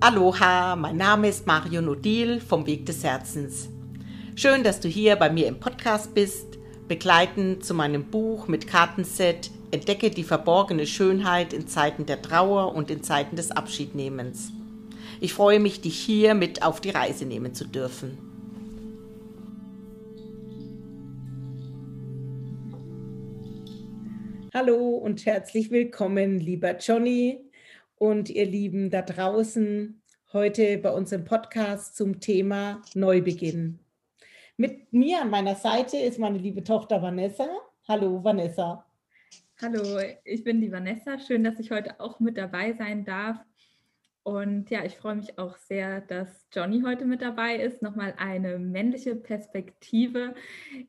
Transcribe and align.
Aloha, 0.00 0.76
mein 0.76 0.96
Name 0.96 1.28
ist 1.28 1.48
Mario 1.48 1.82
Nodil 1.82 2.40
vom 2.40 2.66
Weg 2.66 2.86
des 2.86 3.02
Herzens. 3.02 3.68
Schön, 4.36 4.62
dass 4.62 4.78
du 4.78 4.86
hier 4.86 5.16
bei 5.16 5.28
mir 5.28 5.48
im 5.48 5.58
Podcast 5.58 6.14
bist, 6.14 6.56
begleitend 6.86 7.64
zu 7.64 7.74
meinem 7.74 8.04
Buch 8.04 8.46
mit 8.46 8.68
Kartenset 8.68 9.50
Entdecke 9.72 10.10
die 10.10 10.22
verborgene 10.22 10.86
Schönheit 10.86 11.52
in 11.52 11.66
Zeiten 11.66 12.06
der 12.06 12.22
Trauer 12.22 12.76
und 12.76 12.92
in 12.92 13.02
Zeiten 13.02 13.34
des 13.34 13.50
Abschiednehmens. 13.50 14.52
Ich 15.20 15.34
freue 15.34 15.58
mich, 15.58 15.80
dich 15.80 15.98
hier 15.98 16.34
mit 16.34 16.62
auf 16.62 16.80
die 16.80 16.90
Reise 16.90 17.26
nehmen 17.26 17.52
zu 17.52 17.66
dürfen. 17.66 18.18
Hallo 24.54 24.76
und 24.76 25.26
herzlich 25.26 25.72
willkommen, 25.72 26.38
lieber 26.38 26.78
Johnny 26.78 27.47
und 27.98 28.30
ihr 28.30 28.46
Lieben 28.46 28.90
da 28.90 29.02
draußen, 29.02 30.00
heute 30.32 30.78
bei 30.78 30.90
unserem 30.90 31.24
Podcast 31.24 31.96
zum 31.96 32.20
Thema 32.20 32.82
Neubeginn. 32.94 33.80
Mit 34.56 34.92
mir 34.92 35.22
an 35.22 35.30
meiner 35.30 35.54
Seite 35.54 35.96
ist 35.98 36.18
meine 36.18 36.38
liebe 36.38 36.62
Tochter 36.62 37.02
Vanessa. 37.02 37.48
Hallo 37.86 38.22
Vanessa. 38.22 38.84
Hallo, 39.60 40.00
ich 40.24 40.44
bin 40.44 40.60
die 40.60 40.70
Vanessa. 40.70 41.18
Schön, 41.18 41.44
dass 41.44 41.58
ich 41.58 41.70
heute 41.70 41.98
auch 42.00 42.20
mit 42.20 42.36
dabei 42.36 42.72
sein 42.74 43.04
darf. 43.04 43.38
Und 44.28 44.68
ja, 44.68 44.84
ich 44.84 44.98
freue 44.98 45.14
mich 45.14 45.38
auch 45.38 45.56
sehr, 45.56 46.02
dass 46.02 46.28
Johnny 46.52 46.82
heute 46.84 47.06
mit 47.06 47.22
dabei 47.22 47.56
ist. 47.56 47.80
Nochmal 47.80 48.12
eine 48.18 48.58
männliche 48.58 49.16
Perspektive 49.16 50.34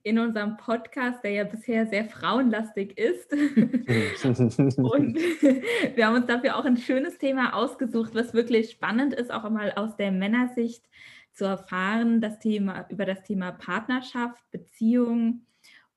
in 0.04 0.20
unserem 0.20 0.58
Podcast, 0.58 1.24
der 1.24 1.32
ja 1.32 1.44
bisher 1.46 1.88
sehr 1.88 2.04
frauenlastig 2.04 2.98
ist. 2.98 3.32
und 3.32 5.16
wir 5.96 6.06
haben 6.06 6.16
uns 6.16 6.26
dafür 6.26 6.58
auch 6.58 6.66
ein 6.66 6.76
schönes 6.76 7.18
Thema 7.18 7.54
ausgesucht, 7.54 8.14
was 8.14 8.34
wirklich 8.34 8.72
spannend 8.72 9.14
ist, 9.14 9.32
auch 9.32 9.46
einmal 9.46 9.72
aus 9.72 9.96
der 9.96 10.12
Männersicht 10.12 10.84
zu 11.32 11.46
erfahren, 11.46 12.20
das 12.20 12.40
Thema, 12.40 12.88
über 12.90 13.06
das 13.06 13.24
Thema 13.24 13.54
Partnerschaft, 13.54 14.52
Beziehung 14.52 15.46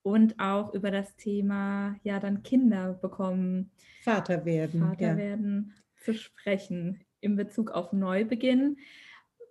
und 0.03 0.39
auch 0.39 0.75
über 0.75 0.93
das 0.93 1.17
Thema, 1.17 1.97
ja, 2.05 2.21
dann 2.21 2.45
Kinder 2.45 2.93
bekommen. 2.93 3.73
Vater 4.05 4.45
werden. 4.45 4.81
Vater 4.81 5.03
ja. 5.03 5.17
werden 5.17 5.75
zu 5.97 6.15
sprechen 6.15 7.05
in 7.23 7.37
Bezug 7.37 7.71
auf 7.71 7.93
Neubeginn. 7.93 8.77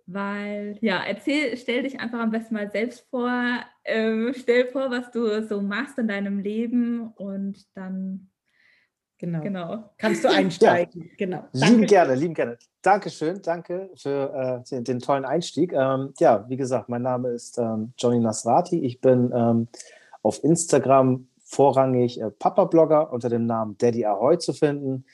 Weil, 0.06 0.78
ja, 0.80 1.02
erzähl, 1.04 1.56
stell 1.56 1.84
dich 1.84 2.00
einfach 2.00 2.18
am 2.18 2.30
besten 2.30 2.54
mal 2.54 2.70
selbst 2.70 3.08
vor, 3.08 3.60
ähm, 3.84 4.32
stell 4.36 4.66
vor, 4.66 4.90
was 4.90 5.10
du 5.10 5.42
so 5.46 5.60
machst 5.60 5.98
in 5.98 6.08
deinem 6.08 6.38
Leben 6.38 7.08
und 7.16 7.64
dann 7.74 8.28
Genau. 9.22 9.40
genau. 9.40 9.90
Kannst 9.98 10.24
du 10.24 10.28
einsteigen. 10.28 11.02
Ja. 11.02 11.10
Genau. 11.16 11.44
Danke. 11.52 11.66
Lieben 11.68 11.86
gerne, 11.86 12.14
lieben 12.16 12.34
gerne. 12.34 12.58
Dankeschön, 12.82 13.40
danke 13.40 13.88
für 13.94 14.64
äh, 14.64 14.68
den, 14.68 14.82
den, 14.82 14.98
tollen 14.98 15.24
Einstieg. 15.24 15.72
Ähm, 15.72 16.12
ja, 16.18 16.44
wie 16.48 16.56
gesagt, 16.56 16.88
mein 16.88 17.02
Name 17.02 17.28
ist 17.28 17.56
ähm, 17.56 17.92
Johnny 17.96 18.18
Nasrati. 18.18 18.84
Ich 18.84 19.00
bin 19.00 19.30
ähm, 19.32 19.68
auf 20.24 20.42
Instagram 20.42 21.28
vorrangig 21.44 22.20
äh, 22.20 22.32
Papa-Blogger 22.32 23.12
unter 23.12 23.28
dem 23.28 23.46
Namen 23.46 23.78
Daddy 23.78 24.04
Ahoy 24.04 24.38
zu 24.38 24.52
finden. 24.54 25.04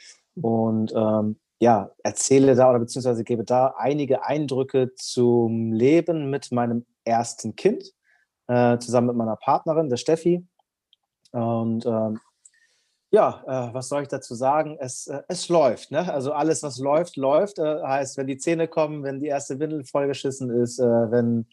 Und 0.41 0.91
ähm, 0.97 1.37
ja, 1.61 1.91
erzähle 2.03 2.55
da 2.55 2.71
oder 2.71 2.79
beziehungsweise 2.79 3.25
gebe 3.25 3.45
da 3.45 3.75
einige 3.77 4.25
Eindrücke 4.25 4.95
zum 4.95 5.73
Leben 5.73 6.31
mit 6.31 6.53
meinem 6.53 6.87
ersten 7.05 7.57
Kind, 7.57 7.93
äh, 8.47 8.79
zusammen 8.79 9.09
mit 9.09 9.17
meiner 9.17 9.37
Partnerin, 9.37 9.89
der 9.89 9.97
Steffi. 9.97 10.47
Und 11.33 11.85
ähm, 11.85 12.21
ja, 13.11 13.43
äh, 13.47 13.75
was 13.75 13.89
soll 13.89 14.03
ich 14.03 14.09
dazu 14.09 14.35
sagen? 14.35 14.77
Es, 14.79 15.09
äh, 15.09 15.23
es 15.29 15.49
läuft. 15.49 15.91
Ne? 15.91 16.13
Also 16.13 16.33
alles, 16.33 16.63
was 16.63 16.79
läuft, 16.79 17.17
läuft. 17.17 17.59
Äh, 17.59 17.83
heißt, 17.83 18.19
wenn 18.19 18.27
die 18.27 18.39
Zähne 18.39 18.69
kommen, 18.69 19.03
wenn 19.03 19.21
die 19.21 19.27
erste 19.27 19.59
Windel 19.59 19.85
vollgeschissen 19.85 20.51
ist, 20.51 20.79
äh, 20.79 20.85
wenn 20.85 21.47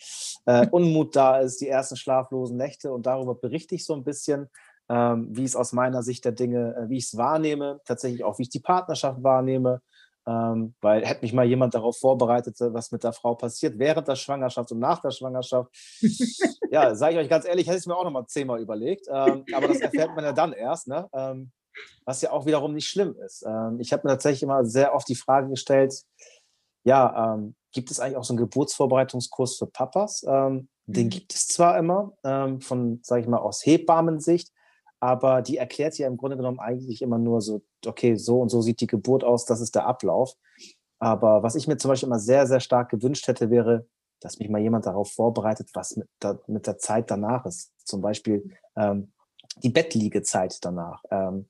äh, 0.46 0.68
Unmut 0.72 1.16
da 1.16 1.40
ist, 1.40 1.62
die 1.62 1.70
ersten 1.70 1.96
schlaflosen 1.96 2.58
Nächte. 2.58 2.94
Und 2.94 3.06
darüber 3.06 3.36
berichte 3.36 3.74
ich 3.74 3.86
so 3.86 3.94
ein 3.94 4.04
bisschen 4.04 4.50
ähm, 4.90 5.28
wie 5.32 5.44
es 5.44 5.56
aus 5.56 5.74
meiner 5.74 6.04
Sicht 6.04 6.26
der 6.26 6.32
Dinge, 6.32 6.76
äh, 6.76 6.90
wie 6.90 6.98
ich 6.98 7.06
es 7.06 7.18
wahrnehme, 7.18 7.82
tatsächlich 7.86 8.24
auch, 8.24 8.38
wie 8.38 8.44
ich 8.44 8.50
die 8.50 8.60
Partnerschaft 8.60 9.24
wahrnehme. 9.24 9.82
Ähm, 10.28 10.74
weil 10.82 11.06
hätte 11.06 11.22
mich 11.22 11.34
mal 11.34 11.46
jemand 11.46 11.76
darauf 11.76 12.00
vorbereitet, 12.00 12.60
äh, 12.60 12.74
was 12.74 12.92
mit 12.92 13.04
der 13.04 13.14
Frau 13.14 13.36
passiert 13.36 13.78
während 13.78 14.08
der 14.08 14.16
Schwangerschaft 14.16 14.72
und 14.72 14.80
nach 14.80 15.00
der 15.00 15.12
Schwangerschaft. 15.12 15.70
ja, 16.72 16.96
sage 16.96 17.14
ich 17.14 17.20
euch 17.20 17.30
ganz 17.30 17.46
ehrlich, 17.46 17.68
hätte 17.68 17.78
ich 17.78 17.82
es 17.82 17.88
mir 17.88 17.96
auch 17.96 18.04
noch 18.04 18.12
mal 18.12 18.26
zehnmal 18.26 18.60
überlegt. 18.60 19.08
Ähm, 19.08 19.46
aber 19.54 19.68
das 19.68 19.82
erfährt 19.82 20.16
man 20.16 20.26
ja 20.26 20.34
dann 20.34 20.54
erst, 20.54 20.88
ne? 20.88 21.08
Ähm, 21.14 21.52
was 22.06 22.22
ja 22.22 22.32
auch 22.32 22.46
wiederum 22.46 22.74
nicht 22.74 22.88
schlimm 22.88 23.16
ist. 23.24 23.44
Ähm, 23.46 23.80
ich 23.80 23.94
habe 23.94 24.08
mir 24.08 24.14
tatsächlich 24.14 24.44
immer 24.44 24.66
sehr 24.66 24.96
oft 24.96 25.08
die 25.08 25.16
Frage 25.16 25.50
gestellt, 25.50 25.94
ja, 26.84 27.36
ähm, 27.36 27.56
gibt 27.72 27.92
es 27.92 28.00
eigentlich 28.00 28.18
auch 28.18 28.24
so 28.24 28.34
einen 28.34 28.40
Geburtsvorbereitungskurs 28.40 29.58
für 29.58 29.68
Papas? 29.68 30.24
Ähm, 30.28 30.70
den 30.86 31.08
mhm. 31.08 31.10
gibt 31.10 31.34
es 31.34 31.48
zwar 31.48 31.78
immer, 31.80 32.14
von, 32.22 33.00
sage 33.02 33.22
ich 33.22 33.28
mal, 33.28 33.40
aus 33.40 33.66
Hebammensicht, 33.66 34.52
aber 35.00 35.42
die 35.42 35.58
erklärt 35.58 35.98
ja 35.98 36.08
im 36.08 36.18
Grunde 36.18 36.38
genommen 36.38 36.60
eigentlich 36.60 37.02
immer 37.02 37.18
nur 37.18 37.42
so, 37.42 37.64
okay, 37.88 38.16
so 38.16 38.42
und 38.42 38.50
so 38.50 38.62
sieht 38.62 38.82
die 38.82 38.88
Geburt 38.88 39.24
aus, 39.24 39.46
das 39.46 39.62
ist 39.62 39.76
der 39.76 39.86
Ablauf. 39.86 40.36
Aber 41.00 41.44
was 41.44 41.56
ich 41.56 41.68
mir 41.68 41.78
zum 41.78 41.90
Beispiel 41.90 42.08
immer 42.08 42.20
sehr, 42.20 42.48
sehr 42.48 42.60
stark 42.60 42.90
gewünscht 42.90 43.28
hätte, 43.28 43.50
wäre, 43.50 43.88
dass 44.22 44.40
mich 44.40 44.50
mal 44.50 44.62
jemand 44.62 44.86
darauf 44.86 45.12
vorbereitet, 45.12 45.70
was 45.74 45.98
mit 45.98 46.08
der, 46.22 46.40
mit 46.48 46.68
der 46.68 46.78
Zeit 46.78 47.12
danach 47.12 47.46
ist. 47.46 47.72
Zum 47.84 48.02
Beispiel 48.02 48.50
ähm, 48.76 49.12
die 49.64 49.70
Bettliegezeit 49.70 50.64
danach. 50.64 51.04
Ähm, 51.12 51.48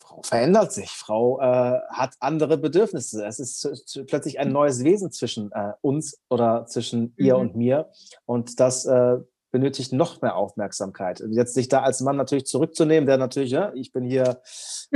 Frau 0.00 0.22
verändert 0.22 0.72
sich, 0.72 0.90
Frau 0.90 1.38
äh, 1.40 1.80
hat 1.90 2.14
andere 2.20 2.56
Bedürfnisse. 2.56 3.26
Es 3.26 3.38
ist 3.38 4.06
plötzlich 4.06 4.38
ein 4.38 4.52
neues 4.52 4.82
Wesen 4.82 5.10
zwischen 5.12 5.52
äh, 5.52 5.72
uns 5.82 6.18
oder 6.30 6.64
zwischen 6.66 7.14
ihr 7.18 7.34
mhm. 7.34 7.40
und 7.40 7.56
mir. 7.56 7.90
Und 8.24 8.58
das 8.58 8.86
äh, 8.86 9.18
benötigt 9.50 9.92
noch 9.92 10.20
mehr 10.20 10.36
Aufmerksamkeit. 10.36 11.22
Jetzt 11.30 11.54
sich 11.54 11.68
da 11.68 11.82
als 11.82 12.00
Mann 12.00 12.16
natürlich 12.16 12.46
zurückzunehmen, 12.46 13.06
der 13.06 13.16
natürlich, 13.16 13.50
ja, 13.50 13.72
ich 13.74 13.92
bin 13.92 14.04
hier 14.04 14.40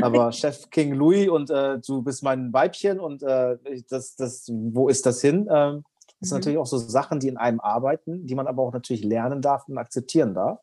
aber 0.00 0.32
Chef 0.32 0.70
King 0.70 0.94
Louis 0.94 1.28
und 1.28 1.50
äh, 1.50 1.78
du 1.78 2.02
bist 2.02 2.22
mein 2.22 2.52
Weibchen 2.52 3.00
und 3.00 3.22
äh, 3.22 3.56
das, 3.88 4.14
das, 4.16 4.50
wo 4.52 4.88
ist 4.88 5.06
das 5.06 5.20
hin? 5.20 5.48
Ähm, 5.50 5.84
das 6.20 6.28
sind 6.28 6.36
mhm. 6.36 6.40
natürlich 6.40 6.58
auch 6.58 6.66
so 6.66 6.78
Sachen, 6.78 7.18
die 7.18 7.28
in 7.28 7.36
einem 7.36 7.60
arbeiten, 7.60 8.26
die 8.26 8.34
man 8.34 8.46
aber 8.46 8.62
auch 8.62 8.72
natürlich 8.72 9.04
lernen 9.04 9.40
darf 9.40 9.66
und 9.68 9.78
akzeptieren 9.78 10.34
darf. 10.34 10.60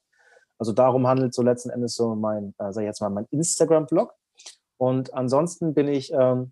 Also 0.60 0.72
darum 0.72 1.08
handelt 1.08 1.34
so 1.34 1.42
letzten 1.42 1.70
Endes 1.70 1.96
so 1.96 2.16
mein, 2.16 2.54
äh, 2.60 2.72
sag 2.72 2.82
ich 2.82 2.88
jetzt 2.88 3.02
mal, 3.02 3.10
mein 3.10 3.28
Instagram-Blog. 3.32 4.14
Und 4.78 5.14
ansonsten 5.14 5.74
bin 5.74 5.88
ich 5.88 6.12
ähm, 6.14 6.52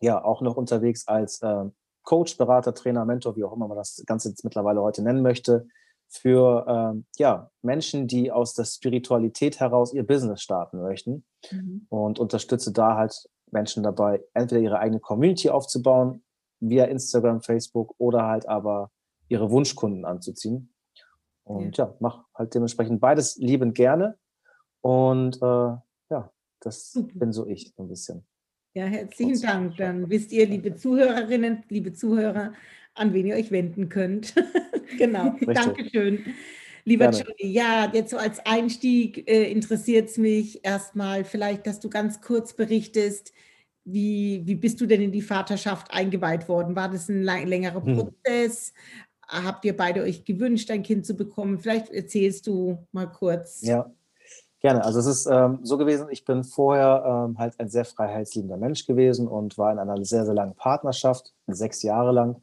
ja 0.00 0.22
auch 0.22 0.42
noch 0.42 0.56
unterwegs 0.56 1.08
als 1.08 1.40
äh, 1.42 1.64
Coach, 2.02 2.36
Berater, 2.36 2.74
Trainer, 2.74 3.04
Mentor, 3.04 3.34
wie 3.36 3.44
auch 3.44 3.52
immer 3.52 3.66
man 3.66 3.78
das 3.78 4.02
Ganze 4.06 4.28
jetzt 4.28 4.44
mittlerweile 4.44 4.82
heute 4.82 5.02
nennen 5.02 5.22
möchte 5.22 5.66
für 6.08 6.66
ähm, 6.68 7.06
ja, 7.18 7.50
Menschen, 7.62 8.06
die 8.06 8.30
aus 8.30 8.54
der 8.54 8.64
Spiritualität 8.64 9.60
heraus 9.60 9.92
ihr 9.92 10.06
Business 10.06 10.42
starten 10.42 10.80
möchten 10.80 11.24
mhm. 11.50 11.86
und 11.88 12.18
unterstütze 12.18 12.72
da 12.72 12.96
halt 12.96 13.28
Menschen 13.50 13.82
dabei, 13.82 14.24
entweder 14.34 14.60
ihre 14.60 14.78
eigene 14.78 15.00
Community 15.00 15.50
aufzubauen 15.50 16.22
via 16.60 16.84
Instagram, 16.84 17.42
Facebook 17.42 17.94
oder 17.98 18.26
halt 18.26 18.48
aber 18.48 18.90
ihre 19.28 19.50
Wunschkunden 19.50 20.04
anzuziehen. 20.04 20.72
Und 21.44 21.76
ja, 21.76 21.86
ja 21.86 21.94
mach 22.00 22.24
halt 22.34 22.54
dementsprechend 22.54 23.00
beides 23.00 23.36
liebend 23.36 23.74
gerne. 23.74 24.18
Und 24.80 25.36
äh, 25.42 25.76
ja, 26.10 26.32
das 26.60 26.94
mhm. 26.94 27.18
bin 27.18 27.32
so 27.32 27.46
ich 27.46 27.74
ein 27.78 27.88
bisschen. 27.88 28.26
Ja, 28.74 28.84
herzlichen 28.84 29.40
Dank. 29.40 29.76
Dann 29.76 30.10
wisst 30.10 30.32
ihr, 30.32 30.46
liebe 30.46 30.74
Zuhörerinnen, 30.74 31.64
liebe 31.68 31.92
Zuhörer, 31.92 32.52
an 32.94 33.14
wen 33.14 33.26
ihr 33.26 33.36
euch 33.36 33.50
wenden 33.50 33.88
könnt. 33.88 34.34
genau, 34.96 35.34
Dankeschön. 35.40 36.24
Lieber 36.84 37.10
Gerne. 37.10 37.18
Johnny, 37.18 37.52
ja, 37.52 37.90
jetzt 37.92 38.10
so 38.10 38.16
als 38.16 38.38
Einstieg 38.46 39.28
äh, 39.28 39.50
interessiert 39.50 40.08
es 40.08 40.18
mich 40.18 40.64
erstmal 40.64 41.24
vielleicht, 41.24 41.66
dass 41.66 41.80
du 41.80 41.90
ganz 41.90 42.20
kurz 42.20 42.54
berichtest, 42.54 43.32
wie, 43.84 44.42
wie 44.44 44.54
bist 44.54 44.80
du 44.80 44.86
denn 44.86 45.00
in 45.00 45.12
die 45.12 45.22
Vaterschaft 45.22 45.92
eingeweiht 45.92 46.48
worden? 46.48 46.76
War 46.76 46.88
das 46.88 47.08
ein 47.08 47.22
längerer 47.22 47.84
hm. 47.84 47.96
Prozess? 47.96 48.72
Hm. 49.28 49.44
Habt 49.46 49.64
ihr 49.64 49.76
beide 49.76 50.02
euch 50.02 50.24
gewünscht, 50.24 50.70
ein 50.70 50.84
Kind 50.84 51.06
zu 51.06 51.14
bekommen? 51.14 51.58
Vielleicht 51.58 51.90
erzählst 51.90 52.46
du 52.46 52.78
mal 52.92 53.06
kurz. 53.06 53.62
Ja, 53.62 53.90
gerne. 54.60 54.84
Also 54.84 55.00
es 55.00 55.06
ist 55.06 55.26
ähm, 55.26 55.58
so 55.62 55.78
gewesen, 55.78 56.06
ich 56.10 56.24
bin 56.24 56.44
vorher 56.44 57.26
ähm, 57.28 57.38
halt 57.38 57.58
ein 57.58 57.68
sehr 57.68 57.84
freiheitsliebender 57.84 58.56
Mensch 58.56 58.86
gewesen 58.86 59.26
und 59.26 59.58
war 59.58 59.72
in 59.72 59.80
einer 59.80 60.04
sehr, 60.04 60.24
sehr 60.24 60.34
langen 60.34 60.54
Partnerschaft, 60.54 61.34
sechs 61.48 61.82
Jahre 61.82 62.12
lang. 62.12 62.42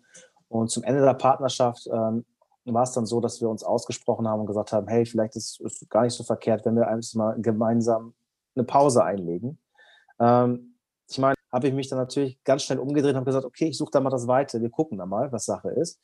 Und 0.49 0.69
zum 0.69 0.83
Ende 0.83 1.01
der 1.01 1.13
Partnerschaft 1.13 1.87
ähm, 1.87 2.25
war 2.65 2.83
es 2.83 2.91
dann 2.91 3.05
so, 3.05 3.19
dass 3.19 3.41
wir 3.41 3.49
uns 3.49 3.63
ausgesprochen 3.63 4.27
haben 4.27 4.41
und 4.41 4.45
gesagt 4.45 4.71
haben, 4.71 4.87
hey, 4.87 5.05
vielleicht 5.05 5.35
ist 5.35 5.59
es 5.61 5.85
gar 5.89 6.03
nicht 6.03 6.13
so 6.13 6.23
verkehrt, 6.23 6.65
wenn 6.65 6.75
wir 6.75 6.87
einfach 6.87 7.13
mal 7.15 7.41
gemeinsam 7.41 8.13
eine 8.55 8.63
Pause 8.63 9.03
einlegen. 9.03 9.59
Ähm, 10.19 10.75
ich 11.09 11.17
meine, 11.17 11.35
habe 11.51 11.67
ich 11.67 11.73
mich 11.73 11.89
dann 11.89 11.99
natürlich 11.99 12.41
ganz 12.43 12.63
schnell 12.63 12.79
umgedreht 12.79 13.11
und 13.11 13.17
habe 13.17 13.25
gesagt, 13.25 13.45
okay, 13.45 13.67
ich 13.67 13.77
suche 13.77 13.91
da 13.91 13.99
mal 13.99 14.09
das 14.09 14.27
Weite, 14.27 14.61
wir 14.61 14.69
gucken 14.69 14.97
da 14.97 15.05
mal, 15.05 15.31
was 15.31 15.45
Sache 15.45 15.69
ist. 15.69 15.99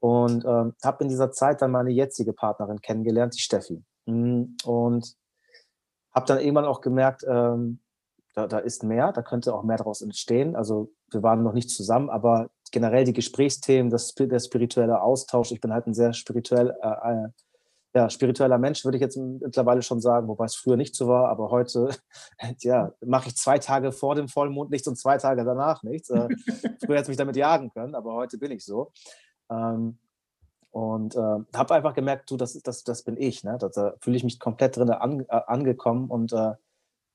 Und 0.00 0.44
ähm, 0.44 0.74
habe 0.82 1.04
in 1.04 1.08
dieser 1.08 1.32
Zeit 1.32 1.60
dann 1.60 1.70
meine 1.70 1.90
jetzige 1.90 2.32
Partnerin 2.32 2.80
kennengelernt, 2.80 3.34
die 3.34 3.40
Steffi. 3.40 3.82
Mm, 4.06 4.56
und 4.64 5.16
habe 6.14 6.26
dann 6.26 6.38
irgendwann 6.38 6.64
auch 6.64 6.80
gemerkt, 6.80 7.24
ähm, 7.28 7.80
da, 8.34 8.46
da 8.46 8.58
ist 8.58 8.84
mehr, 8.84 9.12
da 9.12 9.22
könnte 9.22 9.54
auch 9.54 9.64
mehr 9.64 9.76
daraus 9.76 10.02
entstehen. 10.02 10.56
Also 10.56 10.92
wir 11.10 11.22
waren 11.22 11.42
noch 11.42 11.52
nicht 11.52 11.70
zusammen, 11.70 12.10
aber 12.10 12.48
generell 12.76 13.04
die 13.04 13.14
Gesprächsthemen, 13.14 13.90
das, 13.90 14.14
der 14.14 14.38
spirituelle 14.38 15.00
Austausch, 15.00 15.50
ich 15.50 15.62
bin 15.62 15.72
halt 15.72 15.86
ein 15.86 15.94
sehr 15.94 16.12
spirituell, 16.12 16.76
äh, 16.82 17.28
ja, 17.94 18.10
spiritueller 18.10 18.58
Mensch, 18.58 18.84
würde 18.84 18.98
ich 18.98 19.00
jetzt 19.00 19.16
mittlerweile 19.16 19.80
schon 19.80 20.02
sagen, 20.02 20.28
wobei 20.28 20.44
es 20.44 20.56
früher 20.56 20.76
nicht 20.76 20.94
so 20.94 21.08
war, 21.08 21.30
aber 21.30 21.50
heute 21.50 21.88
ja, 22.60 22.92
mache 23.00 23.28
ich 23.28 23.36
zwei 23.36 23.58
Tage 23.58 23.92
vor 23.92 24.14
dem 24.14 24.28
Vollmond 24.28 24.70
nichts 24.70 24.86
und 24.88 24.96
zwei 24.96 25.16
Tage 25.16 25.42
danach 25.42 25.82
nichts. 25.84 26.10
Äh, 26.10 26.28
früher 26.84 26.96
hätte 26.96 27.04
es 27.04 27.08
mich 27.08 27.16
damit 27.16 27.36
jagen 27.36 27.70
können, 27.70 27.94
aber 27.94 28.12
heute 28.12 28.36
bin 28.36 28.50
ich 28.50 28.62
so. 28.62 28.92
Ähm, 29.50 29.96
und 30.70 31.16
äh, 31.16 31.38
habe 31.54 31.74
einfach 31.74 31.94
gemerkt, 31.94 32.30
du, 32.30 32.36
das, 32.36 32.60
das, 32.62 32.84
das 32.84 33.04
bin 33.04 33.16
ich. 33.16 33.42
Ne? 33.42 33.56
Da, 33.58 33.70
da 33.70 33.94
fühle 34.02 34.18
ich 34.18 34.24
mich 34.24 34.38
komplett 34.38 34.76
drin 34.76 34.90
an, 34.90 35.20
äh, 35.20 35.24
angekommen 35.46 36.10
und 36.10 36.34
äh, 36.34 36.52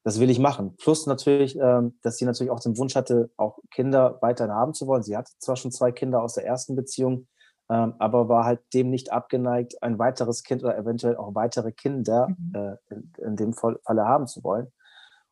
das 0.04 0.20
will 0.20 0.30
ich 0.30 0.40
machen. 0.40 0.76
Plus 0.78 1.06
natürlich, 1.06 1.58
ähm, 1.58 1.98
dass 2.02 2.18
sie 2.18 2.26
natürlich 2.26 2.52
auch 2.52 2.60
den 2.60 2.78
Wunsch 2.78 2.96
hatte, 2.96 3.30
auch 3.38 3.60
Kinder 3.70 4.18
weiterhin 4.22 4.54
haben 4.54 4.74
zu 4.74 4.88
wollen. 4.88 5.04
Sie 5.04 5.16
hatte 5.16 5.32
zwar 5.40 5.56
schon 5.56 5.72
zwei 5.72 5.92
Kinder 5.92 6.24
aus 6.24 6.34
der 6.34 6.46
ersten 6.46 6.76
Beziehung, 6.76 7.28
ähm, 7.70 7.94
aber 8.00 8.28
war 8.28 8.46
halt 8.46 8.62
dem 8.74 8.90
nicht 8.90 9.12
abgeneigt, 9.12 9.82
ein 9.84 10.00
weiteres 10.00 10.44
Kind 10.44 10.64
oder 10.64 10.78
eventuell 10.78 11.18
auch 11.18 11.36
weitere 11.36 11.72
Kinder 11.72 12.30
mhm. 12.30 12.56
äh, 12.56 12.94
in, 12.94 13.12
in, 13.26 13.36
dem 13.36 13.54
Falle 13.54 14.06
haben 14.06 14.28
zu 14.28 14.44
wollen. 14.44 14.72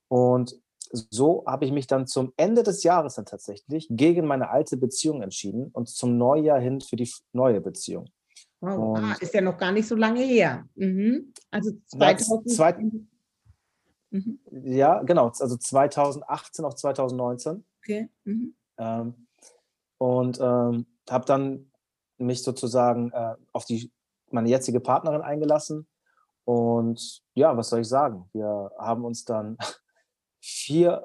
Und 0.08 0.56
so 0.92 1.44
habe 1.46 1.66
ich 1.66 1.72
mich 1.72 1.88
dann 1.88 2.08
zum 2.08 2.34
Ende 2.38 2.64
des 2.64 2.84
Jahres 2.84 3.16
dann 3.16 3.26
tatsächlich 3.26 3.88
gegen 3.90 4.26
meine 4.26 4.50
alte 4.50 4.78
Beziehung 4.78 5.22
entschieden 5.22 5.70
und 5.72 5.90
zum 5.90 6.18
Neujahr 6.18 6.60
hin 6.60 6.82
für 6.82 6.96
die 6.96 7.12
neue 7.34 7.62
Beziehung. 7.62 8.10
Wow, 8.62 8.98
ah, 9.00 9.16
ist 9.20 9.34
ja 9.34 9.42
noch 9.42 9.58
gar 9.58 9.72
nicht 9.72 9.88
so 9.88 9.96
lange 9.96 10.22
her. 10.22 10.66
Mhm. 10.76 11.34
Also 11.50 11.72
2000, 11.88 12.52
zwei, 12.52 12.76
mhm. 14.12 14.40
Ja, 14.52 15.04
genau, 15.04 15.28
also 15.28 15.58
2018 15.58 16.66
auf 16.66 16.76
2019. 16.76 17.66
Okay. 17.80 18.10
Mhm. 18.24 18.56
Ähm, 18.78 19.28
und 19.98 20.40
ähm, 20.40 20.86
habe 21.10 21.26
dann 21.26 21.72
mich 22.18 22.44
sozusagen 22.44 23.12
äh, 23.12 23.36
auf 23.54 23.66
die, 23.66 23.92
meine 24.32 24.50
jetzige 24.50 24.80
Partnerin 24.80 25.22
eingelassen. 25.22 25.88
Und 26.46 27.22
ja, 27.34 27.56
was 27.56 27.70
soll 27.70 27.82
ich 27.82 27.88
sagen? 27.88 28.30
Wir 28.34 28.72
haben 28.78 29.06
uns 29.06 29.26
dann 29.26 29.58
vier, 30.42 31.04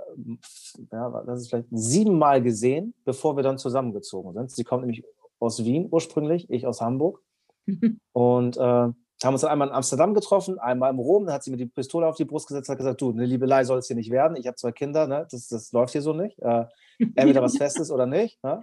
ja, 0.90 1.22
das 1.22 1.42
ist 1.42 1.48
vielleicht 1.50 1.68
siebenmal 1.70 2.42
gesehen, 2.42 2.94
bevor 3.04 3.36
wir 3.36 3.42
dann 3.42 3.58
zusammengezogen 3.58 4.32
sind. 4.32 4.50
Sie 4.50 4.64
kommt 4.64 4.82
nämlich 4.82 5.04
aus 5.38 5.64
Wien 5.64 5.88
ursprünglich, 5.90 6.48
ich 6.50 6.66
aus 6.66 6.80
Hamburg. 6.80 7.20
und 8.12 8.56
äh, 8.56 8.88
haben 9.24 9.34
uns 9.34 9.42
dann 9.42 9.50
einmal 9.50 9.68
in 9.68 9.74
Amsterdam 9.74 10.14
getroffen, 10.14 10.58
einmal 10.58 10.90
im 10.90 10.98
Rom. 10.98 11.26
Dann 11.26 11.34
hat 11.34 11.44
sie 11.44 11.50
mir 11.50 11.56
die 11.56 11.66
Pistole 11.66 12.06
auf 12.06 12.16
die 12.16 12.24
Brust 12.24 12.48
gesetzt 12.48 12.68
und 12.68 12.76
gesagt: 12.76 13.00
Du, 13.00 13.10
eine 13.10 13.26
Liebelei 13.26 13.64
soll 13.64 13.78
es 13.78 13.86
hier 13.86 13.96
nicht 13.96 14.10
werden. 14.10 14.36
Ich 14.36 14.46
habe 14.46 14.56
zwei 14.56 14.72
Kinder, 14.72 15.06
ne? 15.06 15.26
das, 15.30 15.48
das 15.48 15.72
läuft 15.72 15.92
hier 15.92 16.02
so 16.02 16.12
nicht. 16.12 16.38
Äh, 16.40 16.66
entweder 17.14 17.42
was 17.42 17.56
Festes 17.56 17.90
oder 17.90 18.06
nicht. 18.06 18.42
Ne? 18.42 18.60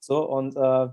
So, 0.00 0.28
und 0.28 0.56
äh, 0.56 0.88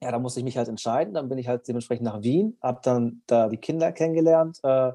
ja, 0.00 0.12
da 0.12 0.18
musste 0.18 0.40
ich 0.40 0.44
mich 0.44 0.56
halt 0.56 0.68
entscheiden. 0.68 1.14
Dann 1.14 1.28
bin 1.28 1.38
ich 1.38 1.48
halt 1.48 1.66
dementsprechend 1.66 2.04
nach 2.04 2.22
Wien, 2.22 2.56
habe 2.62 2.80
dann 2.82 3.22
da 3.26 3.48
die 3.48 3.56
Kinder 3.56 3.92
kennengelernt, 3.92 4.58
äh, 4.62 4.92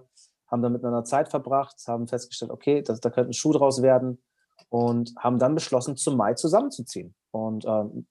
haben 0.48 0.62
dann 0.62 0.72
miteinander 0.72 1.04
Zeit 1.04 1.30
verbracht, 1.30 1.76
haben 1.88 2.08
festgestellt, 2.08 2.52
okay, 2.52 2.82
das, 2.82 3.00
da 3.00 3.10
könnte 3.10 3.32
ein 3.32 3.34
Schuh 3.34 3.52
draus 3.52 3.82
werden 3.82 4.22
und 4.70 5.14
haben 5.18 5.40
dann 5.40 5.56
beschlossen, 5.56 5.98
zum 5.98 6.16
Mai 6.16 6.36
zusammenzuziehen. 6.36 7.14
Und 7.32 7.66
ähm, 7.66 8.06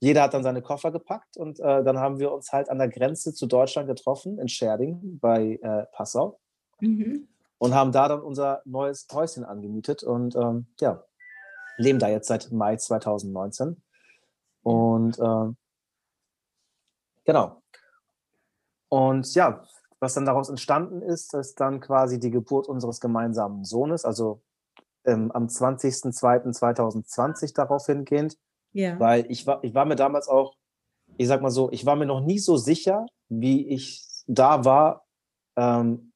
jeder 0.00 0.22
hat 0.22 0.34
dann 0.34 0.42
seine 0.42 0.62
Koffer 0.62 0.90
gepackt 0.90 1.36
und 1.36 1.60
äh, 1.60 1.84
dann 1.84 1.98
haben 1.98 2.18
wir 2.18 2.32
uns 2.32 2.52
halt 2.52 2.68
an 2.68 2.78
der 2.78 2.88
Grenze 2.88 3.32
zu 3.32 3.46
Deutschland 3.46 3.86
getroffen, 3.86 4.38
in 4.38 4.48
Scherding 4.48 5.18
bei 5.20 5.58
äh, 5.62 5.86
Passau. 5.92 6.40
Mhm. 6.80 7.28
Und 7.58 7.74
haben 7.74 7.92
da 7.92 8.08
dann 8.08 8.22
unser 8.22 8.62
neues 8.64 9.06
Häuschen 9.12 9.44
angemietet 9.44 10.02
und 10.02 10.34
ähm, 10.34 10.66
ja, 10.80 11.04
leben 11.76 11.98
da 11.98 12.08
jetzt 12.08 12.28
seit 12.28 12.50
Mai 12.50 12.76
2019. 12.76 13.82
Und 14.62 15.18
äh, 15.18 15.52
Genau. 17.30 17.62
Und 18.88 19.32
ja, 19.34 19.62
was 20.00 20.14
dann 20.14 20.26
daraus 20.26 20.48
entstanden 20.48 21.00
ist, 21.00 21.32
ist 21.34 21.60
dann 21.60 21.80
quasi 21.80 22.18
die 22.18 22.32
Geburt 22.32 22.66
unseres 22.66 23.00
gemeinsamen 23.00 23.64
Sohnes, 23.64 24.04
also 24.04 24.42
ähm, 25.04 25.30
am 25.30 25.46
20.02.2020 25.46 27.54
darauf 27.54 27.86
hingehend. 27.86 28.36
Ja. 28.72 28.98
Weil 28.98 29.26
ich 29.28 29.46
war, 29.46 29.62
ich 29.64 29.74
war 29.74 29.84
mir 29.84 29.96
damals 29.96 30.28
auch, 30.28 30.56
ich 31.16 31.28
sag 31.28 31.42
mal 31.42 31.50
so, 31.50 31.70
ich 31.72 31.86
war 31.86 31.96
mir 31.96 32.06
noch 32.06 32.20
nie 32.20 32.38
so 32.38 32.56
sicher, 32.56 33.06
wie 33.28 33.68
ich 33.68 34.04
da 34.26 34.64
war. 34.64 35.06
Ähm, 35.56 36.12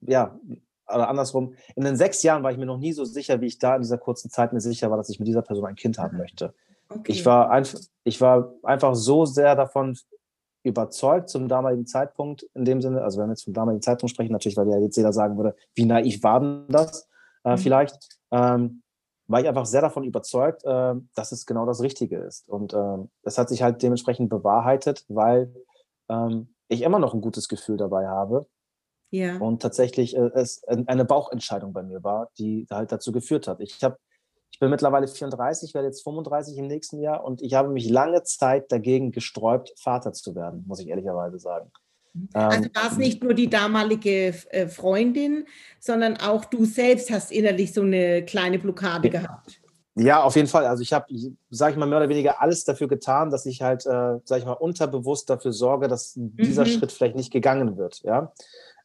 ja, 0.00 0.38
oder 0.86 1.08
andersrum, 1.08 1.54
in 1.76 1.84
den 1.84 1.96
sechs 1.96 2.22
Jahren 2.22 2.42
war 2.42 2.50
ich 2.50 2.58
mir 2.58 2.66
noch 2.66 2.78
nie 2.78 2.92
so 2.92 3.04
sicher, 3.04 3.40
wie 3.40 3.46
ich 3.46 3.58
da 3.58 3.76
in 3.76 3.82
dieser 3.82 3.98
kurzen 3.98 4.30
Zeit 4.30 4.52
mir 4.52 4.60
sicher 4.60 4.90
war, 4.90 4.96
dass 4.96 5.10
ich 5.10 5.18
mit 5.18 5.28
dieser 5.28 5.42
Person 5.42 5.66
ein 5.66 5.74
Kind 5.74 5.98
haben 5.98 6.16
möchte. 6.16 6.54
Okay. 6.88 7.12
Ich, 7.12 7.26
war 7.26 7.50
einfach, 7.50 7.78
ich 8.04 8.20
war 8.20 8.54
einfach 8.62 8.94
so 8.94 9.26
sehr 9.26 9.54
davon 9.54 9.98
überzeugt 10.62 11.28
zum 11.28 11.48
damaligen 11.48 11.86
Zeitpunkt, 11.86 12.44
in 12.54 12.64
dem 12.64 12.80
Sinne, 12.80 13.02
also 13.02 13.18
wenn 13.18 13.26
wir 13.28 13.32
jetzt 13.32 13.44
vom 13.44 13.52
damaligen 13.52 13.82
Zeitpunkt 13.82 14.10
sprechen, 14.10 14.32
natürlich, 14.32 14.56
weil 14.56 14.68
ja 14.68 14.78
jetzt 14.78 14.96
jeder 14.96 15.12
sagen 15.12 15.36
würde, 15.36 15.54
wie 15.74 15.84
naiv 15.84 16.22
war 16.22 16.40
denn 16.40 16.66
das 16.68 17.08
äh, 17.44 17.52
mhm. 17.52 17.58
vielleicht, 17.58 18.18
ähm, 18.30 18.82
war 19.28 19.40
ich 19.40 19.48
einfach 19.48 19.66
sehr 19.66 19.82
davon 19.82 20.04
überzeugt, 20.04 20.64
äh, 20.64 20.94
dass 21.14 21.32
es 21.32 21.46
genau 21.46 21.66
das 21.66 21.82
Richtige 21.82 22.18
ist. 22.18 22.48
Und 22.48 22.72
äh, 22.72 22.98
das 23.22 23.38
hat 23.38 23.48
sich 23.48 23.62
halt 23.62 23.82
dementsprechend 23.82 24.30
bewahrheitet, 24.30 25.04
weil 25.08 25.54
ähm, 26.08 26.54
ich 26.68 26.82
immer 26.82 26.98
noch 26.98 27.14
ein 27.14 27.20
gutes 27.20 27.48
Gefühl 27.48 27.76
dabei 27.76 28.08
habe. 28.08 28.46
Ja. 29.10 29.38
Und 29.38 29.62
tatsächlich 29.62 30.16
äh, 30.16 30.30
es 30.34 30.64
eine 30.64 31.04
Bauchentscheidung 31.04 31.72
bei 31.72 31.82
mir 31.82 32.02
war, 32.02 32.30
die 32.38 32.66
halt 32.70 32.90
dazu 32.90 33.12
geführt 33.12 33.46
hat. 33.46 33.60
Ich 33.60 33.82
habe 33.84 33.98
ich 34.50 34.60
bin 34.60 34.70
mittlerweile 34.70 35.06
34, 35.06 35.74
werde 35.74 35.88
jetzt 35.88 36.02
35 36.02 36.56
im 36.58 36.66
nächsten 36.66 36.98
Jahr 36.98 37.22
und 37.22 37.42
ich 37.42 37.54
habe 37.54 37.68
mich 37.68 37.88
lange 37.88 38.22
Zeit 38.24 38.72
dagegen 38.72 39.12
gesträubt, 39.12 39.72
Vater 39.78 40.12
zu 40.12 40.34
werden, 40.34 40.64
muss 40.66 40.80
ich 40.80 40.88
ehrlicherweise 40.88 41.38
sagen. 41.38 41.70
Also 42.32 42.64
ähm, 42.64 42.70
war 42.74 42.90
es 42.90 42.96
nicht 42.96 43.22
nur 43.22 43.34
die 43.34 43.48
damalige 43.48 44.34
äh, 44.50 44.68
Freundin, 44.68 45.46
sondern 45.78 46.16
auch 46.16 46.44
du 46.44 46.64
selbst 46.64 47.10
hast 47.10 47.30
innerlich 47.32 47.72
so 47.72 47.82
eine 47.82 48.24
kleine 48.24 48.58
Blockade 48.58 49.10
gehabt. 49.10 49.60
Ja, 49.94 50.22
auf 50.22 50.36
jeden 50.36 50.48
Fall. 50.48 50.64
Also 50.66 50.82
ich 50.82 50.92
habe, 50.92 51.06
sage 51.50 51.72
ich 51.72 51.78
mal, 51.78 51.86
mehr 51.86 51.98
oder 51.98 52.08
weniger 52.08 52.40
alles 52.40 52.64
dafür 52.64 52.86
getan, 52.86 53.30
dass 53.30 53.46
ich 53.46 53.62
halt, 53.62 53.84
äh, 53.84 54.18
sage 54.24 54.38
ich 54.38 54.44
mal, 54.44 54.52
unterbewusst 54.52 55.28
dafür 55.28 55.52
sorge, 55.52 55.88
dass 55.88 56.12
dieser 56.16 56.64
mhm. 56.64 56.68
Schritt 56.68 56.92
vielleicht 56.92 57.16
nicht 57.16 57.32
gegangen 57.32 57.76
wird. 57.76 58.00
Ja. 58.04 58.32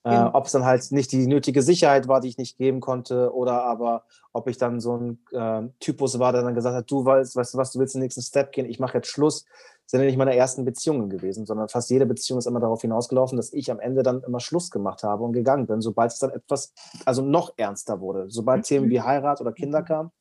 Äh, 0.06 0.10
genau. 0.10 0.32
ob 0.34 0.48
es 0.48 0.52
dann 0.52 0.66
halt 0.66 0.92
nicht 0.92 1.14
die 1.14 1.28
nötige 1.28 1.62
Sicherheit 1.62 2.10
war, 2.10 2.20
die 2.20 2.28
ich 2.28 2.38
nicht 2.38 2.58
geben 2.58 2.82
konnte, 2.82 3.34
oder 3.34 3.64
aber 3.64 4.04
ob 4.34 4.50
ich 4.50 4.58
dann 4.58 4.82
so 4.82 4.98
ein 4.98 5.20
äh, 5.32 5.70
Typus 5.80 6.20
war, 6.20 6.34
der 6.34 6.42
dann 6.42 6.56
gesagt 6.56 6.76
hat, 6.76 6.92
du 6.92 7.06
weißt, 7.06 7.38
weißt 7.38 7.54
du 7.54 7.58
was, 7.58 7.72
du 7.72 7.80
willst 7.80 7.96
den 7.96 8.02
nächsten 8.02 8.22
Step 8.22 8.52
gehen, 8.52 8.66
ich 8.66 8.80
mache 8.80 8.98
jetzt 8.98 9.08
Schluss, 9.08 9.46
sind 9.86 10.00
ja 10.00 10.06
nicht 10.06 10.18
meine 10.18 10.36
ersten 10.36 10.66
Beziehungen 10.66 11.10
gewesen, 11.10 11.46
sondern 11.46 11.68
fast 11.70 11.90
jede 11.90 12.06
Beziehung 12.06 12.40
ist 12.40 12.48
immer 12.48 12.60
darauf 12.60 12.82
hinausgelaufen, 12.82 13.38
dass 13.38 13.54
ich 13.54 13.70
am 13.70 13.80
Ende 13.80 14.04
dann 14.04 14.24
immer 14.24 14.40
Schluss 14.40 14.72
gemacht 14.72 15.04
habe 15.04 15.24
und 15.24 15.34
gegangen 15.34 15.68
bin, 15.68 15.82
sobald 15.82 16.12
es 16.12 16.20
dann 16.20 16.32
etwas, 16.32 16.74
also 17.06 17.22
noch 17.22 17.54
ernster 17.58 18.00
wurde. 18.00 18.26
Sobald 18.30 18.60
mhm. 18.60 18.64
Themen 18.64 18.90
wie 18.90 19.02
Heirat 19.02 19.42
oder 19.42 19.52
Kinder 19.52 19.82
mhm. 19.82 19.86
kamen, 19.86 20.12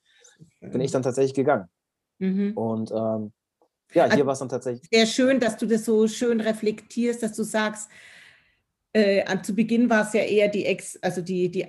bin 0.60 0.80
ich 0.80 0.90
dann 0.90 1.02
tatsächlich 1.02 1.34
gegangen. 1.34 1.68
Mhm. 2.18 2.52
Und 2.56 2.90
ähm, 2.90 3.32
ja, 3.94 4.04
hier 4.04 4.12
also, 4.12 4.26
war 4.26 4.32
es 4.32 4.38
dann 4.38 4.48
tatsächlich. 4.48 4.88
Sehr 4.90 5.06
schön, 5.06 5.40
dass 5.40 5.56
du 5.56 5.66
das 5.66 5.84
so 5.84 6.06
schön 6.08 6.40
reflektierst, 6.40 7.22
dass 7.22 7.32
du 7.32 7.42
sagst, 7.42 7.88
äh, 8.94 9.24
zu 9.42 9.54
Beginn 9.54 9.88
war 9.88 10.06
es 10.06 10.12
ja 10.12 10.20
eher 10.20 10.48
die 10.48 10.66
Ex, 10.66 10.98
also 11.00 11.22
die, 11.22 11.50
die, 11.50 11.66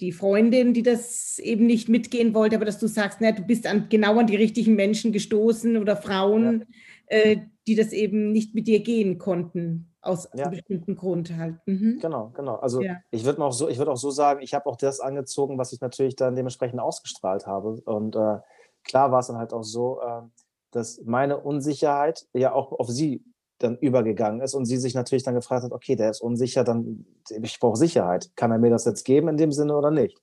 die 0.00 0.12
Freundin, 0.12 0.74
die 0.74 0.82
das 0.82 1.38
eben 1.38 1.66
nicht 1.66 1.88
mitgehen 1.88 2.34
wollte, 2.34 2.56
aber 2.56 2.66
dass 2.66 2.78
du 2.78 2.86
sagst, 2.86 3.20
ne, 3.20 3.32
du 3.32 3.42
bist 3.42 3.66
an, 3.66 3.86
genau 3.88 4.18
an 4.18 4.26
die 4.26 4.36
richtigen 4.36 4.74
Menschen 4.74 5.12
gestoßen 5.12 5.78
oder 5.78 5.96
Frauen, 5.96 6.60
ja. 6.60 6.66
Äh, 7.08 7.38
die 7.66 7.74
das 7.74 7.92
eben 7.92 8.32
nicht 8.32 8.54
mit 8.54 8.66
dir 8.66 8.80
gehen 8.80 9.18
konnten, 9.18 9.92
aus 10.00 10.28
ja. 10.34 10.44
einem 10.44 10.52
bestimmten 10.52 10.96
Grund 10.96 11.36
halt. 11.36 11.56
Mhm. 11.66 11.98
Genau, 12.00 12.30
genau. 12.34 12.56
Also 12.56 12.80
ja. 12.80 12.96
ich 13.10 13.24
würde 13.24 13.42
auch 13.42 13.52
so, 13.52 13.68
ich 13.68 13.78
würde 13.78 13.90
auch 13.90 13.96
so 13.96 14.10
sagen, 14.10 14.40
ich 14.42 14.54
habe 14.54 14.66
auch 14.66 14.76
das 14.76 15.00
angezogen, 15.00 15.58
was 15.58 15.72
ich 15.72 15.80
natürlich 15.80 16.16
dann 16.16 16.36
dementsprechend 16.36 16.80
ausgestrahlt 16.80 17.46
habe. 17.46 17.80
Und 17.84 18.16
äh, 18.16 18.38
klar 18.84 19.12
war 19.12 19.20
es 19.20 19.26
dann 19.26 19.36
halt 19.36 19.52
auch 19.52 19.64
so, 19.64 20.00
äh, 20.00 20.22
dass 20.70 21.02
meine 21.04 21.38
Unsicherheit 21.38 22.26
ja 22.32 22.52
auch 22.52 22.72
auf 22.72 22.88
sie 22.88 23.24
dann 23.58 23.76
übergegangen 23.78 24.40
ist 24.40 24.54
und 24.54 24.66
sie 24.66 24.76
sich 24.76 24.94
natürlich 24.94 25.24
dann 25.24 25.34
gefragt 25.34 25.64
hat, 25.64 25.72
okay, 25.72 25.96
der 25.96 26.10
ist 26.10 26.20
unsicher, 26.20 26.62
dann 26.64 27.04
ich 27.28 27.58
brauche 27.58 27.76
Sicherheit. 27.76 28.30
Kann 28.36 28.52
er 28.52 28.58
mir 28.58 28.70
das 28.70 28.84
jetzt 28.84 29.04
geben 29.04 29.28
in 29.28 29.36
dem 29.36 29.52
Sinne 29.52 29.76
oder 29.76 29.90
nicht? 29.90 30.16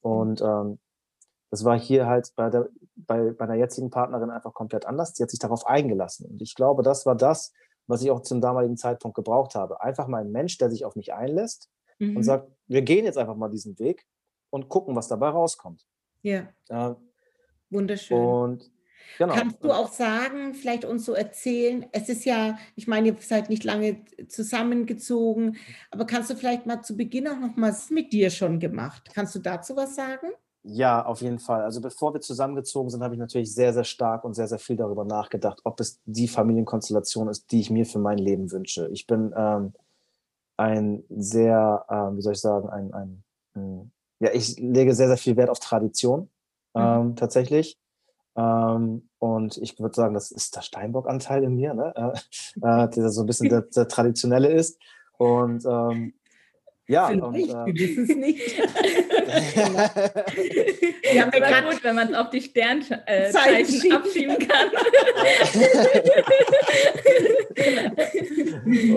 Und 0.00 0.40
ähm, 0.40 0.78
das 1.50 1.64
war 1.64 1.78
hier 1.78 2.06
halt 2.06 2.32
bei 2.36 2.50
der 2.50 2.68
bei, 3.06 3.30
bei 3.32 3.44
einer 3.44 3.54
jetzigen 3.54 3.90
Partnerin 3.90 4.30
einfach 4.30 4.54
komplett 4.54 4.86
anders. 4.86 5.14
Sie 5.14 5.22
hat 5.22 5.30
sich 5.30 5.38
darauf 5.38 5.66
eingelassen. 5.66 6.26
Und 6.26 6.42
ich 6.42 6.54
glaube, 6.54 6.82
das 6.82 7.06
war 7.06 7.14
das, 7.14 7.52
was 7.86 8.02
ich 8.02 8.10
auch 8.10 8.20
zum 8.20 8.40
damaligen 8.40 8.76
Zeitpunkt 8.76 9.14
gebraucht 9.14 9.54
habe. 9.54 9.82
Einfach 9.82 10.08
mal 10.08 10.22
ein 10.22 10.32
Mensch, 10.32 10.58
der 10.58 10.70
sich 10.70 10.84
auf 10.84 10.96
mich 10.96 11.14
einlässt 11.14 11.70
mhm. 11.98 12.16
und 12.16 12.22
sagt, 12.22 12.50
wir 12.66 12.82
gehen 12.82 13.04
jetzt 13.04 13.18
einfach 13.18 13.36
mal 13.36 13.48
diesen 13.48 13.78
Weg 13.78 14.06
und 14.50 14.68
gucken, 14.68 14.96
was 14.96 15.08
dabei 15.08 15.28
rauskommt. 15.28 15.86
Ja. 16.22 16.48
Äh, 16.68 16.94
Wunderschön. 17.70 18.18
Und 18.18 18.70
Genau. 19.16 19.34
Kannst 19.34 19.64
du 19.64 19.72
auch 19.72 19.90
sagen, 19.90 20.54
vielleicht 20.54 20.84
uns 20.84 21.06
so 21.06 21.14
erzählen, 21.14 21.86
es 21.92 22.08
ist 22.08 22.24
ja, 22.24 22.58
ich 22.76 22.86
meine, 22.86 23.08
ihr 23.08 23.16
seid 23.20 23.48
nicht 23.48 23.64
lange 23.64 24.04
zusammengezogen, 24.28 25.56
aber 25.90 26.06
kannst 26.06 26.30
du 26.30 26.36
vielleicht 26.36 26.66
mal 26.66 26.82
zu 26.82 26.96
Beginn 26.96 27.26
auch 27.26 27.38
noch 27.38 27.56
mal 27.56 27.74
mit 27.90 28.12
dir 28.12 28.30
schon 28.30 28.60
gemacht? 28.60 29.10
Kannst 29.14 29.34
du 29.34 29.38
dazu 29.38 29.76
was 29.76 29.94
sagen? 29.94 30.28
Ja, 30.70 31.02
auf 31.06 31.22
jeden 31.22 31.38
Fall. 31.38 31.62
Also 31.62 31.80
bevor 31.80 32.12
wir 32.12 32.20
zusammengezogen 32.20 32.90
sind, 32.90 33.02
habe 33.02 33.14
ich 33.14 33.18
natürlich 33.18 33.54
sehr, 33.54 33.72
sehr 33.72 33.84
stark 33.84 34.24
und 34.24 34.34
sehr, 34.34 34.48
sehr 34.48 34.58
viel 34.58 34.76
darüber 34.76 35.04
nachgedacht, 35.04 35.60
ob 35.64 35.80
es 35.80 35.98
die 36.04 36.28
Familienkonstellation 36.28 37.28
ist, 37.28 37.50
die 37.50 37.60
ich 37.60 37.70
mir 37.70 37.86
für 37.86 37.98
mein 37.98 38.18
Leben 38.18 38.52
wünsche. 38.52 38.86
Ich 38.92 39.06
bin 39.06 39.32
ähm, 39.34 39.72
ein 40.58 41.04
sehr, 41.08 41.86
ähm, 41.88 42.18
wie 42.18 42.20
soll 42.20 42.34
ich 42.34 42.40
sagen, 42.40 42.68
ein, 42.68 42.92
ein, 42.92 43.22
ein, 43.54 43.92
ja, 44.20 44.30
ich 44.34 44.58
lege 44.58 44.94
sehr, 44.94 45.08
sehr 45.08 45.16
viel 45.16 45.38
Wert 45.38 45.48
auf 45.48 45.58
Tradition 45.58 46.28
mhm. 46.74 46.80
ähm, 46.80 47.06
mhm. 47.06 47.16
tatsächlich. 47.16 47.78
Ähm, 48.36 49.08
und 49.18 49.56
ich 49.56 49.80
würde 49.80 49.94
sagen, 49.94 50.12
das 50.12 50.30
ist 50.30 50.54
der 50.54 50.60
Steinbock-Anteil 50.60 51.44
in 51.44 51.54
mir, 51.54 51.72
ne? 51.72 51.94
äh, 52.62 52.84
äh 52.84 52.88
der 52.90 53.08
so 53.08 53.22
ein 53.22 53.26
bisschen 53.26 53.48
der, 53.48 53.62
der 53.62 53.88
traditionelle 53.88 54.48
ist. 54.48 54.78
Und 55.16 55.64
ähm, 55.64 56.12
ja, 56.88 57.06
Vielleicht, 57.08 57.22
und, 57.22 57.36
äh, 57.36 57.66
wir 57.66 57.74
wissen 57.74 58.04
es 58.04 58.16
nicht. 58.16 58.58
ja, 61.14 61.26
aber 61.26 61.70
gut, 61.70 61.84
wenn 61.84 61.96
man 61.96 62.08
es 62.08 62.14
auf 62.14 62.30
die 62.30 62.40
Sternzeichen 62.40 63.90
äh, 63.90 63.94
abschieben 63.94 64.38
kann. 64.38 64.70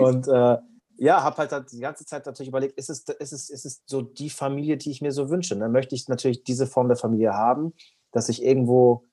und 0.00 0.26
äh, 0.26 0.56
ja, 0.96 1.22
habe 1.22 1.36
halt 1.36 1.70
die 1.70 1.80
ganze 1.80 2.06
Zeit 2.06 2.24
natürlich 2.24 2.48
überlegt, 2.48 2.78
ist 2.78 2.88
es, 2.88 3.00
ist, 3.00 3.32
es, 3.32 3.50
ist 3.50 3.66
es 3.66 3.82
so 3.84 4.00
die 4.00 4.30
Familie, 4.30 4.78
die 4.78 4.90
ich 4.90 5.02
mir 5.02 5.12
so 5.12 5.28
wünsche? 5.28 5.54
Dann 5.54 5.72
möchte 5.72 5.94
ich 5.94 6.08
natürlich 6.08 6.44
diese 6.44 6.66
Form 6.66 6.88
der 6.88 6.96
Familie 6.96 7.34
haben, 7.34 7.74
dass 8.10 8.30
ich 8.30 8.42
irgendwo 8.42 9.04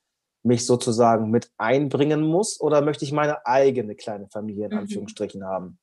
mich 0.41 0.65
sozusagen 0.65 1.31
mit 1.31 1.51
einbringen 1.57 2.21
muss 2.21 2.61
oder 2.61 2.81
möchte 2.81 3.03
ich 3.03 3.11
meine 3.11 3.45
eigene 3.45 3.95
kleine 3.95 4.29
Familie 4.29 4.67
in 4.67 4.71
mhm. 4.71 4.79
Anführungsstrichen 4.79 5.41
mhm. 5.41 5.45
haben? 5.45 5.79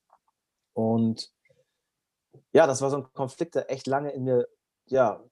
Und 0.73 1.31
ja, 2.53 2.67
das 2.67 2.81
war 2.81 2.89
so 2.89 2.97
ein 2.97 3.13
Konflikt, 3.13 3.55
der 3.55 3.71
echt 3.71 3.87
lange 3.87 4.11
in 4.11 4.23
mir 4.23 4.47
ja, 4.85 5.23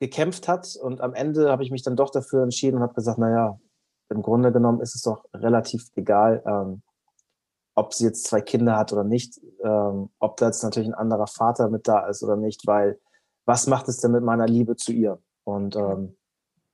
gekämpft 0.00 0.48
hat. 0.48 0.76
Und 0.76 1.00
am 1.00 1.14
Ende 1.14 1.50
habe 1.50 1.62
ich 1.62 1.70
mich 1.70 1.82
dann 1.82 1.96
doch 1.96 2.10
dafür 2.10 2.42
entschieden 2.42 2.76
und 2.76 2.82
habe 2.82 2.94
gesagt, 2.94 3.18
naja, 3.18 3.58
im 4.10 4.22
Grunde 4.22 4.52
genommen 4.52 4.80
ist 4.80 4.94
es 4.94 5.02
doch 5.02 5.24
relativ 5.34 5.86
egal, 5.94 6.42
ähm, 6.46 6.82
ob 7.74 7.94
sie 7.94 8.04
jetzt 8.04 8.24
zwei 8.24 8.40
Kinder 8.40 8.76
hat 8.76 8.92
oder 8.92 9.04
nicht, 9.04 9.40
ähm, 9.62 10.10
ob 10.18 10.36
da 10.38 10.46
jetzt 10.46 10.62
natürlich 10.62 10.88
ein 10.88 10.94
anderer 10.94 11.26
Vater 11.26 11.68
mit 11.68 11.86
da 11.86 12.06
ist 12.06 12.22
oder 12.22 12.36
nicht, 12.36 12.66
weil 12.66 12.98
was 13.44 13.66
macht 13.66 13.88
es 13.88 13.98
denn 13.98 14.12
mit 14.12 14.24
meiner 14.24 14.46
Liebe 14.46 14.76
zu 14.76 14.92
ihr? 14.92 15.22
Und 15.44 15.76
ähm, 15.76 16.16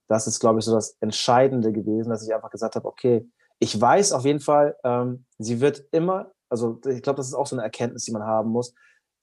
das 0.08 0.26
ist, 0.26 0.40
glaube 0.40 0.58
ich, 0.58 0.64
so 0.64 0.74
das 0.74 0.96
Entscheidende 1.00 1.72
gewesen, 1.72 2.10
dass 2.10 2.26
ich 2.26 2.34
einfach 2.34 2.50
gesagt 2.50 2.76
habe, 2.76 2.88
okay, 2.88 3.28
ich 3.58 3.80
weiß 3.80 4.12
auf 4.12 4.24
jeden 4.24 4.40
Fall, 4.40 4.76
ähm, 4.82 5.26
sie 5.38 5.60
wird 5.60 5.84
immer, 5.92 6.32
also 6.48 6.80
ich 6.86 7.02
glaube, 7.02 7.18
das 7.18 7.28
ist 7.28 7.34
auch 7.34 7.46
so 7.46 7.56
eine 7.56 7.62
Erkenntnis, 7.62 8.04
die 8.04 8.12
man 8.12 8.24
haben 8.24 8.50
muss, 8.50 8.74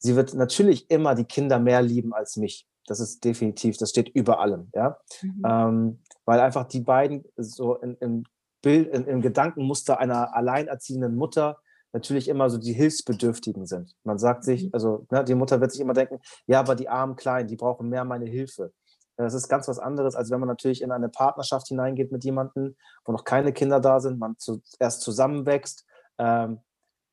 sie 0.02 0.16
wird 0.16 0.34
natürlich 0.34 0.90
immer 0.90 1.16
die 1.16 1.26
Kinder 1.26 1.60
mehr 1.60 1.82
lieben 1.82 2.14
als 2.14 2.36
mich. 2.36 2.68
Das 2.88 3.00
ist 3.00 3.24
definitiv, 3.24 3.78
das 3.78 3.92
steht 3.92 4.10
über 4.10 4.40
allem, 4.40 4.70
ja. 4.76 4.98
Mhm. 5.22 5.44
Ähm, 5.48 6.00
weil 6.26 6.40
einfach 6.40 6.66
die 6.68 6.82
beiden 6.82 7.24
so 7.38 7.76
in, 7.76 7.96
im 7.98 8.24
Bild, 8.62 8.90
in, 8.90 9.06
im 9.06 9.22
Gedankenmuster 9.22 10.00
einer 10.00 10.36
alleinerziehenden 10.36 11.16
Mutter 11.16 11.60
natürlich 11.94 12.28
immer 12.28 12.50
so 12.50 12.58
die 12.58 12.74
Hilfsbedürftigen 12.74 13.66
sind. 13.66 13.96
Man 14.04 14.18
sagt 14.18 14.44
sich, 14.44 14.66
mhm. 14.66 14.70
also 14.74 15.06
ne, 15.12 15.24
die 15.24 15.36
Mutter 15.36 15.62
wird 15.62 15.72
sich 15.72 15.82
immer 15.82 15.94
denken, 15.94 16.20
ja, 16.48 16.60
aber 16.60 16.76
die 16.76 16.90
armen 16.90 17.16
Kleinen, 17.16 17.48
die 17.48 17.56
brauchen 17.56 17.90
mehr 17.90 18.04
meine 18.04 18.26
Hilfe. 18.26 18.74
Das 19.18 19.34
ist 19.36 19.50
ganz 19.50 19.68
was 19.68 19.78
anderes, 19.78 20.16
als 20.16 20.32
wenn 20.32 20.40
man 20.40 20.50
natürlich 20.50 20.82
in 20.82 20.92
eine 20.92 21.10
Partnerschaft 21.10 21.68
hineingeht 21.68 22.12
mit 22.12 22.24
jemandem, 22.24 22.76
wo 23.06 23.12
noch 23.12 23.24
keine 23.24 23.54
Kinder 23.54 23.80
da 23.80 24.00
sind, 24.00 24.18
man 24.18 24.38
zu, 24.40 24.62
erst 24.80 25.02
zusammenwächst 25.02 25.86
ähm, 26.18 26.60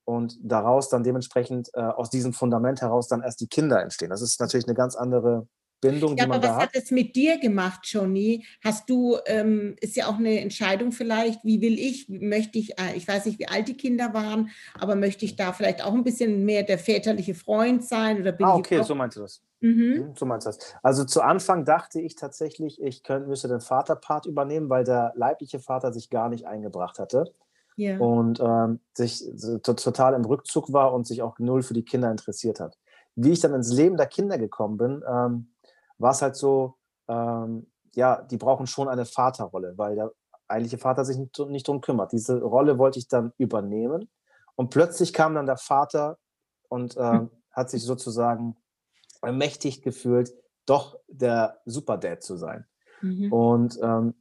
und 0.09 0.39
daraus 0.43 0.89
dann 0.89 1.05
dementsprechend 1.05 1.69
äh, 1.75 1.81
aus 1.81 2.09
diesem 2.09 2.33
Fundament 2.33 2.81
heraus 2.81 3.09
dann 3.09 3.21
erst 3.21 3.43
die 3.43 3.47
Kinder 3.47 3.83
entstehen. 3.83 4.09
Das 4.09 4.23
ist 4.23 4.41
natürlich 4.41 4.67
eine 4.67 4.75
ganz 4.75 4.97
andere 4.97 5.47
Bindung, 5.83 6.17
ja, 6.17 6.25
die 6.25 6.29
man 6.31 6.39
aber 6.39 6.47
da 6.47 6.57
was 6.57 6.63
hat 6.63 6.71
es 6.73 6.91
mit 6.91 7.15
dir 7.15 7.39
gemacht, 7.39 7.81
Johnny? 7.83 8.47
Hast 8.65 8.89
du, 8.89 9.19
ähm, 9.27 9.77
ist 9.83 9.97
ja 9.97 10.07
auch 10.07 10.17
eine 10.17 10.41
Entscheidung 10.41 10.93
vielleicht, 10.93 11.45
wie 11.45 11.61
will 11.61 11.79
ich, 11.79 12.09
möchte 12.09 12.59
ich, 12.59 12.79
äh, 12.81 12.97
ich 12.97 13.07
weiß 13.07 13.27
nicht, 13.27 13.39
wie 13.39 13.49
alt 13.49 13.69
die 13.69 13.77
Kinder 13.77 14.15
waren, 14.15 14.49
aber 14.81 14.97
möchte 14.97 15.27
ich 15.27 15.37
da 15.37 15.53
vielleicht 15.53 15.85
auch 15.85 15.93
ein 15.93 16.05
bisschen 16.05 16.47
mehr 16.47 16.63
der 16.63 16.79
väterliche 16.79 17.35
Freund 17.35 17.85
sein? 17.85 18.19
Oder 18.19 18.33
bin 18.33 18.47
ah, 18.47 18.55
okay, 18.55 18.83
so 18.83 18.95
meinst 18.95 19.19
du 19.19 19.21
das. 19.21 19.43
Mhm. 19.61 19.71
mhm. 19.71 20.15
So 20.17 20.25
meinst 20.25 20.47
du 20.47 20.53
das. 20.53 20.75
Also 20.83 21.05
zu 21.05 21.21
Anfang 21.21 21.67
dachte 21.67 22.01
ich 22.01 22.15
tatsächlich, 22.15 22.81
ich 22.81 23.03
könnte, 23.03 23.29
müsste 23.29 23.49
den 23.49 23.61
Vaterpart 23.61 24.25
übernehmen, 24.25 24.71
weil 24.71 24.85
der 24.85 25.13
leibliche 25.17 25.61
Vater 25.61 25.93
sich 25.93 26.09
gar 26.09 26.31
nicht 26.31 26.47
eingebracht 26.47 26.99
hatte. 26.99 27.31
Yeah. 27.79 28.01
Und 28.01 28.41
ähm, 28.41 28.81
sich 28.93 29.25
total 29.63 30.15
im 30.15 30.25
Rückzug 30.25 30.73
war 30.73 30.93
und 30.93 31.07
sich 31.07 31.23
auch 31.23 31.39
null 31.39 31.63
für 31.63 31.75
die 31.75 31.85
Kinder 31.85 32.11
interessiert 32.11 32.59
hat. 32.59 32.77
Wie 33.15 33.31
ich 33.31 33.41
dann 33.41 33.55
ins 33.55 33.73
Leben 33.73 33.97
der 33.97 34.07
Kinder 34.07 34.37
gekommen 34.37 34.77
bin, 34.77 35.03
ähm, 35.09 35.53
war 35.99 36.11
es 36.11 36.23
halt 36.23 36.37
so, 36.37 36.77
ähm, 37.09 37.71
ja, 37.95 38.23
die 38.23 38.37
brauchen 38.37 38.67
schon 38.67 38.89
eine 38.89 39.05
Vaterrolle, 39.05 39.75
weil 39.77 39.95
der 39.95 40.13
eigentliche 40.49 40.79
Vater 40.79 41.05
sich 41.05 41.19
nicht, 41.19 41.39
nicht 41.49 41.69
darum 41.69 41.81
kümmert. 41.81 42.13
Diese 42.13 42.41
Rolle 42.41 42.79
wollte 42.79 42.99
ich 42.99 43.09
dann 43.09 43.33
übernehmen. 43.39 44.11
Und 44.57 44.71
plötzlich 44.71 45.13
kam 45.13 45.35
dann 45.35 45.47
der 45.47 45.57
Vater 45.57 46.19
und 46.69 46.97
äh, 46.97 47.13
hm. 47.13 47.31
hat 47.53 47.71
sich 47.71 47.85
sozusagen 47.85 48.57
ermächtigt 49.23 49.83
gefühlt, 49.83 50.33
doch 50.67 50.99
der 51.09 51.61
Superdad 51.65 52.23
zu 52.23 52.37
sein. 52.37 52.67
Mhm. 53.01 53.33
Und 53.33 53.79
ähm, 53.83 54.15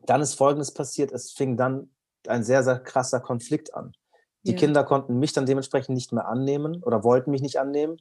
dann 0.00 0.20
ist 0.20 0.34
Folgendes 0.34 0.72
passiert, 0.72 1.12
es 1.12 1.32
fing 1.32 1.56
dann 1.56 1.90
ein 2.28 2.44
sehr, 2.44 2.62
sehr 2.62 2.78
krasser 2.78 3.20
Konflikt 3.20 3.74
an. 3.74 3.92
Die 4.44 4.52
ja. 4.52 4.58
Kinder 4.58 4.84
konnten 4.84 5.18
mich 5.18 5.32
dann 5.32 5.46
dementsprechend 5.46 5.94
nicht 5.94 6.12
mehr 6.12 6.26
annehmen 6.26 6.82
oder 6.82 7.04
wollten 7.04 7.30
mich 7.30 7.42
nicht 7.42 7.58
annehmen. 7.58 7.96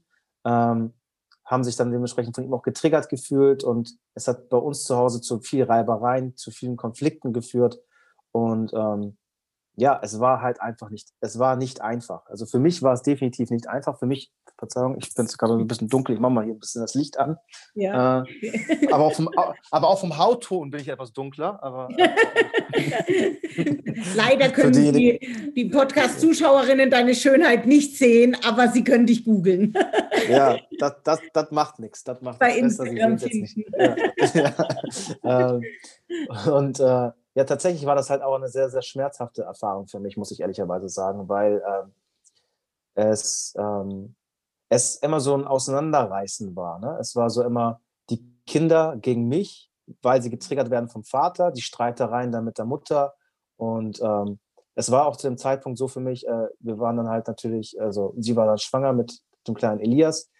Ähm, 0.45 0.93
haben 1.45 1.63
sich 1.63 1.75
dann 1.75 1.91
dementsprechend 1.91 2.35
von 2.35 2.45
ihm 2.45 2.53
auch 2.53 2.61
getriggert 2.61 3.09
gefühlt 3.09 3.63
und 3.63 3.97
es 4.13 4.27
hat 4.27 4.49
bei 4.49 4.57
uns 4.57 4.85
zu 4.85 4.95
Hause 4.95 5.21
zu 5.21 5.39
viel 5.39 5.63
Reibereien, 5.63 6.37
zu 6.37 6.49
vielen 6.49 6.77
Konflikten 6.77 7.33
geführt 7.33 7.79
und 8.31 8.71
ähm, 8.73 9.17
ja, 9.75 9.99
es 10.01 10.19
war 10.19 10.41
halt 10.41 10.61
einfach 10.61 10.89
nicht, 10.89 11.09
es 11.21 11.39
war 11.39 11.55
nicht 11.55 11.81
einfach. 11.81 12.25
Also 12.27 12.45
für 12.45 12.59
mich 12.59 12.83
war 12.83 12.93
es 12.93 13.01
definitiv 13.01 13.49
nicht 13.49 13.67
einfach. 13.67 13.97
Für 13.99 14.05
mich, 14.05 14.31
Verzeihung, 14.61 14.95
ich 14.99 15.11
bin 15.15 15.25
es 15.25 15.37
gerade 15.39 15.55
ein 15.55 15.65
bisschen 15.65 15.89
dunkel, 15.89 16.13
ich 16.13 16.21
mache 16.21 16.31
mal 16.31 16.45
hier 16.45 16.53
ein 16.53 16.59
bisschen 16.59 16.83
das 16.83 16.93
Licht 16.93 17.17
an. 17.17 17.37
Ja. 17.73 18.23
Äh, 18.23 18.87
aber, 18.91 19.05
auch 19.05 19.13
vom, 19.13 19.27
aber 19.71 19.87
auch 19.87 19.99
vom 19.99 20.19
Hautton 20.19 20.69
bin 20.69 20.79
ich 20.79 20.87
etwas 20.87 21.11
dunkler. 21.13 21.61
Aber, 21.63 21.89
äh, 21.97 22.09
Leider 24.15 24.49
können 24.49 24.93
die, 24.93 25.51
die 25.55 25.65
Podcast-Zuschauerinnen 25.65 26.91
deine 26.91 27.15
Schönheit 27.15 27.65
nicht 27.65 27.97
sehen, 27.97 28.37
aber 28.47 28.67
sie 28.67 28.83
können 28.83 29.07
dich 29.07 29.25
googeln. 29.25 29.73
ja, 30.29 30.59
das, 30.77 30.93
das, 31.03 31.19
das 31.33 31.49
macht 31.49 31.79
nichts. 31.79 32.03
Das 32.03 32.21
macht 32.21 32.37
Bei 32.37 32.55
Instagram 32.55 33.13
besser. 33.13 33.33
Jetzt 33.33 33.57
nicht. 33.57 33.67
Ja. 33.75 33.95
ja. 35.23 35.57
Ähm, 35.57 35.63
und 36.53 36.79
äh, 36.79 36.83
ja, 37.33 37.43
tatsächlich 37.45 37.87
war 37.87 37.95
das 37.95 38.11
halt 38.11 38.21
auch 38.21 38.35
eine 38.35 38.49
sehr, 38.49 38.69
sehr 38.69 38.83
schmerzhafte 38.83 39.41
Erfahrung 39.41 39.87
für 39.87 39.99
mich, 39.99 40.17
muss 40.17 40.29
ich 40.29 40.41
ehrlicherweise 40.41 40.87
sagen, 40.87 41.27
weil 41.27 41.63
ähm, 41.65 41.93
es, 42.93 43.55
ähm, 43.57 44.15
es 44.71 44.95
immer 44.95 45.19
so 45.19 45.35
ein 45.35 45.45
Auseinanderreißen 45.45 46.55
war. 46.55 46.79
Ne? 46.79 46.97
Es 46.99 47.13
war 47.17 47.29
so 47.29 47.43
immer 47.43 47.81
die 48.09 48.25
Kinder 48.47 48.95
gegen 48.95 49.27
mich, 49.27 49.69
weil 50.01 50.21
sie 50.21 50.29
getriggert 50.29 50.69
werden 50.69 50.87
vom 50.87 51.03
Vater, 51.03 51.51
die 51.51 51.61
Streitereien 51.61 52.31
dann 52.31 52.45
mit 52.45 52.57
der 52.57 52.63
Mutter. 52.63 53.13
Und 53.57 54.01
ähm, 54.01 54.39
es 54.75 54.89
war 54.89 55.07
auch 55.07 55.17
zu 55.17 55.27
dem 55.27 55.37
Zeitpunkt 55.37 55.77
so 55.77 55.89
für 55.89 55.99
mich, 55.99 56.25
äh, 56.25 56.47
wir 56.59 56.79
waren 56.79 56.95
dann 56.95 57.09
halt 57.09 57.27
natürlich, 57.27 57.79
also 57.81 58.13
sie 58.17 58.37
war 58.37 58.45
dann 58.45 58.59
schwanger 58.59 58.93
mit 58.93 59.19
dem 59.45 59.55
kleinen 59.55 59.81
Elias. 59.81 60.31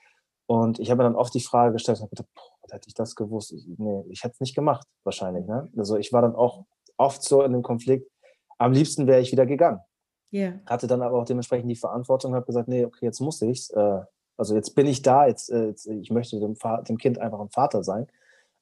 Und 0.46 0.80
ich 0.80 0.90
habe 0.90 1.00
mir 1.00 1.10
dann 1.10 1.18
oft 1.18 1.34
die 1.34 1.42
Frage 1.42 1.74
gestellt, 1.74 2.00
ich 2.02 2.10
gedacht, 2.10 2.30
boah, 2.34 2.74
hätte 2.74 2.88
ich 2.88 2.94
das 2.94 3.16
gewusst? 3.18 3.52
Ich, 3.52 3.68
nee, 3.78 4.06
ich 4.08 4.24
hätte 4.24 4.36
es 4.36 4.40
nicht 4.40 4.56
gemacht, 4.56 4.88
wahrscheinlich. 5.04 5.46
Ne? 5.46 5.70
Also 5.76 5.98
ich 5.98 6.14
war 6.14 6.22
dann 6.22 6.36
auch 6.36 6.64
oft 6.96 7.22
so 7.22 7.44
in 7.44 7.52
dem 7.52 7.64
Konflikt, 7.64 8.10
am 8.58 8.72
liebsten 8.72 9.08
wäre 9.08 9.20
ich 9.20 9.34
wieder 9.34 9.46
gegangen. 9.46 9.82
Yeah. 10.32 10.62
Hatte 10.66 10.88
dann 10.88 11.02
aber 11.02 11.20
auch 11.20 11.26
dementsprechend 11.26 11.70
die 11.70 11.76
Verantwortung, 11.76 12.34
habe 12.34 12.46
gesagt, 12.46 12.70
nee, 12.70 12.86
okay, 12.86 13.06
jetzt 13.06 13.20
muss 13.20 13.42
ich's. 13.42 13.70
Äh, 13.72 14.02
also 14.42 14.56
jetzt 14.56 14.74
bin 14.74 14.88
ich 14.88 15.04
da, 15.04 15.28
jetzt, 15.28 15.52
äh, 15.52 15.68
jetzt 15.68 15.86
ich 15.86 16.10
möchte 16.10 16.40
dem, 16.40 16.56
dem, 16.88 16.98
Kind 16.98 17.20
einfach 17.20 17.40
ein 17.40 17.52
Vater 17.52 17.84
sein. 17.84 18.08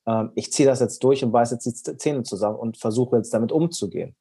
Ähm, 0.06 0.34
ich 0.36 0.52
ziehe 0.52 0.68
das 0.68 0.82
jetzt 0.82 1.02
durch 1.06 1.24
und 1.24 1.32
beiße 1.32 1.56
jetzt 1.56 1.88
die 1.88 1.98
Zähne 1.98 2.24
zusammen 2.24 2.60
und 2.60 2.76
versuche 2.76 3.16
jetzt 3.16 3.34
damit 3.34 3.54
umzugehen. 3.54 4.14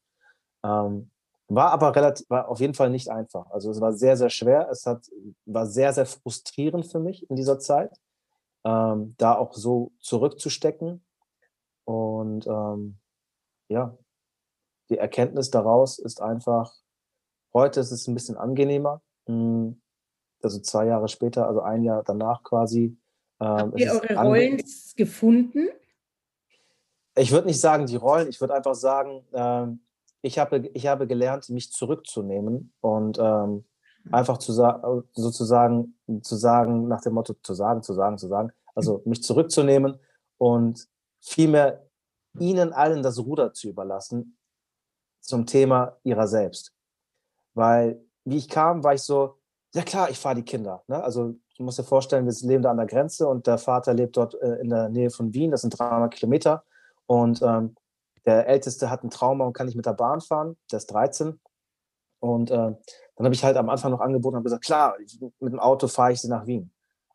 Ähm, 0.63 1.11
war 1.49 1.71
aber 1.71 1.93
relativ, 1.93 2.29
war 2.29 2.47
auf 2.47 2.61
jeden 2.61 2.75
Fall 2.75 2.89
nicht 2.89 3.09
einfach. 3.09 3.51
Also 3.51 3.71
es 3.71 3.81
war 3.81 3.91
sehr, 3.91 4.15
sehr 4.15 4.29
schwer. 4.29 4.69
Es 4.71 4.85
hat, 4.85 5.09
war 5.45 5.65
sehr, 5.65 5.91
sehr 5.91 6.05
frustrierend 6.05 6.87
für 6.87 7.01
mich 7.01 7.29
in 7.29 7.35
dieser 7.35 7.59
Zeit, 7.59 7.91
ähm, 8.63 9.15
da 9.17 9.35
auch 9.35 9.53
so 9.53 9.91
zurückzustecken. 9.99 11.03
Und 11.83 12.47
ähm, 12.47 12.99
ja, 13.67 13.97
die 14.89 14.97
Erkenntnis 14.97 15.49
daraus 15.49 15.99
ist 15.99 16.21
einfach, 16.21 16.73
heute 17.53 17.81
ist 17.81 17.91
es 17.91 18.07
ein 18.07 18.13
bisschen 18.13 18.37
angenehmer. 18.37 19.01
Hm, 19.27 19.81
also 20.41 20.59
zwei 20.59 20.85
Jahre 20.87 21.07
später, 21.07 21.47
also 21.47 21.61
ein 21.61 21.83
Jahr 21.83 22.03
danach 22.03 22.43
quasi. 22.43 22.97
Ähm, 23.39 23.47
Habt 23.47 23.79
ihr 23.79 23.91
eure 23.91 24.15
Rollen 24.15 24.63
gefunden? 24.95 25.69
Ich 27.15 27.31
würde 27.31 27.47
nicht 27.47 27.59
sagen 27.59 27.85
die 27.85 27.95
Rollen, 27.95 28.29
ich 28.29 28.39
würde 28.39 28.53
einfach 28.53 28.75
sagen, 28.75 29.25
ähm, 29.33 29.81
ich, 30.21 30.39
habe, 30.39 30.69
ich 30.73 30.87
habe 30.87 31.07
gelernt, 31.07 31.49
mich 31.49 31.71
zurückzunehmen 31.71 32.73
und 32.81 33.17
ähm, 33.19 33.65
einfach 34.11 34.37
zu 34.37 34.53
sagen, 34.53 35.03
sozusagen 35.13 35.95
zu 36.21 36.35
sagen, 36.35 36.87
nach 36.87 37.01
dem 37.01 37.13
Motto 37.13 37.33
zu 37.41 37.53
sagen, 37.53 37.83
zu 37.83 37.93
sagen, 37.93 38.17
zu 38.17 38.27
sagen, 38.27 38.51
also 38.75 39.01
mich 39.05 39.23
zurückzunehmen 39.23 39.99
und 40.37 40.87
vielmehr 41.19 41.85
ihnen 42.39 42.73
allen 42.73 43.03
das 43.03 43.19
Ruder 43.19 43.53
zu 43.53 43.69
überlassen 43.69 44.37
zum 45.19 45.45
Thema 45.45 45.97
ihrer 46.03 46.27
selbst. 46.27 46.73
Weil, 47.53 48.01
wie 48.23 48.37
ich 48.37 48.49
kam, 48.49 48.83
war 48.83 48.93
ich 48.93 49.01
so, 49.01 49.38
ja 49.73 49.83
klar, 49.83 50.09
ich 50.09 50.17
fahre 50.17 50.35
die 50.35 50.43
Kinder. 50.43 50.83
Ne? 50.87 51.03
Also 51.03 51.35
du 51.57 51.63
musst 51.63 51.79
dir 51.79 51.83
vorstellen, 51.83 52.25
wir 52.25 52.33
leben 52.47 52.63
da 52.63 52.71
an 52.71 52.77
der 52.77 52.85
Grenze 52.85 53.27
und 53.27 53.47
der 53.47 53.57
Vater 53.57 53.93
lebt 53.93 54.17
dort 54.17 54.35
äh, 54.41 54.55
in 54.55 54.69
der 54.69 54.89
Nähe 54.89 55.09
von 55.09 55.33
Wien, 55.33 55.51
das 55.51 55.61
sind 55.61 55.77
300 55.77 56.13
Kilometer. 56.13 56.63
Und 57.05 57.41
ähm, 57.41 57.75
der 58.25 58.47
Älteste 58.47 58.89
hat 58.89 59.03
ein 59.03 59.09
Trauma 59.09 59.45
und 59.45 59.53
kann 59.53 59.65
nicht 59.65 59.75
mit 59.75 59.85
der 59.85 59.93
Bahn 59.93 60.21
fahren, 60.21 60.57
der 60.71 60.77
ist 60.77 60.87
13. 60.87 61.39
Und 62.19 62.51
äh, 62.51 62.55
dann 62.55 63.25
habe 63.25 63.33
ich 63.33 63.43
halt 63.43 63.57
am 63.57 63.69
Anfang 63.69 63.91
noch 63.91 64.01
angeboten 64.01 64.37
und 64.37 64.43
gesagt, 64.43 64.65
klar, 64.65 64.99
ich, 64.99 65.19
mit 65.21 65.53
dem 65.53 65.59
Auto 65.59 65.87
fahre 65.87 66.11
ich 66.11 66.21
sie 66.21 66.29
nach 66.29 66.45
Wien. 66.45 66.71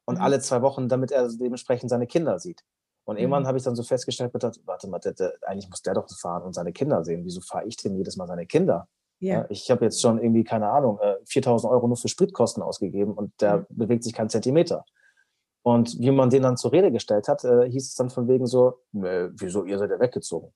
Und 0.07 0.17
mhm. 0.17 0.25
alle 0.25 0.41
zwei 0.41 0.63
Wochen, 0.63 0.89
damit 0.89 1.13
er 1.13 1.29
dementsprechend 1.29 1.91
seine 1.91 2.07
Kinder 2.07 2.39
sieht. 2.39 2.65
Und 3.05 3.19
irgendwann 3.19 3.43
mhm. 3.43 3.49
habe 3.49 3.59
ich 3.59 3.65
dann 3.65 3.77
so 3.77 3.83
festgestellt, 3.83 4.33
gedacht, 4.33 4.59
warte 4.65 4.89
mal, 4.89 4.99
der, 4.99 5.13
der, 5.13 5.35
eigentlich 5.43 5.69
muss 5.69 5.83
der 5.83 5.95
doch 5.95 6.09
fahren 6.19 6.43
und 6.43 6.55
seine 6.55 6.73
Kinder 6.73 7.05
sehen. 7.05 7.25
Wieso 7.25 7.41
fahre 7.41 7.67
ich 7.67 7.77
denn 7.77 7.97
jedes 7.97 8.17
Mal 8.17 8.27
seine 8.27 8.47
Kinder? 8.47 8.89
Ja. 9.21 9.47
ich 9.49 9.71
habe 9.71 9.85
jetzt 9.85 10.03
schon 10.03 10.19
irgendwie, 10.19 10.45
keine 10.45 10.69
Ahnung, 10.69 10.99
4000 11.25 11.71
äh, 11.71 11.75
Euro 11.75 11.87
nur 11.87 11.97
für 11.97 12.09
Spritkosten 12.09 12.63
ausgegeben 12.63 13.15
und 13.15 13.33
der 13.41 13.59
mhm. 13.59 13.67
bewegt 13.71 14.05
sich 14.05 14.13
keinen 14.13 14.29
Zentimeter. 14.29 14.85
Und 15.63 15.99
wie 15.99 16.11
man 16.11 16.29
den 16.29 16.43
dann 16.43 16.59
zur 16.59 16.73
Rede 16.73 16.93
gestellt 16.93 17.27
hat, 17.27 17.43
äh, 17.45 17.71
hieß 17.71 17.89
es 17.89 17.95
dann 17.95 18.11
von 18.11 18.29
wegen 18.29 18.47
so, 18.47 18.81
wieso, 18.93 19.65
ihr 19.65 19.79
seid 19.79 19.91
ja 19.91 19.99
weggezogen. 19.99 20.53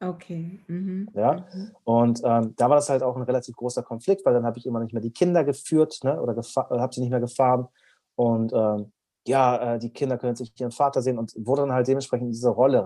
Okay. 0.00 0.60
Mhm. 0.66 1.08
Ja, 1.14 1.46
mhm. 1.52 1.70
und 1.84 2.20
ähm, 2.24 2.54
da 2.56 2.68
war 2.68 2.76
das 2.76 2.88
halt 2.88 3.02
auch 3.02 3.16
ein 3.16 3.22
relativ 3.22 3.56
großer 3.56 3.82
Konflikt, 3.82 4.24
weil 4.24 4.34
dann 4.34 4.44
habe 4.44 4.58
ich 4.58 4.66
immer 4.66 4.80
nicht 4.80 4.92
mehr 4.92 5.02
die 5.02 5.12
Kinder 5.12 5.44
geführt 5.44 6.00
ne, 6.04 6.20
oder 6.20 6.36
habe 6.36 6.94
sie 6.94 7.00
nicht 7.00 7.10
mehr 7.10 7.20
gefahren. 7.20 7.68
Und 8.14 8.52
ähm, 8.52 8.92
ja, 9.26 9.74
äh, 9.74 9.78
die 9.78 9.90
Kinder 9.90 10.16
können 10.16 10.36
sich 10.36 10.52
ihren 10.60 10.70
Vater 10.70 11.02
sehen 11.02 11.18
und 11.18 11.34
wurde 11.36 11.62
dann 11.62 11.72
halt 11.72 11.88
dementsprechend 11.88 12.26
in 12.26 12.32
diese 12.32 12.48
Rolle 12.48 12.84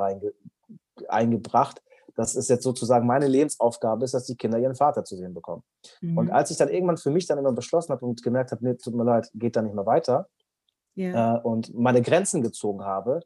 eingebracht, 1.08 1.82
dass 2.14 2.34
es 2.34 2.48
jetzt 2.48 2.62
sozusagen 2.62 3.06
meine 3.06 3.26
Lebensaufgabe 3.26 4.04
ist, 4.04 4.14
dass 4.14 4.26
die 4.26 4.36
Kinder 4.36 4.58
ihren 4.58 4.74
Vater 4.74 5.04
zu 5.04 5.16
sehen 5.16 5.34
bekommen. 5.34 5.62
Mhm. 6.00 6.18
Und 6.18 6.30
als 6.30 6.50
ich 6.50 6.56
dann 6.56 6.68
irgendwann 6.68 6.98
für 6.98 7.10
mich 7.10 7.26
dann 7.26 7.38
immer 7.38 7.52
beschlossen 7.52 7.92
habe 7.92 8.04
und 8.04 8.22
gemerkt 8.22 8.52
habe, 8.52 8.64
nee, 8.64 8.74
tut 8.74 8.94
mir 8.94 9.04
leid, 9.04 9.30
geht 9.34 9.56
da 9.56 9.62
nicht 9.62 9.74
mehr 9.74 9.86
weiter 9.86 10.28
yeah. 10.96 11.36
äh, 11.36 11.40
und 11.40 11.74
meine 11.74 12.02
Grenzen 12.02 12.42
gezogen 12.42 12.84
habe, 12.84 13.20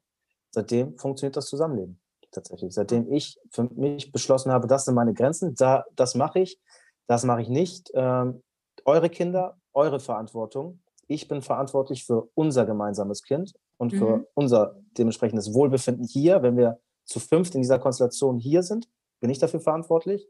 seitdem 0.50 0.96
funktioniert 0.98 1.36
das 1.36 1.46
Zusammenleben 1.46 2.00
tatsächlich. 2.30 2.74
Seitdem 2.74 3.10
ich 3.12 3.38
für 3.50 3.64
mich 3.74 4.12
beschlossen 4.12 4.52
habe, 4.52 4.66
das 4.66 4.84
sind 4.84 4.94
meine 4.94 5.14
Grenzen, 5.14 5.54
da, 5.54 5.84
das 5.94 6.14
mache 6.14 6.40
ich, 6.40 6.60
das 7.06 7.24
mache 7.24 7.42
ich 7.42 7.48
nicht. 7.48 7.90
Ähm, 7.94 8.42
eure 8.84 9.10
Kinder, 9.10 9.56
eure 9.72 10.00
Verantwortung. 10.00 10.80
Ich 11.08 11.28
bin 11.28 11.40
verantwortlich 11.42 12.04
für 12.04 12.28
unser 12.34 12.66
gemeinsames 12.66 13.22
Kind 13.22 13.54
und 13.78 13.92
mhm. 13.92 13.98
für 13.98 14.26
unser 14.34 14.76
dementsprechendes 14.98 15.54
Wohlbefinden 15.54 16.06
hier, 16.06 16.42
wenn 16.42 16.56
wir 16.56 16.80
zu 17.06 17.20
fünft 17.20 17.54
in 17.54 17.62
dieser 17.62 17.78
Konstellation 17.78 18.38
hier 18.38 18.62
sind, 18.62 18.88
bin 19.20 19.30
ich 19.30 19.38
dafür 19.38 19.60
verantwortlich. 19.60 20.28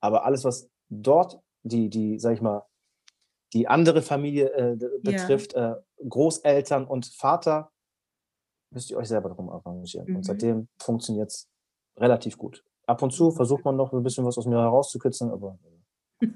Aber 0.00 0.24
alles, 0.24 0.44
was 0.44 0.70
dort 0.88 1.40
die, 1.62 1.88
die, 1.88 2.18
sag 2.18 2.34
ich 2.34 2.40
mal, 2.40 2.64
die 3.52 3.66
andere 3.66 4.02
Familie 4.02 4.52
äh, 4.52 4.76
betrifft, 5.02 5.54
ja. 5.54 5.72
äh, 5.72 6.06
Großeltern 6.08 6.86
und 6.86 7.06
Vater, 7.06 7.72
müsst 8.70 8.90
ihr 8.90 8.98
euch 8.98 9.08
selber 9.08 9.30
darum 9.30 9.48
arrangieren. 9.48 10.06
Mhm. 10.08 10.16
Und 10.16 10.22
seitdem 10.24 10.68
funktioniert 10.78 11.30
es 11.30 11.48
relativ 11.96 12.36
gut. 12.36 12.62
Ab 12.86 13.02
und 13.02 13.10
zu 13.10 13.30
versucht 13.30 13.64
man 13.64 13.76
noch 13.76 13.92
ein 13.92 14.02
bisschen 14.02 14.24
was 14.24 14.38
aus 14.38 14.46
mir 14.46 14.58
herauszukitzeln, 14.58 15.30
aber. 15.30 15.58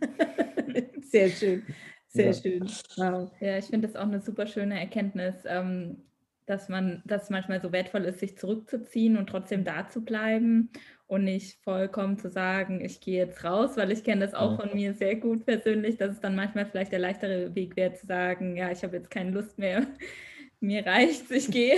Sehr 1.02 1.28
schön. 1.28 1.62
Sehr 2.08 2.26
ja. 2.26 2.32
schön. 2.32 2.62
Wow. 2.96 3.30
Ja, 3.40 3.58
ich 3.58 3.66
finde 3.66 3.88
das 3.88 3.96
auch 3.96 4.06
eine 4.06 4.20
super 4.20 4.46
schöne 4.46 4.78
Erkenntnis. 4.78 5.34
Ähm, 5.46 6.02
dass 6.46 6.68
man, 6.68 7.02
dass 7.04 7.24
es 7.24 7.30
manchmal 7.30 7.60
so 7.60 7.72
wertvoll 7.72 8.04
ist, 8.04 8.20
sich 8.20 8.36
zurückzuziehen 8.36 9.16
und 9.16 9.28
trotzdem 9.28 9.64
da 9.64 9.88
zu 9.88 10.04
bleiben 10.04 10.70
und 11.06 11.24
nicht 11.24 11.62
vollkommen 11.62 12.18
zu 12.18 12.30
sagen, 12.30 12.84
ich 12.84 13.00
gehe 13.00 13.18
jetzt 13.18 13.44
raus, 13.44 13.76
weil 13.76 13.92
ich 13.92 14.02
kenne 14.02 14.24
das 14.24 14.34
auch 14.34 14.56
von 14.56 14.74
mir 14.74 14.94
sehr 14.94 15.16
gut 15.16 15.44
persönlich, 15.44 15.98
dass 15.98 16.12
es 16.12 16.20
dann 16.20 16.34
manchmal 16.34 16.66
vielleicht 16.66 16.92
der 16.92 16.98
leichtere 16.98 17.54
Weg 17.54 17.76
wäre 17.76 17.94
zu 17.94 18.06
sagen, 18.06 18.56
ja, 18.56 18.70
ich 18.70 18.82
habe 18.82 18.96
jetzt 18.96 19.10
keine 19.10 19.30
Lust 19.30 19.58
mehr, 19.58 19.86
mir 20.60 20.86
reicht's, 20.86 21.30
ich 21.30 21.50
gehe. 21.50 21.76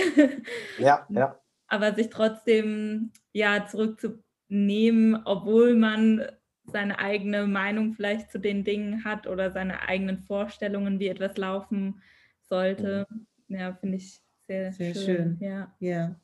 Ja, 0.79 1.05
ja. 1.09 1.39
Aber 1.67 1.93
sich 1.93 2.09
trotzdem 2.09 3.11
ja 3.33 3.65
zurückzunehmen, 3.67 5.21
obwohl 5.25 5.75
man 5.75 6.25
seine 6.67 6.99
eigene 6.99 7.45
Meinung 7.47 7.93
vielleicht 7.93 8.31
zu 8.31 8.39
den 8.39 8.63
Dingen 8.63 9.03
hat 9.03 9.27
oder 9.27 9.51
seine 9.51 9.87
eigenen 9.87 10.19
Vorstellungen, 10.19 10.99
wie 10.99 11.07
etwas 11.07 11.37
laufen 11.37 12.01
sollte. 12.41 13.05
Mhm. 13.09 13.57
Ja, 13.57 13.73
finde 13.73 13.97
ich 13.97 14.24
sehr, 14.47 14.73
Sehr 14.73 14.93
schön. 14.93 15.03
schön. 15.03 15.37
Ja. 15.39 15.73
ja. 15.79 16.15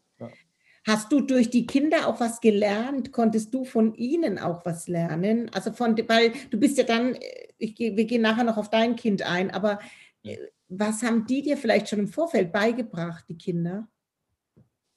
Hast 0.86 1.12
du 1.12 1.22
durch 1.22 1.50
die 1.50 1.68
Kinder 1.68 2.08
auch 2.08 2.20
was 2.20 2.42
gelernt? 2.42 3.12
Konntest 3.12 3.54
du 3.54 3.66
von 3.66 3.94
ihnen 3.94 4.40
auch 4.40 4.66
was 4.66 4.88
lernen? 4.88 5.50
Also 5.54 5.72
von, 5.72 5.96
weil 6.08 6.34
du 6.50 6.60
bist 6.60 6.78
ja 6.78 6.84
dann, 6.84 7.16
äh, 7.16 7.48
ich, 7.58 7.78
wir 7.78 8.06
gehen 8.06 8.22
nachher 8.22 8.44
noch 8.44 8.58
auf 8.58 8.70
dein 8.70 8.96
Kind 8.96 9.22
ein, 9.22 9.52
aber 9.52 9.80
äh, 10.24 10.38
was 10.70 11.04
haben 11.04 11.26
die 11.28 11.44
dir 11.44 11.58
vielleicht 11.58 11.90
schon 11.90 12.00
im 12.00 12.08
Vorfeld 12.08 12.52
beigebracht, 12.52 13.26
die 13.28 13.38
Kinder? 13.38 13.88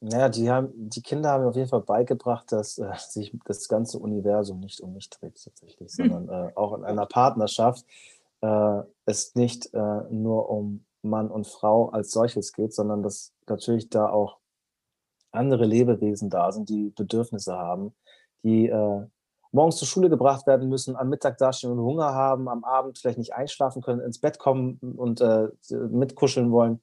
Naja, 0.00 0.28
die, 0.28 0.50
haben, 0.50 0.70
die 0.74 1.02
Kinder 1.02 1.30
haben 1.30 1.44
mir 1.44 1.50
auf 1.50 1.56
jeden 1.56 1.68
Fall 1.68 1.82
beigebracht, 1.82 2.52
dass 2.52 2.78
äh, 2.78 2.92
sich 2.96 3.36
das 3.44 3.68
ganze 3.68 3.98
Universum 3.98 4.60
nicht 4.60 4.80
um 4.80 4.94
mich 4.94 5.10
dreht 5.10 5.42
tatsächlich, 5.42 5.92
sondern 5.92 6.28
äh, 6.28 6.52
auch 6.54 6.76
in 6.78 6.84
einer 6.84 7.06
Partnerschaft 7.06 7.84
äh, 8.40 8.82
es 9.04 9.34
nicht 9.34 9.72
äh, 9.74 10.02
nur 10.10 10.48
um 10.48 10.84
Mann 11.04 11.30
und 11.30 11.46
Frau 11.46 11.90
als 11.90 12.10
solches 12.10 12.52
geht, 12.52 12.74
sondern 12.74 13.02
dass 13.02 13.32
natürlich 13.46 13.88
da 13.90 14.08
auch 14.08 14.38
andere 15.32 15.64
Lebewesen 15.64 16.30
da 16.30 16.52
sind, 16.52 16.68
die 16.68 16.90
Bedürfnisse 16.90 17.56
haben, 17.56 17.94
die 18.42 18.68
äh, 18.68 19.06
morgens 19.52 19.76
zur 19.76 19.88
Schule 19.88 20.10
gebracht 20.10 20.46
werden 20.46 20.68
müssen, 20.68 20.96
am 20.96 21.08
Mittag 21.08 21.38
dastehen 21.38 21.72
und 21.72 21.80
Hunger 21.80 22.12
haben, 22.14 22.48
am 22.48 22.64
Abend 22.64 22.98
vielleicht 22.98 23.18
nicht 23.18 23.34
einschlafen 23.34 23.82
können, 23.82 24.00
ins 24.00 24.18
Bett 24.18 24.38
kommen 24.38 24.78
und 24.96 25.20
äh, 25.20 25.48
mitkuscheln 25.70 26.50
wollen. 26.50 26.80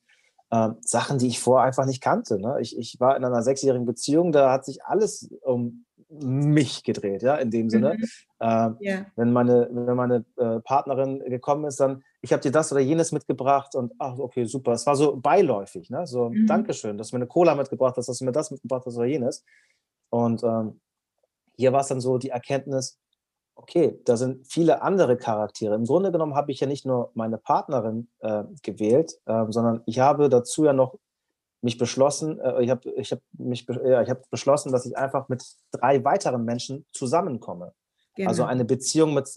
Äh, 0.49 0.69
Sachen, 0.81 1.17
die 1.17 1.27
ich 1.27 1.39
vorher 1.39 1.65
einfach 1.65 1.85
nicht 1.85 2.01
kannte. 2.01 2.39
Ne? 2.39 2.57
Ich, 2.61 2.77
ich 2.77 2.99
war 2.99 3.15
in 3.17 3.25
einer 3.25 3.43
sechsjährigen 3.43 3.85
Beziehung, 3.85 4.31
da 4.31 4.51
hat 4.51 4.65
sich 4.65 4.83
alles 4.85 5.29
um 5.41 5.85
mich 6.09 6.83
gedreht, 6.83 7.23
ja, 7.23 7.35
in 7.35 7.51
dem 7.51 7.69
Sinne. 7.69 7.95
Mhm. 7.97 8.03
Äh, 8.39 8.45
yeah. 8.81 9.05
Wenn 9.15 9.31
meine, 9.31 9.69
wenn 9.71 9.95
meine 9.95 10.25
äh, 10.37 10.59
Partnerin 10.59 11.19
gekommen 11.19 11.65
ist, 11.65 11.79
dann, 11.79 12.03
ich 12.21 12.31
habe 12.31 12.41
dir 12.41 12.51
das 12.51 12.71
oder 12.71 12.81
jenes 12.81 13.11
mitgebracht 13.11 13.75
und 13.75 13.93
ach, 13.97 14.17
okay, 14.19 14.45
super. 14.45 14.73
Es 14.73 14.85
war 14.85 14.95
so 14.95 15.15
beiläufig, 15.15 15.89
ne? 15.89 16.05
So, 16.05 16.29
mhm. 16.29 16.45
Dankeschön, 16.45 16.97
dass 16.97 17.09
du 17.09 17.15
mir 17.15 17.21
eine 17.21 17.27
Cola 17.27 17.55
mitgebracht 17.55 17.97
hast, 17.97 18.07
dass 18.07 18.19
du 18.19 18.25
mir 18.25 18.31
das 18.31 18.51
mitgebracht 18.51 18.85
hast 18.85 18.95
oder 18.95 19.07
jenes. 19.07 19.43
Und 20.09 20.43
ähm, 20.43 20.79
hier 21.57 21.73
war 21.73 21.81
es 21.81 21.87
dann 21.87 21.99
so 21.99 22.17
die 22.17 22.29
Erkenntnis, 22.29 22.99
okay, 23.55 23.99
da 24.05 24.17
sind 24.17 24.47
viele 24.47 24.81
andere 24.81 25.17
Charaktere. 25.17 25.75
Im 25.75 25.85
Grunde 25.85 26.11
genommen 26.11 26.35
habe 26.35 26.51
ich 26.51 26.59
ja 26.59 26.67
nicht 26.67 26.85
nur 26.85 27.11
meine 27.15 27.37
Partnerin 27.37 28.07
äh, 28.19 28.43
gewählt, 28.61 29.19
äh, 29.25 29.45
sondern 29.49 29.81
ich 29.85 29.99
habe 29.99 30.29
dazu 30.29 30.65
ja 30.65 30.73
noch 30.73 30.97
mich 31.61 31.77
beschlossen, 31.77 32.39
äh, 32.39 32.63
ich 32.63 32.69
habe 32.69 32.89
ich 32.91 33.11
hab 33.11 33.19
mich, 33.33 33.67
ja, 33.67 34.01
ich 34.01 34.09
hab 34.09 34.29
beschlossen, 34.29 34.71
dass 34.71 34.85
ich 34.85 34.97
einfach 34.97 35.27
mit 35.29 35.43
drei 35.71 36.03
weiteren 36.03 36.43
Menschen 36.45 36.85
zusammenkomme. 36.91 37.73
Genau. 38.15 38.29
Also 38.29 38.43
eine 38.43 38.65
Beziehung 38.65 39.13
mit 39.13 39.29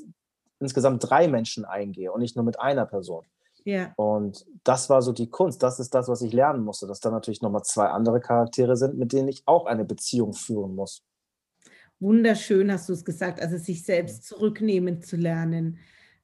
insgesamt 0.60 1.08
drei 1.08 1.28
Menschen 1.28 1.64
eingehe 1.64 2.12
und 2.12 2.20
nicht 2.20 2.36
nur 2.36 2.44
mit 2.44 2.60
einer 2.60 2.86
Person. 2.86 3.24
Ja. 3.64 3.92
Und 3.96 4.44
das 4.62 4.90
war 4.90 5.00
so 5.00 5.12
die 5.12 5.30
Kunst. 5.30 5.62
Das 5.62 5.80
ist 5.80 5.94
das, 5.94 6.08
was 6.08 6.20
ich 6.22 6.32
lernen 6.32 6.64
musste, 6.64 6.86
dass 6.86 7.00
da 7.00 7.10
natürlich 7.10 7.40
nochmal 7.40 7.62
zwei 7.62 7.86
andere 7.86 8.20
Charaktere 8.20 8.76
sind, 8.76 8.98
mit 8.98 9.12
denen 9.12 9.28
ich 9.28 9.42
auch 9.46 9.66
eine 9.66 9.84
Beziehung 9.84 10.34
führen 10.34 10.74
muss. 10.74 11.02
Wunderschön 11.98 12.70
hast 12.70 12.88
du 12.88 12.92
es 12.92 13.04
gesagt, 13.04 13.40
also 13.40 13.56
sich 13.56 13.84
selbst 13.84 14.24
zurücknehmen 14.24 15.00
zu 15.00 15.16
lernen. 15.16 15.78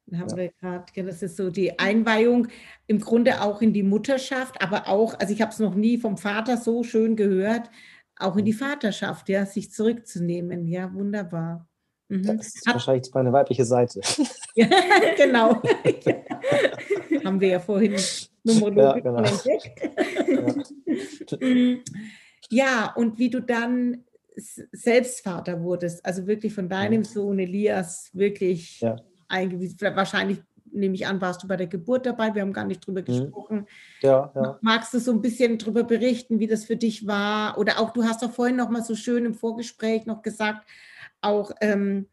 Dann 0.06 0.20
haben 0.20 0.30
ja. 0.30 0.36
wir 0.36 0.52
gerade, 0.60 1.04
das 1.04 1.22
ist 1.22 1.36
so 1.36 1.50
die 1.50 1.78
Einweihung 1.78 2.48
im 2.86 3.00
Grunde 3.00 3.40
auch 3.40 3.62
in 3.62 3.72
die 3.72 3.84
Mutterschaft, 3.84 4.60
aber 4.60 4.88
auch, 4.88 5.18
also 5.18 5.32
ich 5.32 5.40
habe 5.40 5.52
es 5.52 5.60
noch 5.60 5.74
nie 5.74 5.98
vom 5.98 6.18
Vater 6.18 6.56
so 6.56 6.82
schön 6.82 7.16
gehört, 7.16 7.70
auch 8.16 8.36
in 8.36 8.44
die. 8.44 8.52
Vaterschaft, 8.52 9.30
ja, 9.30 9.46
sich 9.46 9.72
zurückzunehmen. 9.72 10.66
Ja, 10.66 10.92
wunderbar. 10.92 11.69
Mhm. 12.10 12.36
Das 12.36 12.48
ist 12.48 12.66
Hab, 12.66 12.74
wahrscheinlich 12.74 13.12
meine 13.14 13.32
weibliche 13.32 13.64
Seite. 13.64 14.00
genau. 15.16 15.62
Haben 17.24 17.40
wir 17.40 17.48
ja 17.48 17.60
vorhin 17.60 17.96
numerologisch 18.44 18.82
ja, 18.82 19.00
genau. 19.00 19.22
entdeckt. 19.22 19.90
Ja. 21.40 21.76
ja, 22.50 22.92
und 22.96 23.18
wie 23.18 23.30
du 23.30 23.40
dann 23.40 24.04
selbst 24.36 25.22
Vater 25.22 25.62
wurdest, 25.62 26.04
also 26.04 26.26
wirklich 26.26 26.52
von 26.52 26.68
deinem 26.68 27.04
Sohn 27.04 27.38
Elias 27.38 28.10
wirklich 28.12 28.80
ja 28.80 28.96
eingewiesen. 29.30 29.78
Wahrscheinlich 29.80 30.38
nehme 30.72 30.94
ich 30.94 31.06
an, 31.06 31.20
warst 31.20 31.42
du 31.42 31.48
bei 31.48 31.56
der 31.56 31.66
Geburt 31.66 32.06
dabei. 32.06 32.34
Wir 32.34 32.42
haben 32.42 32.52
gar 32.52 32.64
nicht 32.64 32.86
drüber 32.86 33.00
mhm. 33.00 33.04
gesprochen. 33.04 33.66
Ja, 34.02 34.30
ja. 34.34 34.58
Magst 34.60 34.94
du 34.94 34.98
so 34.98 35.12
ein 35.12 35.22
bisschen 35.22 35.58
drüber 35.58 35.84
berichten, 35.84 36.38
wie 36.38 36.46
das 36.46 36.64
für 36.64 36.76
dich 36.76 37.06
war? 37.06 37.58
Oder 37.58 37.80
auch, 37.80 37.90
du 37.90 38.04
hast 38.04 38.22
doch 38.22 38.30
vorhin 38.30 38.56
noch 38.56 38.70
mal 38.70 38.84
so 38.84 38.94
schön 38.94 39.24
im 39.24 39.34
Vorgespräch 39.34 40.06
noch 40.06 40.22
gesagt, 40.22 40.68
auch 41.20 41.52
ähm, 41.60 42.06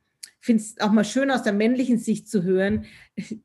finde 0.48 0.64
es 0.64 0.80
auch 0.80 0.92
mal 0.92 1.04
schön 1.04 1.30
aus 1.30 1.44
der 1.44 1.54
männlichen 1.54 2.00
Sicht 2.00 2.30
zu 2.30 2.42
hören. 2.42 2.86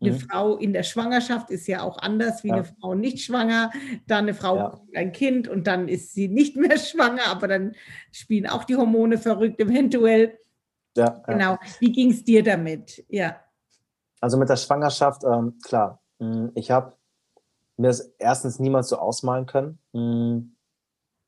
Eine 0.01 0.12
mhm. 0.12 0.20
Frau 0.20 0.57
in 0.57 0.72
der 0.72 0.85
Schwangerschaft 0.85 1.51
ist 1.51 1.66
ja 1.66 1.83
auch 1.83 1.98
anders 1.98 2.44
wie 2.44 2.48
ja. 2.48 2.55
eine 2.55 2.64
Frau 2.64 2.94
nicht 2.94 3.25
schwanger. 3.25 3.70
Dann 4.07 4.25
eine 4.25 4.35
Frau 4.35 4.57
ja. 4.57 4.81
ein 4.94 5.12
Kind 5.12 5.48
und 5.48 5.66
dann 5.66 5.88
ist 5.88 6.14
sie 6.14 6.29
nicht 6.29 6.57
mehr 6.57 6.79
schwanger, 6.79 7.27
aber 7.27 7.48
dann 7.48 7.75
spielen 8.12 8.46
auch 8.46 8.64
die 8.64 8.77
Hormone 8.77 9.18
verrückt 9.18 9.61
eventuell. 9.61 10.38
Ja, 10.96 11.22
genau. 11.27 11.59
Wie 11.81 11.90
ging 11.90 12.11
es 12.11 12.25
dir 12.25 12.42
damit? 12.42 13.05
Ja. 13.09 13.37
Also 14.20 14.38
mit 14.38 14.48
der 14.48 14.57
Schwangerschaft, 14.57 15.25
ähm, 15.25 15.59
klar. 15.64 16.01
Mm, 16.20 16.48
ich 16.55 16.70
habe 16.70 16.96
mir 17.77 17.88
das 17.88 18.14
erstens 18.18 18.61
niemals 18.61 18.88
so 18.88 18.98
ausmalen 18.98 19.46
können. 19.46 19.79
Mm, 19.92 20.55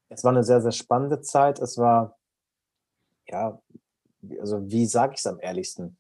es 0.09 0.23
war 0.23 0.31
eine 0.31 0.45
sehr, 0.45 0.61
sehr 0.61 0.71
spannende 0.71 1.21
Zeit. 1.23 1.59
Es 1.59 1.79
war, 1.79 2.17
ja, 3.27 3.59
also 4.41 4.71
wie 4.71 4.87
sage 4.87 5.15
ich 5.15 5.21
es 5.21 5.27
am 5.27 5.39
ehrlichsten? 5.41 5.97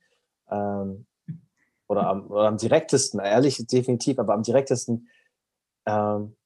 Ähm, 0.50 1.06
oder, 1.86 2.06
am, 2.06 2.30
oder 2.30 2.48
am 2.48 2.56
direktesten, 2.56 3.20
ehrlich 3.20 3.64
definitiv, 3.66 4.18
aber 4.18 4.34
am 4.34 4.42
direktesten, 4.42 5.08
ähm, 5.86 6.36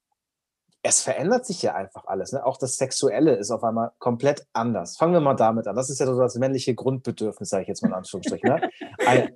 es 0.81 1.01
verändert 1.01 1.45
sich 1.45 1.61
ja 1.61 1.75
einfach 1.75 2.05
alles. 2.05 2.31
Ne? 2.31 2.45
Auch 2.45 2.57
das 2.57 2.77
Sexuelle 2.77 3.35
ist 3.35 3.51
auf 3.51 3.63
einmal 3.63 3.91
komplett 3.99 4.47
anders. 4.53 4.97
Fangen 4.97 5.13
wir 5.13 5.19
mal 5.19 5.33
damit 5.35 5.67
an. 5.67 5.75
Das 5.75 5.89
ist 5.89 5.99
ja 5.99 6.05
so 6.05 6.17
das 6.17 6.35
männliche 6.35 6.73
Grundbedürfnis, 6.73 7.49
sage 7.49 7.63
ich 7.63 7.67
jetzt 7.67 7.81
mal 7.81 7.89
in 7.89 7.95
Anführungsstrichen. 7.95 8.49
Ne? 8.49 8.69
Ein, 9.05 9.35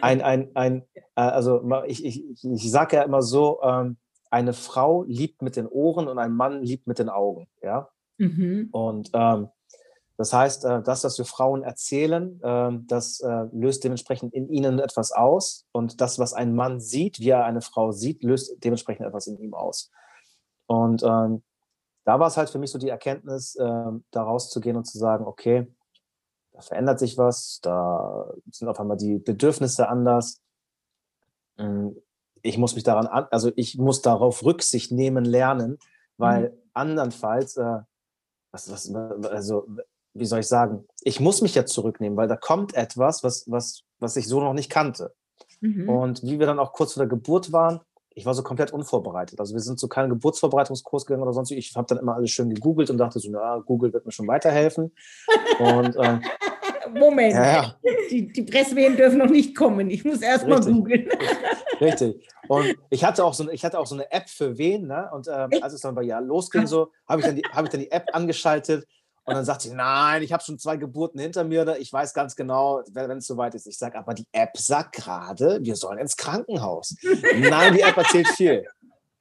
ein, 0.00 0.22
ein, 0.22 0.50
ein, 0.54 0.82
äh, 1.16 1.22
also 1.22 1.62
ich, 1.86 2.04
ich, 2.04 2.24
ich 2.44 2.70
sage 2.70 2.96
ja 2.96 3.02
immer 3.02 3.22
so, 3.22 3.60
ähm, 3.62 3.96
eine 4.30 4.52
Frau 4.52 5.02
liebt 5.04 5.42
mit 5.42 5.56
den 5.56 5.66
Ohren 5.66 6.08
und 6.08 6.18
ein 6.18 6.32
Mann 6.32 6.62
liebt 6.62 6.86
mit 6.86 6.98
den 6.98 7.08
Augen. 7.08 7.48
Ja? 7.62 7.88
Mhm. 8.18 8.68
Und 8.70 9.10
ähm, 9.12 9.48
das 10.16 10.32
heißt, 10.32 10.64
äh, 10.64 10.82
das, 10.82 11.04
was 11.04 11.18
wir 11.18 11.24
Frauen 11.24 11.62
erzählen, 11.62 12.40
äh, 12.42 12.70
das 12.86 13.20
äh, 13.20 13.46
löst 13.52 13.84
dementsprechend 13.84 14.32
in 14.32 14.48
ihnen 14.48 14.78
etwas 14.78 15.12
aus. 15.12 15.66
Und 15.72 16.00
das, 16.00 16.18
was 16.18 16.32
ein 16.32 16.54
Mann 16.54 16.80
sieht, 16.80 17.20
wie 17.20 17.30
er 17.30 17.44
eine 17.44 17.60
Frau 17.60 17.92
sieht, 17.92 18.22
löst 18.22 18.64
dementsprechend 18.64 19.06
etwas 19.06 19.26
in 19.26 19.38
ihm 19.38 19.54
aus. 19.54 19.90
Und 20.66 21.02
ähm, 21.02 21.42
da 22.04 22.18
war 22.18 22.28
es 22.28 22.36
halt 22.36 22.50
für 22.50 22.58
mich 22.58 22.70
so 22.70 22.78
die 22.78 22.88
Erkenntnis, 22.88 23.56
äh, 23.56 23.90
da 24.10 24.22
rauszugehen 24.22 24.76
und 24.76 24.84
zu 24.84 24.98
sagen, 24.98 25.26
okay, 25.26 25.66
da 26.52 26.62
verändert 26.62 26.98
sich 26.98 27.18
was, 27.18 27.60
da 27.62 28.32
sind 28.50 28.68
auf 28.68 28.80
einmal 28.80 28.96
die 28.96 29.18
Bedürfnisse 29.18 29.88
anders. 29.88 30.40
Hm, 31.58 31.94
ich 32.40 32.56
muss 32.56 32.74
mich 32.74 32.84
daran, 32.84 33.06
an, 33.06 33.26
also 33.30 33.50
ich 33.56 33.76
muss 33.76 34.00
darauf 34.00 34.42
Rücksicht 34.44 34.92
nehmen 34.92 35.24
lernen, 35.24 35.78
weil 36.16 36.50
mhm. 36.50 36.56
andernfalls, 36.72 37.56
äh, 37.58 37.80
was, 38.52 38.70
was, 38.70 38.94
also 38.94 39.66
wie 40.18 40.26
soll 40.26 40.40
ich 40.40 40.48
sagen, 40.48 40.84
ich 41.02 41.20
muss 41.20 41.42
mich 41.42 41.54
ja 41.54 41.66
zurücknehmen, 41.66 42.16
weil 42.16 42.28
da 42.28 42.36
kommt 42.36 42.74
etwas, 42.74 43.22
was, 43.22 43.44
was, 43.48 43.82
was 43.98 44.16
ich 44.16 44.26
so 44.26 44.40
noch 44.40 44.54
nicht 44.54 44.70
kannte. 44.70 45.14
Mhm. 45.60 45.88
Und 45.88 46.22
wie 46.22 46.38
wir 46.38 46.46
dann 46.46 46.58
auch 46.58 46.72
kurz 46.72 46.94
vor 46.94 47.02
der 47.02 47.08
Geburt 47.08 47.52
waren, 47.52 47.80
ich 48.16 48.24
war 48.24 48.32
so 48.32 48.42
komplett 48.42 48.72
unvorbereitet. 48.72 49.38
Also 49.40 49.54
wir 49.54 49.60
sind 49.60 49.78
zu 49.78 49.88
keinem 49.88 50.08
Geburtsvorbereitungskurs 50.08 51.04
gegangen 51.04 51.22
oder 51.22 51.34
sonst. 51.34 51.50
Ich 51.50 51.76
habe 51.76 51.86
dann 51.86 51.98
immer 51.98 52.14
alles 52.14 52.30
schön 52.30 52.48
gegoogelt 52.48 52.88
und 52.88 52.96
dachte 52.96 53.18
so, 53.18 53.30
na, 53.30 53.58
Google 53.58 53.92
wird 53.92 54.06
mir 54.06 54.12
schon 54.12 54.26
weiterhelfen. 54.26 54.90
Und, 55.58 55.96
ähm, 56.00 56.22
Moment, 56.94 57.34
ja, 57.34 57.44
ja. 57.44 57.76
Die, 58.10 58.32
die 58.32 58.42
Presswehen 58.42 58.96
dürfen 58.96 59.18
noch 59.18 59.28
nicht 59.28 59.54
kommen. 59.54 59.90
Ich 59.90 60.04
muss 60.04 60.22
erst 60.22 60.46
mal 60.46 60.60
googeln. 60.60 61.08
Richtig. 61.80 62.26
Und 62.48 62.76
ich 62.88 63.04
hatte 63.04 63.22
auch 63.22 63.34
so, 63.34 63.50
ich 63.50 63.64
hatte 63.64 63.78
auch 63.78 63.86
so 63.86 63.96
eine 63.96 64.10
App 64.10 64.30
für 64.30 64.56
Wehen. 64.56 64.86
Ne? 64.86 65.10
Und 65.12 65.28
ähm, 65.28 65.50
als 65.60 65.74
es 65.74 65.82
dann 65.82 65.94
bei 65.94 66.02
ja 66.02 66.18
losging, 66.20 66.66
so, 66.66 66.92
habe 67.06 67.20
ich, 67.20 67.26
dann 67.26 67.36
die, 67.36 67.42
hab 67.42 67.64
ich 67.64 67.70
dann 67.70 67.80
die 67.80 67.90
App 67.90 68.06
angeschaltet 68.12 68.86
und 69.26 69.34
dann 69.34 69.44
sagt 69.44 69.62
sie, 69.62 69.74
nein, 69.74 70.22
ich 70.22 70.32
habe 70.32 70.42
schon 70.42 70.56
zwei 70.58 70.76
Geburten 70.76 71.18
hinter 71.18 71.42
mir, 71.42 71.76
ich 71.78 71.92
weiß 71.92 72.14
ganz 72.14 72.36
genau, 72.36 72.82
wenn 72.92 73.10
es 73.18 73.26
soweit 73.26 73.56
ist. 73.56 73.66
Ich 73.66 73.76
sage, 73.76 73.98
aber 73.98 74.14
die 74.14 74.26
App 74.30 74.56
sagt 74.56 74.94
gerade, 74.94 75.58
wir 75.62 75.74
sollen 75.74 75.98
ins 75.98 76.16
Krankenhaus. 76.16 76.94
nein, 77.36 77.74
die 77.74 77.80
App 77.80 77.96
erzählt 77.96 78.28
viel. 78.28 78.64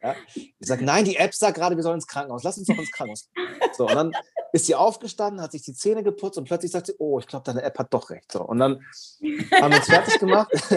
Ja? 0.03 0.15
Ich 0.35 0.53
sage, 0.59 0.85
nein, 0.85 1.05
die 1.05 1.15
App 1.15 1.33
sagt 1.33 1.57
gerade, 1.57 1.75
wir 1.75 1.81
sollen 1.81 1.95
ins 1.95 2.05
Krankenhaus. 2.05 2.43
Lass 2.43 2.57
uns 2.57 2.67
doch 2.67 2.77
ins 2.77 2.91
Krankenhaus. 2.91 3.29
So, 3.75 3.87
und 3.87 3.95
dann 3.95 4.11
ist 4.55 4.67
sie 4.67 4.75
aufgestanden, 4.75 5.41
hat 5.41 5.51
sich 5.51 5.63
die 5.63 5.73
Zähne 5.73 6.01
geputzt 6.01 6.37
und 6.37 6.45
plötzlich 6.45 6.71
sagt 6.71 6.87
sie, 6.87 6.95
oh, 6.97 7.19
ich 7.19 7.27
glaube, 7.27 7.43
deine 7.43 7.61
App 7.61 7.77
hat 7.77 7.93
doch 7.93 8.09
recht. 8.09 8.31
So, 8.31 8.41
und 8.41 8.57
dann 8.57 8.75
haben 9.51 9.71
wir 9.71 9.77
uns 9.77 9.85
fertig 9.85 10.17
gemacht, 10.17 10.49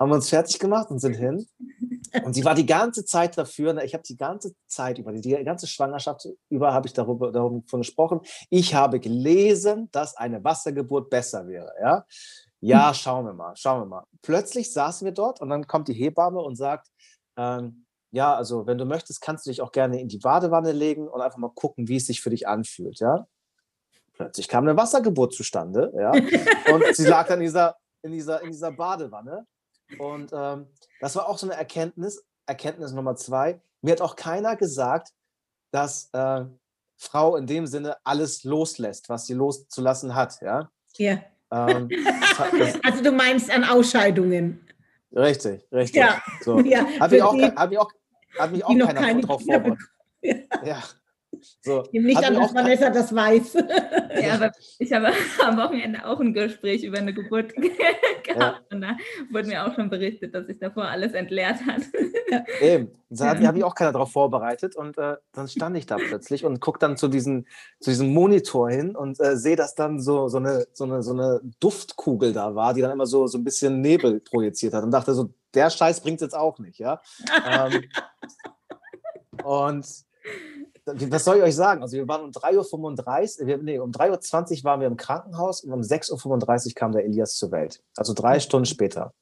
haben 0.00 0.10
wir 0.10 0.14
uns 0.14 0.30
fertig 0.30 0.58
gemacht 0.58 0.90
und 0.90 1.00
sind 1.00 1.16
hin. 1.16 1.46
Und 2.24 2.32
sie 2.32 2.46
war 2.46 2.54
die 2.54 2.64
ganze 2.64 3.04
Zeit 3.04 3.36
dafür, 3.36 3.74
ne, 3.74 3.84
ich 3.84 3.92
habe 3.92 4.04
die 4.04 4.16
ganze 4.16 4.54
Zeit 4.66 4.98
über, 4.98 5.12
die 5.12 5.44
ganze 5.44 5.66
Schwangerschaft 5.66 6.26
über, 6.48 6.72
habe 6.72 6.86
ich 6.86 6.94
darüber, 6.94 7.30
davon 7.30 7.62
gesprochen. 7.70 8.20
Ich 8.48 8.74
habe 8.74 8.98
gelesen, 8.98 9.90
dass 9.92 10.16
eine 10.16 10.42
Wassergeburt 10.42 11.10
besser 11.10 11.46
wäre. 11.46 11.74
Ja, 11.78 12.06
ja 12.60 12.88
hm. 12.88 12.94
schauen 12.94 13.26
wir 13.26 13.34
mal, 13.34 13.54
schauen 13.54 13.82
wir 13.82 13.86
mal. 13.86 14.04
Plötzlich 14.22 14.72
saßen 14.72 15.04
wir 15.04 15.12
dort 15.12 15.42
und 15.42 15.50
dann 15.50 15.66
kommt 15.66 15.88
die 15.88 15.94
Hebamme 15.94 16.40
und 16.40 16.56
sagt, 16.56 16.88
ähm, 17.36 17.84
ja, 18.12 18.34
also 18.34 18.66
wenn 18.66 18.78
du 18.78 18.84
möchtest, 18.84 19.20
kannst 19.20 19.46
du 19.46 19.50
dich 19.50 19.62
auch 19.62 19.72
gerne 19.72 20.00
in 20.00 20.08
die 20.08 20.18
Badewanne 20.18 20.72
legen 20.72 21.08
und 21.08 21.20
einfach 21.20 21.38
mal 21.38 21.50
gucken, 21.54 21.88
wie 21.88 21.96
es 21.96 22.06
sich 22.06 22.20
für 22.20 22.30
dich 22.30 22.46
anfühlt. 22.46 23.00
Ja, 23.00 23.26
plötzlich 24.12 24.48
kam 24.48 24.64
eine 24.64 24.76
Wassergeburt 24.76 25.34
zustande. 25.34 25.92
Ja, 25.96 26.10
und 26.74 26.94
sie 26.94 27.06
lag 27.06 27.26
dann 27.26 27.40
in 27.40 27.46
dieser, 27.46 27.76
in 28.02 28.12
dieser, 28.12 28.42
in 28.42 28.50
dieser 28.50 28.70
Badewanne. 28.70 29.46
Und 29.98 30.30
ähm, 30.32 30.66
das 31.00 31.16
war 31.16 31.28
auch 31.28 31.38
so 31.38 31.46
eine 31.46 31.56
Erkenntnis, 31.56 32.22
Erkenntnis 32.46 32.92
Nummer 32.92 33.16
zwei. 33.16 33.60
Mir 33.80 33.92
hat 33.92 34.00
auch 34.00 34.16
keiner 34.16 34.56
gesagt, 34.56 35.08
dass 35.70 36.10
äh, 36.12 36.44
Frau 36.96 37.36
in 37.36 37.46
dem 37.46 37.66
Sinne 37.66 37.96
alles 38.04 38.44
loslässt, 38.44 39.08
was 39.08 39.26
sie 39.26 39.34
loszulassen 39.34 40.14
hat. 40.14 40.40
Ja. 40.42 40.70
ja. 40.96 41.18
Ähm, 41.50 41.88
also 42.84 43.02
du 43.02 43.10
meinst 43.10 43.50
an 43.50 43.64
Ausscheidungen. 43.64 44.66
Richtig, 45.14 45.66
richtig. 45.72 46.00
Ja. 46.00 46.22
So. 46.42 46.60
ja 46.64 46.86
hat, 47.00 47.10
mich 47.10 47.22
auch, 47.22 47.34
hat, 47.34 47.70
mich 47.70 47.78
auch, 47.78 47.90
hat 48.38 48.52
mich 48.52 48.64
auch 48.64 48.76
keiner 48.94 49.20
drauf 49.20 49.42
vorbereitet. 49.42 49.78
Ja. 50.22 50.36
ja. 50.64 50.82
So, 51.60 51.84
nicht 51.92 52.22
an, 52.22 52.34
dass 52.34 52.54
Vanessa 52.54 52.90
das 52.90 53.14
weiß. 53.14 53.54
Ja, 53.54 54.34
aber 54.34 54.52
ich 54.78 54.92
habe 54.92 55.08
am 55.44 55.56
Wochenende 55.56 56.04
auch 56.06 56.20
ein 56.20 56.34
Gespräch 56.34 56.84
über 56.84 56.98
eine 56.98 57.14
Geburt 57.14 57.54
gehabt 57.56 58.38
ja. 58.38 58.60
und 58.70 58.82
da 58.82 58.96
wurde 59.30 59.48
mir 59.48 59.66
auch 59.66 59.74
schon 59.74 59.88
berichtet, 59.88 60.34
dass 60.34 60.46
sich 60.46 60.58
davor 60.58 60.84
alles 60.84 61.14
entleert 61.14 61.56
hat. 61.66 61.82
Eben, 62.60 62.90
da 63.08 63.30
hat, 63.30 63.40
habe 63.40 63.58
ich 63.58 63.64
auch 63.64 63.74
keiner 63.74 63.92
darauf 63.92 64.12
vorbereitet 64.12 64.76
und 64.76 64.98
äh, 64.98 65.16
dann 65.32 65.48
stand 65.48 65.76
ich 65.76 65.86
da 65.86 65.96
plötzlich 65.96 66.44
und 66.44 66.60
gucke 66.60 66.78
dann 66.78 66.96
zu, 66.96 67.08
diesen, 67.08 67.46
zu 67.80 67.90
diesem 67.90 68.12
Monitor 68.12 68.70
hin 68.70 68.94
und 68.94 69.18
äh, 69.18 69.36
sehe, 69.36 69.56
dass 69.56 69.74
dann 69.74 70.00
so, 70.00 70.28
so, 70.28 70.36
eine, 70.36 70.66
so, 70.72 70.84
eine, 70.84 71.02
so 71.02 71.12
eine 71.12 71.40
Duftkugel 71.60 72.32
da 72.32 72.54
war, 72.54 72.74
die 72.74 72.82
dann 72.82 72.92
immer 72.92 73.06
so, 73.06 73.26
so 73.26 73.38
ein 73.38 73.44
bisschen 73.44 73.80
Nebel 73.80 74.20
projiziert 74.20 74.74
hat 74.74 74.84
und 74.84 74.90
dachte 74.90 75.14
so, 75.14 75.30
der 75.54 75.70
Scheiß 75.70 76.00
bringt 76.00 76.16
es 76.16 76.22
jetzt 76.22 76.36
auch 76.36 76.58
nicht, 76.58 76.78
ja. 76.78 77.00
ähm, 77.46 77.84
und 79.44 79.86
was 80.84 81.24
soll 81.24 81.36
ich 81.36 81.42
euch 81.42 81.54
sagen? 81.54 81.82
Also 81.82 81.96
wir 81.96 82.08
waren 82.08 82.22
um 82.22 82.30
3.35 82.30 83.46
Uhr, 83.46 83.58
nee, 83.58 83.78
um 83.78 83.92
3.20 83.92 84.58
Uhr 84.58 84.64
waren 84.64 84.80
wir 84.80 84.88
im 84.88 84.96
Krankenhaus 84.96 85.62
und 85.62 85.72
um 85.72 85.80
6.35 85.80 86.66
Uhr 86.66 86.72
kam 86.74 86.92
der 86.92 87.04
Elias 87.04 87.36
zur 87.36 87.52
Welt. 87.52 87.82
Also 87.96 88.14
drei 88.14 88.40
Stunden 88.40 88.66
später. 88.66 89.12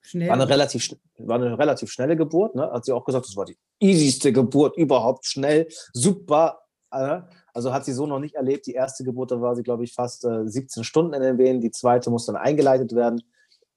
Schnell. 0.00 0.28
War 0.28 0.34
eine 0.34 0.48
relativ, 0.48 0.96
war 1.18 1.36
eine 1.36 1.58
relativ 1.58 1.90
schnelle 1.90 2.16
Geburt. 2.16 2.54
Ne? 2.54 2.70
Hat 2.70 2.84
sie 2.84 2.92
auch 2.92 3.04
gesagt, 3.04 3.26
das 3.26 3.36
war 3.36 3.46
die 3.46 3.56
easyste 3.80 4.32
Geburt 4.32 4.76
überhaupt. 4.76 5.24
Schnell, 5.24 5.68
super. 5.92 6.60
Äh? 6.90 7.20
Also 7.54 7.72
hat 7.72 7.84
sie 7.84 7.92
so 7.92 8.06
noch 8.06 8.18
nicht 8.18 8.34
erlebt. 8.34 8.66
Die 8.66 8.74
erste 8.74 9.04
Geburt, 9.04 9.30
da 9.30 9.40
war 9.40 9.56
sie, 9.56 9.62
glaube 9.62 9.84
ich, 9.84 9.94
fast 9.94 10.24
äh, 10.24 10.46
17 10.46 10.84
Stunden 10.84 11.14
in 11.14 11.22
den 11.22 11.38
Wehen. 11.38 11.60
Die 11.60 11.70
zweite 11.70 12.10
muss 12.10 12.26
dann 12.26 12.36
eingeleitet 12.36 12.94
werden. 12.94 13.22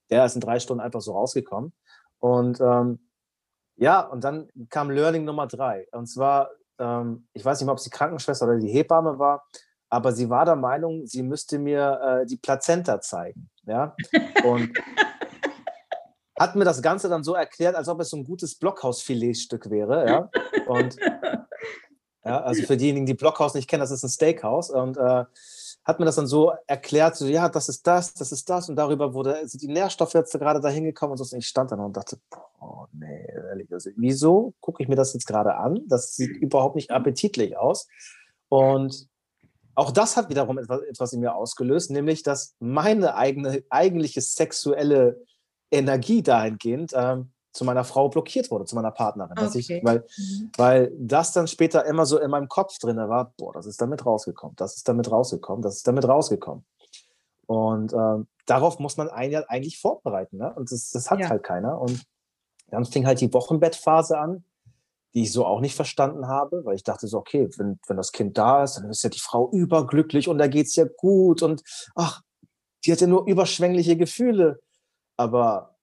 Der 0.10 0.26
ist 0.26 0.36
in 0.36 0.42
drei 0.42 0.60
Stunden 0.60 0.82
einfach 0.82 1.02
so 1.02 1.14
rausgekommen. 1.14 1.72
Und 2.20 2.60
ähm, 2.62 3.00
ja, 3.76 4.02
und 4.02 4.24
dann 4.24 4.50
kam 4.70 4.90
Learning 4.90 5.24
Nummer 5.24 5.48
drei. 5.48 5.88
Und 5.92 6.08
zwar 6.08 6.50
ähm, 6.80 7.28
ich 7.34 7.44
weiß 7.44 7.60
nicht 7.60 7.66
mehr, 7.66 7.74
ob 7.74 7.80
es 7.80 7.86
die 7.86 7.90
Krankenschwester 7.90 8.46
oder 8.46 8.58
die 8.58 8.70
Hebamme 8.70 9.20
war, 9.20 9.46
aber 9.90 10.12
sie 10.12 10.30
war 10.30 10.46
der 10.46 10.56
Meinung, 10.56 11.06
sie 11.06 11.24
müsste 11.24 11.60
mir 11.60 12.00
äh, 12.22 12.26
die 12.26 12.38
Plazenta 12.38 13.00
zeigen. 13.00 13.50
Ja? 13.66 13.96
Und 14.44 14.72
hat 16.40 16.56
mir 16.56 16.66
das 16.66 16.82
Ganze 16.82 17.10
dann 17.10 17.24
so 17.24 17.36
erklärt, 17.36 17.76
als 17.76 17.88
ob 17.88 18.00
es 18.02 18.10
so 18.10 18.18
ein 18.18 18.26
gutes 18.26 18.56
Blockhausfiletstück 18.56 19.70
wäre. 19.70 20.08
Ja? 20.08 20.30
Und 20.68 20.98
ja, 22.26 22.42
also 22.42 22.64
für 22.64 22.78
diejenigen, 22.78 23.06
die 23.06 23.14
Blockhaus 23.14 23.54
nicht 23.54 23.70
kennen, 23.70 23.82
das 23.82 23.92
ist 23.92 24.04
ein 24.04 24.10
Steakhouse. 24.10 24.70
Und 24.70 24.98
äh, 24.98 25.24
hat 25.88 26.00
mir 26.00 26.06
das 26.06 26.18
dann 26.18 26.28
so 26.28 26.52
erklärt, 26.68 27.16
so, 27.16 27.26
ja, 27.28 27.48
das 27.48 27.70
ist 27.70 27.88
das, 27.88 28.14
das 28.14 28.34
ist 28.34 28.50
das 28.50 28.68
und 28.68 28.76
darüber 28.76 29.14
wurde, 29.14 29.48
sind 29.48 29.62
die 29.62 29.70
Nährstoffe 29.70 30.14
jetzt 30.16 30.38
gerade 30.38 30.60
da 30.60 30.68
hingekommen 30.68 31.14
und 31.14 31.18
so. 31.18 31.34
Und 31.34 31.40
ich 31.40 31.48
stand 31.48 31.72
da 31.72 31.78
und 31.78 31.96
dachte, 31.96 32.20
boah, 32.30 32.90
nee, 32.92 33.26
ehrlich, 33.34 33.72
also, 33.72 33.90
wieso 33.96 34.54
gucke 34.60 34.84
ich 34.84 34.90
mir 34.90 34.98
das 34.98 35.14
jetzt 35.14 35.26
gerade 35.26 35.56
an? 35.56 35.82
Das 35.88 36.14
sieht 36.14 36.36
überhaupt 36.42 36.76
nicht 36.76 36.92
appetitlich 36.92 37.58
aus. 37.58 37.88
Und 38.50 39.08
auch 39.76 39.92
das 39.92 40.18
hat 40.18 40.30
wiederum 40.30 40.58
etwas, 40.58 40.82
etwas 40.82 41.14
in 41.14 41.22
mir 41.22 41.36
ausgelöst, 41.36 41.90
nämlich, 41.90 42.22
dass 42.22 42.56
meine 42.60 43.16
eigene, 43.16 43.64
eigentliche 43.70 44.20
sexuelle 44.20 45.24
Energie 45.72 46.22
dahingehend 46.22 46.92
ähm, 46.96 47.32
zu 47.58 47.66
meiner 47.66 47.84
Frau 47.84 48.08
blockiert 48.08 48.52
wurde, 48.52 48.66
zu 48.66 48.76
meiner 48.76 48.92
Partnerin. 48.92 49.36
Okay. 49.38 49.58
Ich, 49.58 49.84
weil, 49.84 50.06
mhm. 50.18 50.52
weil 50.58 50.94
das 51.00 51.34
dann 51.34 51.48
später 51.48 51.86
immer 51.86 52.06
so 52.06 52.20
in 52.20 52.30
meinem 52.30 52.48
Kopf 52.48 52.78
drin 52.78 52.98
war, 52.98 53.34
boah, 53.36 53.52
das 53.52 53.66
ist 53.66 53.82
damit 53.82 54.06
rausgekommen, 54.06 54.56
das 54.56 54.76
ist 54.76 54.88
damit 54.88 55.12
rausgekommen, 55.12 55.64
das 55.64 55.78
ist 55.78 55.88
damit 55.88 56.08
rausgekommen. 56.08 56.64
Und 57.48 57.94
ähm, 57.94 58.28
darauf 58.46 58.78
muss 58.78 58.98
man 58.98 59.10
einen 59.10 59.32
ja 59.32 59.44
eigentlich 59.48 59.80
vorbereiten. 59.80 60.38
Ne? 60.38 60.54
Und 60.54 60.72
das, 60.72 60.92
das 60.92 61.10
hat 61.10 61.20
ja. 61.20 61.30
halt 61.30 61.44
keiner. 61.44 61.82
Und 61.82 62.04
dann 62.70 62.86
fing 62.86 63.08
halt 63.08 63.22
die 63.22 63.34
Wochenbettphase 63.34 64.20
an, 64.20 64.44
die 65.16 65.24
ich 65.24 65.34
so 65.34 65.46
auch 65.46 65.60
nicht 65.60 65.76
verstanden 65.76 66.28
habe, 66.28 66.64
weil 66.64 66.76
ich 66.76 66.84
dachte 66.84 67.08
so, 67.08 67.18
okay, 67.18 67.50
wenn, 67.58 67.80
wenn 67.88 67.98
das 67.98 68.12
Kind 68.12 68.38
da 68.38 68.64
ist, 68.64 68.76
dann 68.76 68.90
ist 68.90 69.04
ja 69.04 69.10
die 69.10 69.20
Frau 69.20 69.50
überglücklich 69.52 70.28
und 70.28 70.38
da 70.38 70.48
geht 70.48 70.68
es 70.68 70.76
ja 70.76 70.86
gut 70.86 71.42
und 71.42 71.64
ach, 71.96 72.22
die 72.86 72.92
hat 72.92 73.02
ja 73.02 73.08
nur 73.08 73.26
überschwängliche 73.26 73.98
Gefühle. 73.98 74.60
Aber 75.16 75.77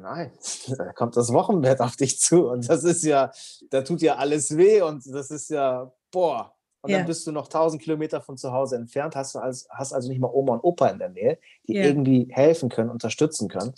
nein, 0.00 0.32
da 0.78 0.92
kommt 0.92 1.16
das 1.16 1.32
Wochenbett 1.32 1.80
auf 1.80 1.96
dich 1.96 2.18
zu 2.18 2.48
und 2.48 2.68
das 2.68 2.84
ist 2.84 3.04
ja, 3.04 3.30
da 3.70 3.82
tut 3.82 4.02
ja 4.02 4.16
alles 4.16 4.56
weh 4.56 4.82
und 4.82 5.04
das 5.12 5.30
ist 5.30 5.50
ja, 5.50 5.92
boah. 6.10 6.54
Und 6.82 6.90
ja. 6.90 6.98
dann 6.98 7.06
bist 7.06 7.26
du 7.26 7.32
noch 7.32 7.46
1000 7.46 7.80
Kilometer 7.80 8.20
von 8.20 8.36
zu 8.36 8.52
Hause 8.52 8.76
entfernt, 8.76 9.16
hast, 9.16 9.34
du 9.34 9.38
also, 9.38 9.66
hast 9.70 9.94
also 9.94 10.10
nicht 10.10 10.20
mal 10.20 10.30
Oma 10.30 10.52
und 10.52 10.64
Opa 10.64 10.88
in 10.88 10.98
der 10.98 11.08
Nähe, 11.08 11.38
die 11.66 11.74
ja. 11.74 11.84
irgendwie 11.84 12.28
helfen 12.30 12.68
können, 12.68 12.90
unterstützen 12.90 13.48
können, 13.48 13.72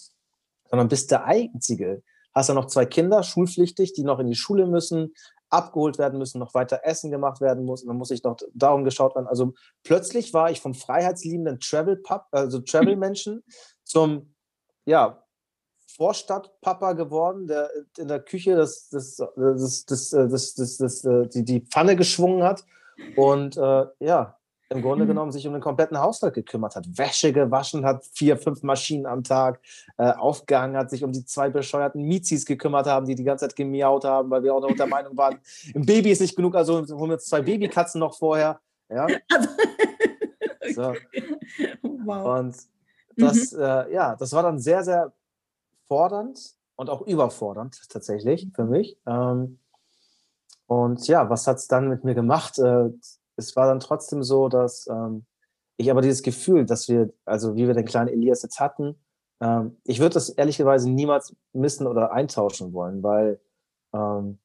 sondern 0.68 0.88
bist 0.88 1.12
der 1.12 1.24
Einzige. 1.24 2.02
Hast 2.34 2.48
dann 2.48 2.56
noch 2.56 2.66
zwei 2.66 2.84
Kinder, 2.84 3.22
schulpflichtig, 3.22 3.92
die 3.92 4.02
noch 4.02 4.18
in 4.18 4.26
die 4.26 4.34
Schule 4.34 4.66
müssen, 4.66 5.14
abgeholt 5.50 5.98
werden 5.98 6.18
müssen, 6.18 6.40
noch 6.40 6.54
weiter 6.54 6.80
Essen 6.82 7.12
gemacht 7.12 7.40
werden 7.40 7.64
muss. 7.64 7.82
Und 7.82 7.88
dann 7.88 7.96
muss 7.96 8.10
ich 8.10 8.24
noch 8.24 8.36
darum 8.54 8.84
geschaut 8.84 9.14
werden. 9.14 9.28
Also 9.28 9.54
plötzlich 9.84 10.34
war 10.34 10.50
ich 10.50 10.60
vom 10.60 10.74
freiheitsliebenden 10.74 11.60
Travel-Pub, 11.60 12.24
also 12.32 12.58
Travel-Menschen, 12.58 13.44
zum 13.84 14.34
ja, 14.84 15.25
Vorstadtpapa 15.86 16.92
geworden, 16.92 17.46
der 17.46 17.70
in 17.96 18.08
der 18.08 18.20
Küche 18.20 18.56
das, 18.56 18.88
das, 18.88 19.16
das, 19.16 19.84
das, 19.86 20.10
das, 20.10 20.54
das, 20.54 20.76
das, 20.76 21.04
äh, 21.04 21.28
die, 21.28 21.44
die 21.44 21.60
Pfanne 21.60 21.96
geschwungen 21.96 22.42
hat 22.42 22.64
und 23.16 23.56
äh, 23.56 23.86
ja, 24.00 24.36
im 24.68 24.82
Grunde 24.82 25.04
mhm. 25.04 25.08
genommen 25.08 25.32
sich 25.32 25.46
um 25.46 25.52
den 25.52 25.62
kompletten 25.62 25.98
Haushalt 25.98 26.34
gekümmert 26.34 26.74
hat, 26.74 26.86
Wäsche 26.98 27.32
gewaschen 27.32 27.84
hat, 27.84 28.04
vier, 28.12 28.36
fünf 28.36 28.62
Maschinen 28.62 29.06
am 29.06 29.22
Tag 29.22 29.60
äh, 29.96 30.10
aufgehangen 30.10 30.76
hat, 30.76 30.90
sich 30.90 31.04
um 31.04 31.12
die 31.12 31.24
zwei 31.24 31.50
bescheuerten 31.50 32.02
Mizis 32.02 32.44
gekümmert 32.44 32.86
haben, 32.86 33.06
die 33.06 33.14
die 33.14 33.24
ganze 33.24 33.46
Zeit 33.46 33.56
gemiaut 33.56 34.04
haben, 34.04 34.28
weil 34.30 34.42
wir 34.42 34.54
auch 34.54 34.60
noch 34.60 34.74
der 34.74 34.86
Meinung 34.86 35.16
waren, 35.16 35.38
ein 35.74 35.86
Baby 35.86 36.10
ist 36.10 36.20
nicht 36.20 36.34
genug, 36.34 36.56
also 36.56 36.78
holen 36.78 37.10
wir 37.10 37.14
uns 37.14 37.26
zwei 37.26 37.42
Babykatzen 37.42 38.00
noch 38.00 38.16
vorher. 38.16 38.60
Ja. 38.88 39.06
so. 40.74 40.94
Wow. 41.82 42.38
Und 42.38 42.56
das, 43.16 43.52
mhm. 43.52 43.60
äh, 43.60 43.92
ja, 43.92 44.16
das 44.16 44.32
war 44.32 44.42
dann 44.42 44.58
sehr, 44.58 44.82
sehr 44.82 45.12
fordernd 45.88 46.54
und 46.76 46.90
auch 46.90 47.02
überfordernd 47.02 47.88
tatsächlich 47.88 48.48
für 48.54 48.64
mich. 48.64 48.98
Ähm, 49.06 49.58
und 50.66 51.06
ja, 51.06 51.30
was 51.30 51.46
hat 51.46 51.56
es 51.56 51.68
dann 51.68 51.88
mit 51.88 52.04
mir 52.04 52.14
gemacht? 52.14 52.58
Äh, 52.58 52.90
es 53.36 53.54
war 53.56 53.66
dann 53.66 53.80
trotzdem 53.80 54.22
so, 54.22 54.48
dass 54.48 54.86
ähm, 54.88 55.26
ich 55.76 55.90
aber 55.90 56.00
dieses 56.00 56.22
Gefühl, 56.22 56.64
dass 56.64 56.88
wir, 56.88 57.12
also 57.24 57.54
wie 57.54 57.66
wir 57.66 57.74
den 57.74 57.84
kleinen 57.84 58.08
Elias 58.08 58.42
jetzt 58.42 58.60
hatten, 58.60 58.96
ähm, 59.40 59.76
ich 59.84 60.00
würde 60.00 60.14
das 60.14 60.30
ehrlicherweise 60.30 60.90
niemals 60.90 61.34
missen 61.52 61.86
oder 61.86 62.12
eintauschen 62.12 62.72
wollen, 62.72 63.02
weil 63.02 63.40
ähm, 63.92 64.38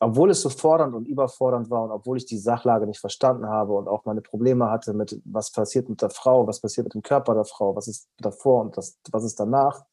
obwohl 0.00 0.30
es 0.30 0.42
so 0.42 0.48
fordernd 0.48 0.94
und 0.94 1.08
überfordernd 1.08 1.70
war 1.70 1.82
und 1.82 1.90
obwohl 1.90 2.18
ich 2.18 2.26
die 2.26 2.38
Sachlage 2.38 2.86
nicht 2.86 3.00
verstanden 3.00 3.48
habe 3.48 3.72
und 3.72 3.88
auch 3.88 4.04
meine 4.04 4.20
Probleme 4.20 4.70
hatte 4.70 4.92
mit, 4.92 5.20
was 5.24 5.50
passiert 5.50 5.88
mit 5.88 6.00
der 6.02 6.10
Frau, 6.10 6.46
was 6.46 6.60
passiert 6.60 6.84
mit 6.84 6.94
dem 6.94 7.02
Körper 7.02 7.34
der 7.34 7.44
Frau, 7.44 7.74
was 7.74 7.88
ist 7.88 8.08
davor 8.18 8.62
und 8.62 8.76
das, 8.76 8.98
was 9.10 9.24
ist 9.24 9.40
danach, 9.40 9.84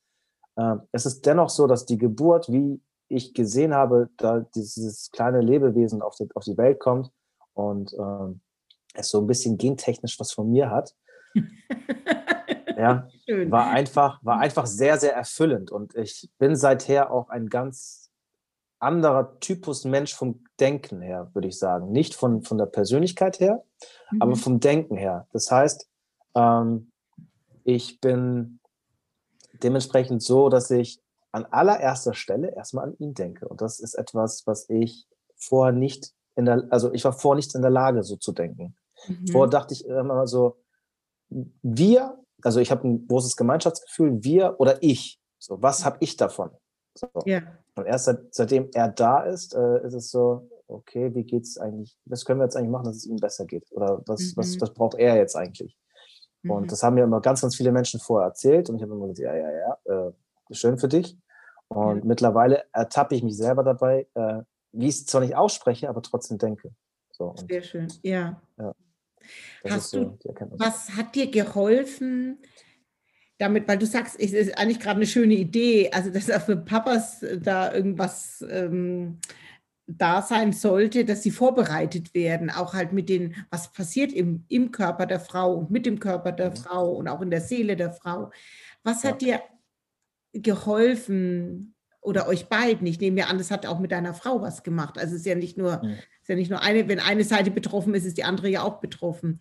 es 0.91 1.05
ist 1.05 1.25
dennoch 1.25 1.49
so, 1.49 1.67
dass 1.67 1.85
die 1.85 1.97
Geburt, 1.97 2.51
wie 2.51 2.81
ich 3.07 3.33
gesehen 3.33 3.73
habe, 3.73 4.09
da 4.17 4.39
dieses 4.55 5.11
kleine 5.11 5.41
Lebewesen 5.41 6.01
auf 6.01 6.15
die, 6.15 6.27
auf 6.33 6.43
die 6.43 6.57
Welt 6.57 6.79
kommt 6.79 7.11
und 7.53 7.93
ähm, 7.93 8.41
es 8.93 9.09
so 9.09 9.19
ein 9.19 9.27
bisschen 9.27 9.57
gentechnisch 9.57 10.19
was 10.19 10.31
von 10.31 10.49
mir 10.49 10.71
hat, 10.71 10.95
ja, 12.77 13.07
war 13.47 13.67
einfach, 13.67 14.23
war 14.23 14.39
einfach 14.39 14.65
sehr, 14.65 14.97
sehr 14.97 15.13
erfüllend. 15.13 15.71
Und 15.71 15.95
ich 15.95 16.29
bin 16.37 16.55
seither 16.55 17.11
auch 17.11 17.29
ein 17.29 17.47
ganz 17.47 18.11
anderer 18.79 19.39
Typus 19.39 19.85
Mensch 19.85 20.13
vom 20.13 20.43
Denken 20.59 21.01
her, 21.01 21.29
würde 21.33 21.47
ich 21.47 21.57
sagen. 21.57 21.91
Nicht 21.91 22.15
von, 22.15 22.43
von 22.43 22.57
der 22.57 22.67
Persönlichkeit 22.67 23.39
her, 23.39 23.63
mhm. 24.11 24.21
aber 24.21 24.35
vom 24.35 24.59
Denken 24.59 24.95
her. 24.95 25.27
Das 25.33 25.51
heißt, 25.51 25.89
ähm, 26.35 26.91
ich 27.63 27.99
bin 27.99 28.59
dementsprechend 29.63 30.23
so, 30.23 30.49
dass 30.49 30.71
ich 30.71 30.99
an 31.31 31.45
allererster 31.45 32.13
Stelle 32.13 32.55
erstmal 32.55 32.85
an 32.85 32.95
ihn 32.97 33.13
denke. 33.13 33.47
Und 33.47 33.61
das 33.61 33.79
ist 33.79 33.95
etwas, 33.95 34.47
was 34.47 34.69
ich 34.69 35.07
vorher 35.35 35.73
nicht 35.73 36.13
in 36.35 36.45
der, 36.45 36.67
also 36.69 36.93
ich 36.93 37.03
war 37.03 37.13
vorher 37.13 37.37
nicht 37.37 37.53
in 37.55 37.61
der 37.61 37.71
Lage, 37.71 38.03
so 38.03 38.15
zu 38.15 38.31
denken. 38.31 38.75
Mhm. 39.07 39.27
Vorher 39.27 39.49
dachte 39.49 39.73
ich 39.73 39.85
immer 39.85 40.27
so, 40.27 40.57
wir, 41.29 42.17
also 42.41 42.59
ich 42.59 42.71
habe 42.71 42.87
ein 42.87 43.07
großes 43.07 43.35
Gemeinschaftsgefühl, 43.35 44.23
wir 44.23 44.59
oder 44.59 44.81
ich. 44.81 45.19
So, 45.39 45.61
was 45.61 45.85
habe 45.85 45.97
ich 45.99 46.17
davon? 46.17 46.51
So. 46.97 47.07
Ja. 47.25 47.41
Und 47.75 47.85
erst 47.85 48.05
seit, 48.05 48.33
seitdem 48.33 48.69
er 48.73 48.89
da 48.89 49.23
ist, 49.23 49.53
äh, 49.53 49.85
ist 49.85 49.93
es 49.93 50.11
so, 50.11 50.49
okay, 50.67 51.13
wie 51.13 51.23
geht's 51.23 51.57
eigentlich, 51.57 51.97
was 52.05 52.25
können 52.25 52.39
wir 52.39 52.45
jetzt 52.45 52.55
eigentlich 52.55 52.71
machen, 52.71 52.85
dass 52.85 52.97
es 52.97 53.05
ihm 53.05 53.17
besser 53.17 53.45
geht? 53.45 53.69
Oder 53.71 54.01
was, 54.05 54.21
mhm. 54.21 54.33
was, 54.37 54.59
was 54.61 54.73
braucht 54.73 54.95
er 54.95 55.17
jetzt 55.17 55.35
eigentlich? 55.35 55.77
Mhm. 56.45 56.51
Und 56.51 56.71
das 56.71 56.83
haben 56.83 56.95
mir 56.95 57.03
immer 57.03 57.21
ganz, 57.21 57.41
ganz 57.41 57.55
viele 57.55 57.71
Menschen 57.71 57.99
vorher 57.99 58.27
erzählt 58.29 58.69
und 58.69 58.77
ich 58.77 58.83
habe 58.83 58.93
immer 58.93 59.07
gesagt, 59.07 59.19
ja, 59.19 59.35
ja, 59.35 59.51
ja, 59.51 60.07
äh, 60.07 60.11
schön 60.51 60.77
für 60.77 60.87
dich. 60.87 61.17
Und 61.67 61.99
ja. 61.99 62.05
mittlerweile 62.05 62.65
ertappe 62.71 63.15
ich 63.15 63.23
mich 63.23 63.35
selber 63.35 63.63
dabei, 63.63 64.07
äh, 64.13 64.41
wie 64.71 64.87
ich 64.87 64.95
es 64.95 65.05
zwar 65.05 65.21
nicht 65.21 65.35
ausspreche, 65.35 65.89
aber 65.89 66.01
trotzdem 66.01 66.37
denke. 66.37 66.71
So, 67.11 67.25
und, 67.25 67.49
Sehr 67.49 67.63
schön, 67.63 67.87
ja. 68.03 68.39
ja 68.57 68.73
Hast 69.67 69.91
so 69.91 70.03
du, 70.03 70.17
was 70.57 70.95
hat 70.95 71.15
dir 71.15 71.31
geholfen, 71.31 72.37
damit, 73.39 73.67
weil 73.67 73.79
du 73.79 73.87
sagst, 73.87 74.19
es 74.19 74.33
ist 74.33 74.57
eigentlich 74.57 74.79
gerade 74.79 74.97
eine 74.97 75.07
schöne 75.07 75.33
Idee, 75.33 75.89
also 75.91 76.11
dass 76.11 76.29
auch 76.29 76.41
für 76.41 76.57
Papas 76.57 77.25
da 77.39 77.73
irgendwas 77.73 78.45
ähm, 78.47 79.19
da 79.87 80.21
sein 80.21 80.51
sollte, 80.51 81.05
dass 81.05 81.21
sie 81.21 81.31
vorbereitet 81.31 82.13
werden, 82.13 82.49
auch 82.49 82.73
halt 82.73 82.91
mit 82.91 83.07
den, 83.07 83.35
was 83.51 83.71
passiert 83.71 84.11
im, 84.11 84.45
im 84.47 84.71
Körper 84.71 85.05
der 85.05 85.19
Frau 85.19 85.53
und 85.53 85.71
mit 85.71 85.85
dem 85.85 85.99
Körper 85.99 86.31
der 86.31 86.51
mhm. 86.51 86.55
Frau 86.55 86.91
und 86.93 87.07
auch 87.07 87.21
in 87.21 87.29
der 87.29 87.41
Seele 87.41 87.75
der 87.75 87.91
Frau. 87.91 88.31
Was 88.83 89.03
ja. 89.03 89.11
hat 89.11 89.21
dir 89.21 89.41
geholfen 90.33 91.75
oder 92.01 92.27
euch 92.27 92.47
beiden? 92.47 92.87
Ich 92.87 92.99
nehme 92.99 93.19
ja 93.19 93.27
an, 93.27 93.37
das 93.37 93.51
hat 93.51 93.65
auch 93.65 93.79
mit 93.79 93.91
deiner 93.91 94.15
Frau 94.15 94.41
was 94.41 94.63
gemacht. 94.63 94.97
Also 94.97 95.13
es 95.13 95.21
ist 95.21 95.27
ja 95.27 95.35
nicht 95.35 95.57
nur, 95.57 95.81
ja. 95.83 95.89
ist 95.89 96.29
ja 96.29 96.35
nicht 96.35 96.49
nur 96.49 96.63
eine, 96.63 96.87
wenn 96.87 96.99
eine 96.99 97.23
Seite 97.23 97.51
betroffen 97.51 97.93
ist, 97.93 98.05
ist 98.05 98.17
die 98.17 98.23
andere 98.23 98.49
ja 98.49 98.63
auch 98.63 98.79
betroffen. 98.79 99.39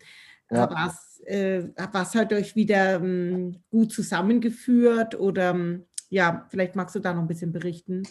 Ja. 0.51 0.69
Was, 0.69 1.21
äh, 1.25 1.69
was 1.91 2.13
hat 2.13 2.31
euch 2.31 2.55
wieder 2.55 2.95
ähm, 2.95 3.63
gut 3.71 3.91
zusammengeführt 3.91 5.19
oder 5.19 5.51
ähm, 5.51 5.85
ja, 6.09 6.45
vielleicht 6.49 6.75
magst 6.75 6.95
du 6.95 6.99
da 6.99 7.13
noch 7.13 7.21
ein 7.21 7.27
bisschen 7.27 7.51
berichten. 7.51 8.03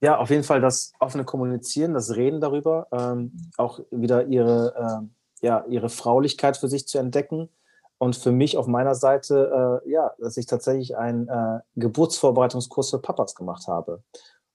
Ja, 0.00 0.18
auf 0.18 0.30
jeden 0.30 0.44
Fall 0.44 0.60
das 0.60 0.92
offene 0.98 1.24
Kommunizieren, 1.24 1.92
das 1.92 2.16
Reden 2.16 2.40
darüber, 2.40 2.86
ähm, 2.90 3.32
auch 3.58 3.80
wieder 3.90 4.26
ihre, 4.26 4.74
äh, 4.74 5.46
ja, 5.46 5.64
ihre 5.68 5.90
Fraulichkeit 5.90 6.56
für 6.56 6.68
sich 6.68 6.88
zu 6.88 6.98
entdecken. 6.98 7.50
Und 7.98 8.16
für 8.16 8.32
mich 8.32 8.56
auf 8.56 8.66
meiner 8.66 8.94
Seite, 8.94 9.82
äh, 9.84 9.90
ja, 9.90 10.12
dass 10.18 10.38
ich 10.38 10.46
tatsächlich 10.46 10.96
einen 10.96 11.28
äh, 11.28 11.60
Geburtsvorbereitungskurs 11.76 12.88
für 12.88 12.98
Papas 12.98 13.34
gemacht 13.34 13.68
habe. 13.68 14.02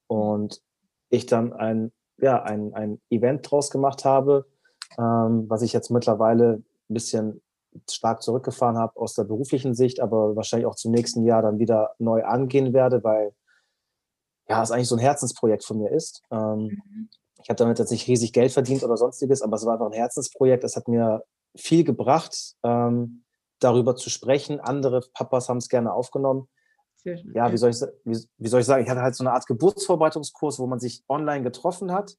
Und 0.07 0.63
ich 1.09 1.27
dann 1.27 1.53
ein, 1.53 1.91
ja, 2.17 2.41
ein, 2.41 2.73
ein 2.73 2.99
Event 3.11 3.49
draus 3.49 3.69
gemacht 3.69 4.03
habe, 4.03 4.47
ähm, 4.97 5.45
was 5.47 5.61
ich 5.61 5.73
jetzt 5.73 5.91
mittlerweile 5.91 6.63
ein 6.89 6.93
bisschen 6.93 7.41
stark 7.87 8.23
zurückgefahren 8.23 8.77
habe 8.77 8.99
aus 8.99 9.13
der 9.13 9.25
beruflichen 9.25 9.75
Sicht, 9.75 9.99
aber 9.99 10.35
wahrscheinlich 10.35 10.65
auch 10.65 10.75
zum 10.75 10.91
nächsten 10.91 11.23
Jahr 11.23 11.43
dann 11.43 11.59
wieder 11.59 11.91
neu 11.99 12.23
angehen 12.23 12.73
werde, 12.73 13.03
weil 13.03 13.33
ja, 14.47 14.61
es 14.61 14.71
eigentlich 14.71 14.87
so 14.87 14.95
ein 14.95 14.99
Herzensprojekt 14.99 15.63
von 15.63 15.77
mir 15.77 15.91
ist. 15.91 16.21
Ähm, 16.31 16.81
mhm. 16.87 17.09
Ich 17.41 17.49
habe 17.49 17.57
damit 17.57 17.79
jetzt 17.79 17.91
nicht 17.91 18.07
riesig 18.07 18.33
Geld 18.33 18.51
verdient 18.51 18.83
oder 18.83 18.97
sonstiges, 18.97 19.41
aber 19.41 19.55
es 19.55 19.65
war 19.65 19.73
einfach 19.73 19.87
ein 19.87 19.93
Herzensprojekt. 19.93 20.63
Es 20.63 20.75
hat 20.75 20.87
mir 20.87 21.23
viel 21.55 21.83
gebracht, 21.83 22.55
ähm, 22.63 23.23
darüber 23.59 23.95
zu 23.95 24.09
sprechen. 24.09 24.59
Andere 24.59 25.01
Papas 25.13 25.49
haben 25.49 25.57
es 25.57 25.69
gerne 25.69 25.93
aufgenommen. 25.93 26.47
Ja, 27.35 27.51
wie 27.51 27.57
soll, 27.57 27.69
ich, 27.69 27.81
wie, 28.03 28.17
wie 28.37 28.47
soll 28.47 28.61
ich 28.61 28.65
sagen? 28.65 28.83
Ich 28.83 28.89
hatte 28.89 29.01
halt 29.01 29.15
so 29.15 29.23
eine 29.23 29.31
Art 29.31 29.45
Geburtsvorbereitungskurs, 29.45 30.57
wo 30.57 30.65
man 30.65 30.79
sich 30.79 31.03
online 31.07 31.43
getroffen 31.43 31.91
hat 31.91 32.15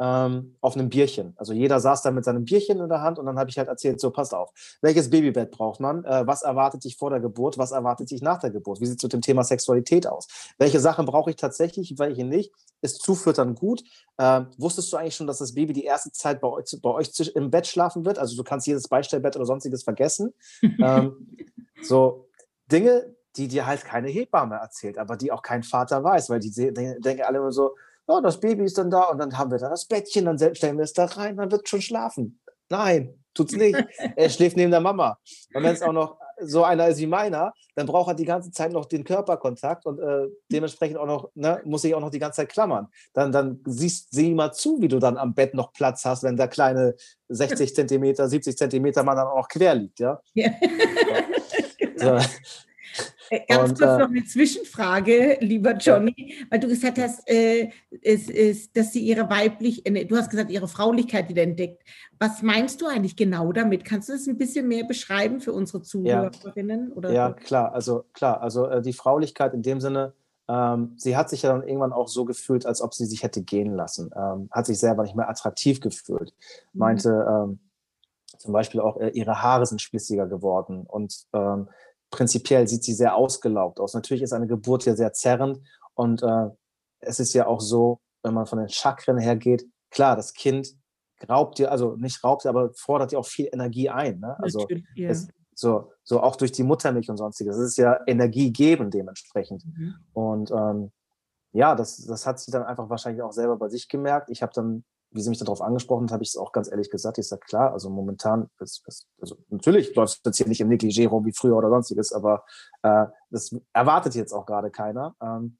ähm, 0.00 0.56
auf 0.60 0.74
einem 0.74 0.88
Bierchen. 0.88 1.34
Also 1.36 1.52
jeder 1.52 1.80
saß 1.80 2.02
da 2.02 2.10
mit 2.10 2.24
seinem 2.24 2.44
Bierchen 2.44 2.80
in 2.80 2.88
der 2.88 3.02
Hand 3.02 3.18
und 3.18 3.26
dann 3.26 3.38
habe 3.38 3.50
ich 3.50 3.58
halt 3.58 3.68
erzählt, 3.68 4.00
so 4.00 4.10
passt 4.10 4.34
auf, 4.34 4.50
welches 4.80 5.10
Babybett 5.10 5.50
braucht 5.50 5.80
man, 5.80 6.04
äh, 6.04 6.26
was 6.26 6.42
erwartet 6.42 6.84
dich 6.84 6.96
vor 6.96 7.10
der 7.10 7.20
Geburt, 7.20 7.58
was 7.58 7.72
erwartet 7.72 8.10
dich 8.10 8.22
nach 8.22 8.38
der 8.38 8.50
Geburt, 8.50 8.80
wie 8.80 8.86
sieht 8.86 8.98
es 8.98 9.02
mit 9.02 9.12
dem 9.12 9.20
Thema 9.20 9.44
Sexualität 9.44 10.06
aus, 10.06 10.26
welche 10.58 10.80
Sachen 10.80 11.06
brauche 11.06 11.30
ich 11.30 11.36
tatsächlich, 11.36 11.94
welche 11.98 12.24
nicht, 12.24 12.52
ist 12.80 13.02
Zufüttern 13.02 13.54
gut, 13.54 13.82
äh, 14.16 14.42
wusstest 14.58 14.92
du 14.92 14.96
eigentlich 14.96 15.16
schon, 15.16 15.26
dass 15.26 15.38
das 15.38 15.54
Baby 15.54 15.72
die 15.72 15.84
erste 15.84 16.10
Zeit 16.10 16.40
bei 16.40 16.48
euch, 16.48 16.76
bei 16.82 16.90
euch 16.90 17.10
im 17.34 17.50
Bett 17.50 17.66
schlafen 17.66 18.04
wird, 18.04 18.18
also 18.18 18.36
du 18.36 18.42
kannst 18.42 18.66
jedes 18.66 18.88
Beistellbett 18.88 19.36
oder 19.36 19.46
sonstiges 19.46 19.84
vergessen, 19.84 20.32
ähm, 20.62 21.36
so 21.82 22.28
Dinge, 22.70 23.14
die 23.36 23.48
dir 23.48 23.66
halt 23.66 23.84
keine 23.84 24.08
Hebamme 24.08 24.56
erzählt, 24.56 24.98
aber 24.98 25.16
die 25.16 25.32
auch 25.32 25.42
kein 25.42 25.62
Vater 25.62 26.02
weiß, 26.02 26.28
weil 26.28 26.40
die 26.40 26.50
denken 26.50 27.22
alle 27.22 27.38
immer 27.38 27.52
so, 27.52 27.74
ja, 28.08 28.20
das 28.20 28.40
Baby 28.40 28.64
ist 28.64 28.78
dann 28.78 28.90
da 28.90 29.04
und 29.04 29.18
dann 29.18 29.36
haben 29.38 29.50
wir 29.50 29.58
da 29.58 29.68
das 29.68 29.86
Bettchen, 29.86 30.24
dann 30.24 30.38
stellen 30.54 30.76
wir 30.76 30.84
es 30.84 30.92
da 30.92 31.04
rein, 31.04 31.36
dann 31.36 31.50
wird 31.50 31.62
es 31.64 31.70
schon 31.70 31.82
schlafen. 31.82 32.40
Nein, 32.68 33.14
tut's 33.34 33.54
nicht. 33.54 33.76
er 34.16 34.30
schläft 34.30 34.56
neben 34.56 34.70
der 34.70 34.80
Mama. 34.80 35.18
Und 35.54 35.62
wenn 35.62 35.74
es 35.74 35.82
auch 35.82 35.92
noch 35.92 36.18
so 36.40 36.64
einer 36.64 36.88
ist 36.88 36.98
wie 36.98 37.06
meiner, 37.06 37.52
dann 37.74 37.86
braucht 37.86 38.08
er 38.08 38.14
die 38.14 38.24
ganze 38.24 38.50
Zeit 38.50 38.72
noch 38.72 38.86
den 38.86 39.04
Körperkontakt 39.04 39.86
und 39.86 39.98
äh, 40.00 40.26
dementsprechend 40.50 40.98
auch 40.98 41.06
noch, 41.06 41.30
ne, 41.34 41.60
muss 41.64 41.84
ich 41.84 41.94
auch 41.94 42.00
noch 42.00 42.10
die 42.10 42.18
ganze 42.18 42.36
Zeit 42.36 42.48
klammern. 42.48 42.88
Dann, 43.12 43.30
dann 43.30 43.60
siehst, 43.64 44.08
sieh 44.12 44.34
mal 44.34 44.52
zu, 44.52 44.80
wie 44.80 44.88
du 44.88 44.98
dann 44.98 45.16
am 45.16 45.34
Bett 45.34 45.54
noch 45.54 45.72
Platz 45.72 46.04
hast, 46.04 46.22
wenn 46.22 46.36
der 46.36 46.48
kleine 46.48 46.94
60 47.28 47.74
Zentimeter, 47.74 48.28
70 48.28 48.56
Zentimeter 48.56 49.04
Mann 49.04 49.16
dann 49.16 49.28
auch 49.28 49.36
noch 49.36 49.48
quer 49.48 49.74
liegt, 49.74 50.00
ja. 50.00 50.20
ja. 50.34 50.50
genau. 51.78 52.18
so. 52.18 52.26
Äh, 53.32 53.46
ganz 53.48 53.78
kurz 53.78 53.92
äh, 53.92 53.98
noch 53.98 54.10
eine 54.10 54.24
Zwischenfrage, 54.24 55.38
lieber 55.40 55.72
Johnny, 55.72 56.34
weil 56.50 56.60
du 56.60 56.68
gesagt 56.68 56.98
hast, 56.98 57.26
äh, 57.26 57.70
es 58.02 58.28
ist, 58.28 58.76
dass 58.76 58.92
sie 58.92 59.00
ihre 59.00 59.30
weiblich, 59.30 59.86
äh, 59.86 60.04
du 60.04 60.16
hast 60.16 60.28
gesagt, 60.28 60.50
ihre 60.50 60.68
Fraulichkeit 60.68 61.30
wieder 61.30 61.42
entdeckt. 61.42 61.82
Was 62.18 62.42
meinst 62.42 62.82
du 62.82 62.86
eigentlich 62.86 63.16
genau 63.16 63.50
damit? 63.52 63.86
Kannst 63.86 64.10
du 64.10 64.12
das 64.12 64.26
ein 64.26 64.36
bisschen 64.36 64.68
mehr 64.68 64.84
beschreiben 64.84 65.40
für 65.40 65.54
unsere 65.54 65.80
Zuhörerinnen? 65.80 66.90
Ja, 66.90 66.94
oder? 66.94 67.10
ja 67.10 67.32
klar, 67.32 67.72
also 67.72 68.04
klar, 68.12 68.42
also 68.42 68.66
äh, 68.66 68.82
die 68.82 68.92
Fraulichkeit 68.92 69.54
in 69.54 69.62
dem 69.62 69.80
Sinne, 69.80 70.12
ähm, 70.46 70.92
sie 70.98 71.16
hat 71.16 71.30
sich 71.30 71.40
ja 71.40 71.52
dann 71.52 71.66
irgendwann 71.66 71.94
auch 71.94 72.08
so 72.08 72.26
gefühlt, 72.26 72.66
als 72.66 72.82
ob 72.82 72.92
sie 72.92 73.06
sich 73.06 73.22
hätte 73.22 73.42
gehen 73.42 73.74
lassen, 73.74 74.10
ähm, 74.14 74.50
hat 74.50 74.66
sich 74.66 74.78
selber 74.78 75.04
nicht 75.04 75.16
mehr 75.16 75.30
attraktiv 75.30 75.80
gefühlt, 75.80 76.34
mhm. 76.74 76.78
meinte 76.78 77.26
ähm, 77.26 77.60
zum 78.36 78.52
Beispiel 78.52 78.80
auch, 78.80 79.00
ihre 79.14 79.40
Haare 79.40 79.64
sind 79.64 79.80
splissiger 79.80 80.26
geworden 80.26 80.84
und 80.86 81.26
ähm, 81.32 81.68
prinzipiell 82.12 82.68
sieht 82.68 82.84
sie 82.84 82.94
sehr 82.94 83.16
ausgelaugt 83.16 83.80
aus. 83.80 83.94
Natürlich 83.94 84.22
ist 84.22 84.32
eine 84.32 84.46
Geburt 84.46 84.84
ja 84.84 84.94
sehr 84.94 85.12
zerrend 85.12 85.60
und 85.94 86.22
äh, 86.22 86.48
es 87.00 87.18
ist 87.18 87.32
ja 87.32 87.46
auch 87.46 87.60
so, 87.60 88.00
wenn 88.22 88.34
man 88.34 88.46
von 88.46 88.60
den 88.60 88.68
Chakren 88.68 89.18
hergeht, 89.18 89.66
klar, 89.90 90.14
das 90.14 90.32
Kind 90.32 90.76
raubt 91.28 91.58
dir, 91.58 91.72
also 91.72 91.96
nicht 91.96 92.22
raubt, 92.22 92.46
aber 92.46 92.72
fordert 92.74 93.10
dir 93.10 93.18
auch 93.18 93.26
viel 93.26 93.48
Energie 93.52 93.90
ein. 93.90 94.20
Ne? 94.20 94.36
Also 94.38 94.68
ja. 94.94 95.10
es, 95.10 95.28
so, 95.54 95.92
so 96.04 96.20
auch 96.20 96.36
durch 96.36 96.52
die 96.52 96.62
Muttermilch 96.62 97.10
und 97.10 97.16
sonstiges. 97.16 97.56
Es 97.56 97.70
ist 97.70 97.78
ja 97.78 98.00
energiegebend 98.06 98.94
dementsprechend. 98.94 99.64
Mhm. 99.66 99.94
Und 100.12 100.50
ähm, 100.50 100.92
ja, 101.52 101.74
das, 101.74 101.98
das 101.98 102.26
hat 102.26 102.40
sie 102.40 102.50
dann 102.50 102.62
einfach 102.62 102.88
wahrscheinlich 102.88 103.22
auch 103.22 103.32
selber 103.32 103.56
bei 103.56 103.68
sich 103.68 103.88
gemerkt. 103.88 104.30
Ich 104.30 104.42
habe 104.42 104.52
dann 104.54 104.84
wie 105.12 105.20
sie 105.20 105.28
mich 105.28 105.38
darauf 105.38 105.60
angesprochen 105.60 106.04
hat, 106.04 106.12
habe 106.12 106.22
ich 106.22 106.30
es 106.30 106.36
auch 106.36 106.52
ganz 106.52 106.70
ehrlich 106.70 106.90
gesagt. 106.90 107.18
Ich 107.18 107.28
sage, 107.28 107.42
klar, 107.46 107.72
also 107.72 107.90
momentan, 107.90 108.50
das, 108.58 108.82
das, 108.84 109.06
also 109.20 109.36
natürlich 109.48 109.94
läuft 109.94 110.14
es 110.14 110.20
jetzt 110.24 110.36
hier 110.38 110.48
nicht 110.48 110.60
im 110.60 110.68
Negligé 110.68 111.08
rum 111.08 111.24
wie 111.26 111.32
früher 111.32 111.56
oder 111.56 111.68
sonstiges, 111.68 112.12
aber 112.12 112.44
äh, 112.82 113.06
das 113.30 113.54
erwartet 113.72 114.14
jetzt 114.14 114.32
auch 114.32 114.46
gerade 114.46 114.70
keiner. 114.70 115.14
Ähm, 115.22 115.58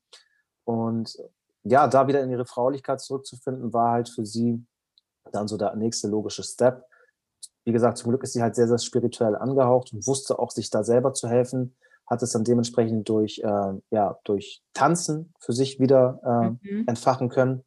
und 0.64 1.16
ja, 1.64 1.86
da 1.86 2.06
wieder 2.08 2.22
in 2.22 2.30
ihre 2.30 2.46
Fraulichkeit 2.46 3.00
zurückzufinden, 3.00 3.72
war 3.72 3.92
halt 3.92 4.08
für 4.08 4.24
sie 4.24 4.64
dann 5.30 5.48
so 5.48 5.56
der 5.56 5.76
nächste 5.76 6.08
logische 6.08 6.42
Step. 6.42 6.84
Wie 7.64 7.72
gesagt, 7.72 7.98
zum 7.98 8.10
Glück 8.10 8.22
ist 8.24 8.32
sie 8.32 8.42
halt 8.42 8.56
sehr, 8.56 8.66
sehr 8.66 8.78
spirituell 8.78 9.36
angehaucht 9.36 9.92
und 9.92 10.06
wusste 10.06 10.38
auch, 10.38 10.50
sich 10.50 10.70
da 10.70 10.82
selber 10.82 11.12
zu 11.12 11.28
helfen, 11.28 11.76
hat 12.08 12.22
es 12.22 12.32
dann 12.32 12.44
dementsprechend 12.44 13.08
durch, 13.08 13.40
äh, 13.44 13.72
ja, 13.90 14.18
durch 14.24 14.62
Tanzen 14.74 15.32
für 15.38 15.52
sich 15.52 15.78
wieder 15.78 16.20
äh, 16.24 16.68
mhm. 16.68 16.84
entfachen 16.88 17.28
können 17.28 17.64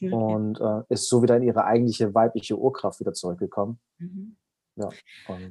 und 0.00 0.60
äh, 0.60 0.82
ist 0.88 1.08
so 1.08 1.22
wieder 1.22 1.36
in 1.36 1.44
ihre 1.44 1.64
eigentliche 1.64 2.14
weibliche 2.14 2.58
Urkraft 2.58 3.00
wieder 3.00 3.12
zurückgekommen. 3.12 3.78
Mhm. 3.98 4.36
Ja, 4.74 4.88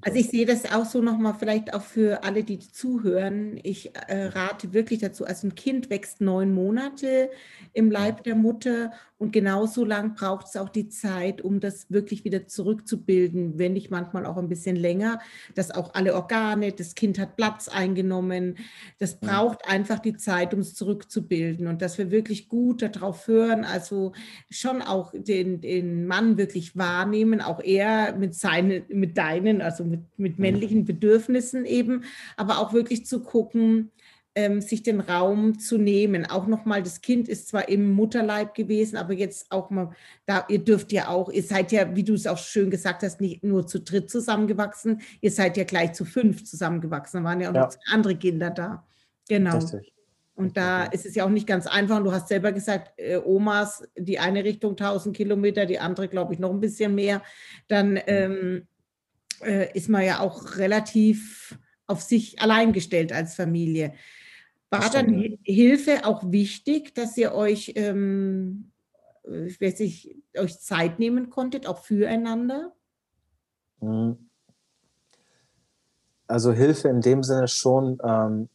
also 0.01 0.17
ich 0.17 0.29
sehe 0.29 0.47
das 0.47 0.71
auch 0.71 0.85
so 0.85 0.99
nochmal, 0.99 1.35
vielleicht 1.35 1.75
auch 1.75 1.83
für 1.83 2.23
alle, 2.23 2.43
die 2.43 2.57
zuhören. 2.57 3.59
Ich 3.61 3.95
äh, 3.95 4.25
rate 4.25 4.73
wirklich 4.73 4.99
dazu, 4.99 5.25
also 5.25 5.47
ein 5.47 5.53
Kind 5.53 5.91
wächst 5.91 6.21
neun 6.21 6.51
Monate 6.55 7.29
im 7.73 7.91
Leib 7.91 8.23
der 8.23 8.35
Mutter 8.35 8.91
und 9.21 9.31
genauso 9.31 9.85
lang 9.85 10.15
braucht 10.15 10.47
es 10.47 10.57
auch 10.57 10.69
die 10.69 10.89
Zeit, 10.89 11.43
um 11.43 11.59
das 11.59 11.85
wirklich 11.91 12.25
wieder 12.25 12.47
zurückzubilden, 12.47 13.59
wenn 13.59 13.73
nicht 13.73 13.91
manchmal 13.91 14.25
auch 14.25 14.37
ein 14.37 14.49
bisschen 14.49 14.75
länger, 14.75 15.19
dass 15.53 15.69
auch 15.69 15.93
alle 15.93 16.15
Organe, 16.15 16.71
das 16.71 16.95
Kind 16.95 17.19
hat 17.19 17.35
Platz 17.35 17.67
eingenommen. 17.67 18.57
Das 18.97 19.19
braucht 19.19 19.69
einfach 19.69 19.99
die 19.99 20.17
Zeit, 20.17 20.55
um 20.55 20.61
es 20.61 20.73
zurückzubilden. 20.73 21.67
Und 21.67 21.83
dass 21.83 21.99
wir 21.99 22.09
wirklich 22.09 22.49
gut 22.49 22.81
darauf 22.81 23.27
hören, 23.27 23.63
also 23.63 24.13
schon 24.49 24.81
auch 24.81 25.13
den, 25.13 25.61
den 25.61 26.07
Mann 26.07 26.39
wirklich 26.39 26.75
wahrnehmen, 26.75 27.41
auch 27.41 27.59
er 27.59 28.15
mit 28.17 28.33
seinen, 28.33 28.85
mit 28.89 29.19
deinen, 29.19 29.61
also 29.61 29.83
mit, 29.83 30.01
mit 30.17 30.39
männlichen 30.39 30.83
Bedürfnissen 30.83 31.65
eben, 31.65 32.05
aber 32.37 32.57
auch 32.57 32.73
wirklich 32.73 33.05
zu 33.05 33.21
gucken, 33.21 33.91
ähm, 34.35 34.61
sich 34.61 34.83
den 34.83 35.01
Raum 35.01 35.59
zu 35.59 35.77
nehmen. 35.77 36.25
Auch 36.25 36.47
nochmal, 36.47 36.81
das 36.83 37.01
Kind 37.01 37.27
ist 37.27 37.49
zwar 37.49 37.67
im 37.69 37.91
Mutterleib 37.91 38.53
gewesen, 38.55 38.97
aber 38.97 39.13
jetzt 39.13 39.51
auch 39.51 39.69
mal, 39.69 39.91
da, 40.25 40.45
ihr 40.47 40.59
dürft 40.59 40.91
ja 40.91 41.09
auch, 41.09 41.29
ihr 41.29 41.43
seid 41.43 41.71
ja, 41.71 41.95
wie 41.95 42.03
du 42.03 42.13
es 42.13 42.27
auch 42.27 42.37
schön 42.37 42.69
gesagt 42.69 43.03
hast, 43.03 43.19
nicht 43.19 43.43
nur 43.43 43.67
zu 43.67 43.79
dritt 43.79 44.09
zusammengewachsen, 44.09 45.01
ihr 45.19 45.31
seid 45.31 45.57
ja 45.57 45.63
gleich 45.63 45.93
zu 45.93 46.05
fünf 46.05 46.45
zusammengewachsen. 46.45 47.23
Da 47.23 47.29
waren 47.29 47.41
ja 47.41 47.49
auch 47.49 47.55
ja. 47.55 47.65
noch 47.65 47.75
andere 47.91 48.15
Kinder 48.15 48.49
da. 48.49 48.85
Genau. 49.27 49.57
Richtig. 49.57 49.93
Und 50.33 50.57
da 50.57 50.85
ist 50.85 51.05
es 51.05 51.13
ja 51.13 51.25
auch 51.25 51.29
nicht 51.29 51.45
ganz 51.45 51.67
einfach. 51.67 51.97
Und 51.97 52.05
du 52.05 52.11
hast 52.11 52.29
selber 52.29 52.51
gesagt, 52.51 52.93
äh, 52.97 53.17
Omas, 53.17 53.83
die 53.97 54.17
eine 54.17 54.43
Richtung 54.43 54.71
1000 54.71 55.15
Kilometer, 55.15 55.65
die 55.65 55.77
andere, 55.77 56.07
glaube 56.07 56.33
ich, 56.33 56.39
noch 56.39 56.51
ein 56.51 56.61
bisschen 56.61 56.95
mehr. 56.95 57.21
Dann 57.67 57.99
ähm, 58.07 58.67
äh, 59.43 59.67
ist 59.77 59.89
man 59.89 60.03
ja 60.03 60.19
auch 60.19 60.57
relativ 60.57 61.57
auf 61.85 62.01
sich 62.01 62.41
allein 62.41 62.73
gestellt 62.73 63.11
als 63.11 63.35
Familie. 63.35 63.93
War 64.71 64.89
dann 64.89 65.37
Hilfe 65.43 66.05
auch 66.05 66.31
wichtig, 66.31 66.95
dass 66.95 67.17
ihr 67.17 67.33
euch, 67.33 67.73
ähm, 67.75 68.71
ich 69.23 69.59
weiß 69.59 69.79
nicht, 69.79 70.15
euch 70.37 70.59
Zeit 70.61 70.97
nehmen 70.97 71.29
konntet, 71.29 71.67
auch 71.67 71.83
füreinander? 71.83 72.73
Mhm. 73.81 74.29
Also 76.25 76.53
Hilfe 76.53 76.87
in 76.87 77.01
dem 77.01 77.21
Sinne 77.21 77.49
schon, 77.49 77.97
ähm, 78.01 78.47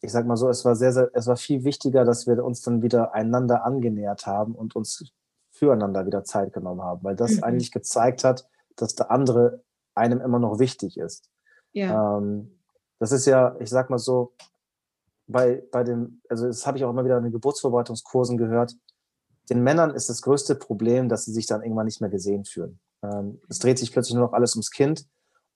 ich 0.00 0.10
sag 0.10 0.26
mal 0.26 0.38
so, 0.38 0.48
es 0.48 0.64
war 0.64 0.76
sehr, 0.76 0.92
sehr, 0.92 1.10
es 1.12 1.26
war 1.26 1.36
viel 1.36 1.64
wichtiger, 1.64 2.06
dass 2.06 2.26
wir 2.26 2.42
uns 2.42 2.62
dann 2.62 2.80
wieder 2.80 3.14
einander 3.14 3.66
angenähert 3.66 4.26
haben 4.26 4.54
und 4.54 4.74
uns 4.74 5.12
füreinander 5.50 6.06
wieder 6.06 6.24
Zeit 6.24 6.54
genommen 6.54 6.80
haben, 6.80 7.04
weil 7.04 7.16
das 7.16 7.36
mhm. 7.36 7.44
eigentlich 7.44 7.70
gezeigt 7.70 8.24
hat, 8.24 8.48
dass 8.76 8.94
der 8.94 9.10
andere 9.10 9.62
einem 9.94 10.22
immer 10.22 10.38
noch 10.38 10.58
wichtig 10.58 10.96
ist. 10.96 11.30
Ja. 11.72 12.16
Ähm, 12.16 12.58
das 12.98 13.12
ist 13.12 13.26
ja, 13.26 13.56
ich 13.60 13.68
sag 13.68 13.90
mal 13.90 13.98
so, 13.98 14.32
bei, 15.26 15.62
bei 15.72 15.84
dem, 15.84 16.20
also 16.28 16.46
das 16.46 16.66
habe 16.66 16.78
ich 16.78 16.84
auch 16.84 16.90
immer 16.90 17.04
wieder 17.04 17.18
in 17.18 17.24
den 17.24 17.32
Geburtsvorbereitungskursen 17.32 18.36
gehört, 18.36 18.74
den 19.50 19.62
Männern 19.62 19.94
ist 19.94 20.08
das 20.08 20.22
größte 20.22 20.54
Problem, 20.54 21.08
dass 21.08 21.24
sie 21.24 21.32
sich 21.32 21.46
dann 21.46 21.62
irgendwann 21.62 21.86
nicht 21.86 22.00
mehr 22.00 22.10
gesehen 22.10 22.44
fühlen. 22.44 22.78
Ähm, 23.02 23.40
es 23.48 23.58
dreht 23.58 23.78
sich 23.78 23.92
plötzlich 23.92 24.14
nur 24.14 24.26
noch 24.26 24.32
alles 24.32 24.54
ums 24.54 24.70
Kind 24.70 25.06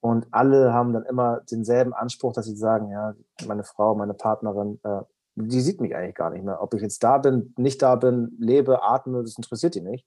und 0.00 0.26
alle 0.30 0.72
haben 0.72 0.92
dann 0.92 1.04
immer 1.04 1.40
denselben 1.50 1.92
Anspruch, 1.92 2.32
dass 2.32 2.46
sie 2.46 2.56
sagen, 2.56 2.90
ja, 2.90 3.14
meine 3.46 3.64
Frau, 3.64 3.94
meine 3.94 4.14
Partnerin, 4.14 4.78
äh, 4.84 5.02
die 5.34 5.60
sieht 5.60 5.80
mich 5.80 5.94
eigentlich 5.94 6.14
gar 6.14 6.30
nicht 6.30 6.44
mehr. 6.44 6.62
Ob 6.62 6.74
ich 6.74 6.82
jetzt 6.82 7.02
da 7.02 7.18
bin, 7.18 7.54
nicht 7.56 7.80
da 7.80 7.96
bin, 7.96 8.36
lebe, 8.38 8.82
atme, 8.82 9.22
das 9.22 9.36
interessiert 9.36 9.74
die 9.74 9.80
nicht. 9.80 10.06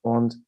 Und 0.00 0.42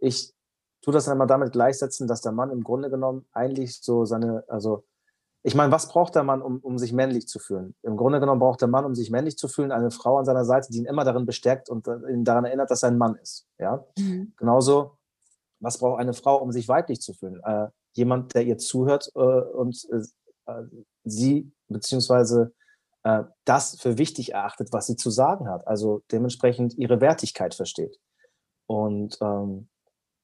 ich 0.00 0.34
tue 0.82 0.92
das 0.92 1.04
dann 1.04 1.16
immer 1.16 1.26
damit 1.26 1.52
gleichsetzen, 1.52 2.06
dass 2.06 2.20
der 2.20 2.32
Mann 2.32 2.50
im 2.50 2.62
Grunde 2.62 2.90
genommen 2.90 3.26
eigentlich 3.32 3.80
so 3.80 4.04
seine, 4.04 4.44
also 4.48 4.84
ich 5.48 5.54
meine, 5.54 5.72
was 5.72 5.88
braucht 5.88 6.14
der 6.14 6.24
Mann, 6.24 6.42
um, 6.42 6.58
um 6.58 6.76
sich 6.76 6.92
männlich 6.92 7.26
zu 7.26 7.38
fühlen? 7.38 7.74
Im 7.82 7.96
Grunde 7.96 8.20
genommen 8.20 8.38
braucht 8.38 8.60
der 8.60 8.68
Mann, 8.68 8.84
um 8.84 8.94
sich 8.94 9.10
männlich 9.10 9.38
zu 9.38 9.48
fühlen, 9.48 9.72
eine 9.72 9.90
Frau 9.90 10.18
an 10.18 10.26
seiner 10.26 10.44
Seite, 10.44 10.68
die 10.70 10.78
ihn 10.78 10.84
immer 10.84 11.04
darin 11.04 11.24
bestärkt 11.24 11.70
und 11.70 11.86
ihn 11.86 12.24
daran 12.24 12.44
erinnert, 12.44 12.70
dass 12.70 12.82
er 12.82 12.90
ein 12.90 12.98
Mann 12.98 13.16
ist. 13.16 13.46
Ja? 13.58 13.84
Mhm. 13.98 14.34
Genauso, 14.36 14.98
was 15.58 15.78
braucht 15.78 16.00
eine 16.00 16.12
Frau, 16.12 16.36
um 16.36 16.52
sich 16.52 16.68
weiblich 16.68 17.00
zu 17.00 17.14
fühlen? 17.14 17.40
Äh, 17.44 17.68
jemand, 17.94 18.34
der 18.34 18.44
ihr 18.44 18.58
zuhört 18.58 19.10
äh, 19.14 19.18
und 19.20 19.88
äh, 19.90 20.62
sie 21.04 21.50
beziehungsweise 21.68 22.52
äh, 23.04 23.24
das 23.46 23.80
für 23.80 23.96
wichtig 23.96 24.34
erachtet, 24.34 24.68
was 24.72 24.86
sie 24.86 24.96
zu 24.96 25.08
sagen 25.08 25.48
hat. 25.48 25.66
Also 25.66 26.02
dementsprechend 26.12 26.76
ihre 26.76 27.00
Wertigkeit 27.00 27.54
versteht. 27.54 27.98
Und 28.66 29.16
ähm, 29.22 29.68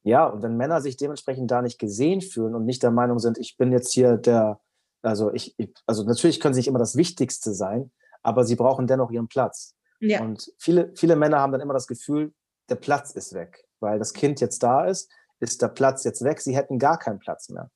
ja, 0.03 0.27
und 0.27 0.43
wenn 0.43 0.59
Männer 0.59 0.83
sich 0.83 0.99
dementsprechend 0.99 1.51
da 1.51 1.63
nicht 1.63 1.79
gesehen 1.79 2.21
fühlen 2.21 2.55
und 2.55 2.67
nicht 2.67 2.83
der 2.83 2.91
Meinung 2.91 3.19
sind, 3.19 3.39
ich 3.39 3.57
bin 3.57 3.73
jetzt 3.73 3.93
hier 3.93 4.19
der, 4.19 4.61
also 5.05 5.33
ich, 5.33 5.55
also 5.87 6.05
natürlich 6.05 6.41
können 6.41 6.55
sie 6.55 6.61
nicht 6.61 6.69
immer 6.69 6.79
das 6.79 6.97
Wichtigste 6.97 7.53
sein, 7.53 7.91
aber 8.23 8.45
sie 8.45 8.57
brauchen 8.57 8.87
dennoch 8.87 9.11
ihren 9.11 9.29
Platz. 9.29 9.75
Ja. 10.01 10.23
Und 10.23 10.53
viele, 10.59 10.93
viele 10.97 11.17
Männer 11.17 11.39
haben 11.39 11.53
dann 11.53 11.61
immer 11.61 11.75
das 11.75 11.87
Gefühl, 11.87 12.33
der 12.69 12.77
Platz 12.77 13.11
ist 13.13 13.35
weg, 13.35 13.65
weil 13.81 13.99
das 13.99 14.13
Kind 14.13 14.41
jetzt 14.41 14.63
da 14.63 14.85
ist, 14.85 15.11
ist 15.41 15.63
der 15.63 15.69
Platz 15.69 16.05
jetzt 16.05 16.25
weg, 16.25 16.41
sie 16.41 16.57
hätten 16.57 16.79
gar 16.79 16.99
keinen 16.99 17.19
Platz 17.19 17.49
mehr. 17.49 17.71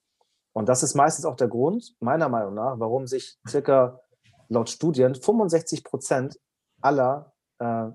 Und 0.52 0.68
das 0.68 0.82
ist 0.82 0.94
meistens 0.94 1.24
auch 1.24 1.36
der 1.36 1.48
Grund, 1.48 1.94
meiner 2.00 2.28
Meinung 2.28 2.54
nach, 2.54 2.78
warum 2.78 3.06
sich 3.06 3.38
circa 3.46 4.00
laut 4.48 4.70
Studien 4.70 5.14
65 5.14 5.84
Prozent 5.84 6.38
aller 6.80 7.32
äh, 7.58 7.88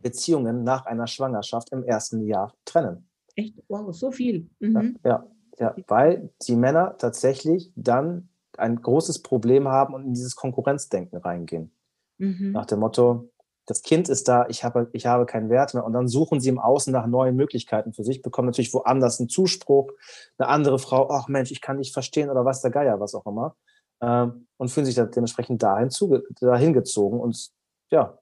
Beziehungen 0.00 0.64
nach 0.64 0.86
einer 0.86 1.06
Schwangerschaft 1.06 1.70
im 1.72 1.84
ersten 1.84 2.26
Jahr 2.26 2.54
trennen. 2.64 3.08
Echt? 3.36 3.62
Wow, 3.68 3.94
so 3.94 4.10
viel. 4.10 4.48
Mhm. 4.58 4.98
Ja, 5.04 5.26
ja, 5.58 5.74
weil 5.86 6.32
die 6.46 6.56
Männer 6.56 6.96
tatsächlich 6.96 7.70
dann 7.76 8.29
ein 8.60 8.80
großes 8.80 9.22
Problem 9.22 9.68
haben 9.68 9.94
und 9.94 10.04
in 10.04 10.14
dieses 10.14 10.36
Konkurrenzdenken 10.36 11.18
reingehen. 11.18 11.72
Mhm. 12.18 12.52
Nach 12.52 12.66
dem 12.66 12.80
Motto, 12.80 13.30
das 13.66 13.82
Kind 13.82 14.08
ist 14.08 14.26
da, 14.28 14.46
ich 14.48 14.64
habe, 14.64 14.88
ich 14.92 15.06
habe 15.06 15.26
keinen 15.26 15.48
Wert 15.48 15.74
mehr. 15.74 15.84
Und 15.84 15.92
dann 15.92 16.08
suchen 16.08 16.40
sie 16.40 16.48
im 16.48 16.58
Außen 16.58 16.92
nach 16.92 17.06
neuen 17.06 17.36
Möglichkeiten 17.36 17.92
für 17.92 18.04
sich, 18.04 18.22
bekommen 18.22 18.46
natürlich 18.46 18.74
woanders 18.74 19.20
einen 19.20 19.28
Zuspruch, 19.28 19.92
eine 20.38 20.48
andere 20.48 20.78
Frau, 20.78 21.08
ach 21.10 21.28
Mensch, 21.28 21.50
ich 21.52 21.60
kann 21.60 21.76
nicht 21.76 21.92
verstehen 21.92 22.30
oder 22.30 22.44
was 22.44 22.62
der 22.62 22.70
Geier, 22.70 23.00
was 23.00 23.14
auch 23.14 23.26
immer. 23.26 23.56
Ähm, 24.02 24.48
und 24.56 24.70
fühlen 24.70 24.86
sich 24.86 24.94
da 24.94 25.04
dementsprechend 25.04 25.62
dahin, 25.62 25.90
zuge 25.90 26.24
dahin 26.40 26.72
gezogen 26.72 27.20
und 27.20 27.50
ja, 27.90 28.18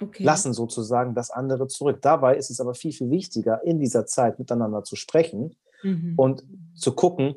okay. 0.00 0.24
lassen 0.24 0.52
sozusagen 0.52 1.14
das 1.14 1.30
andere 1.30 1.68
zurück. 1.68 1.98
Dabei 2.02 2.36
ist 2.36 2.50
es 2.50 2.60
aber 2.60 2.74
viel, 2.74 2.92
viel 2.92 3.10
wichtiger, 3.10 3.62
in 3.62 3.78
dieser 3.78 4.06
Zeit 4.06 4.38
miteinander 4.38 4.84
zu 4.84 4.96
sprechen 4.96 5.56
mhm. 5.82 6.14
und 6.16 6.44
zu 6.74 6.92
gucken, 6.92 7.36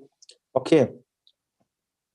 okay, 0.53 0.99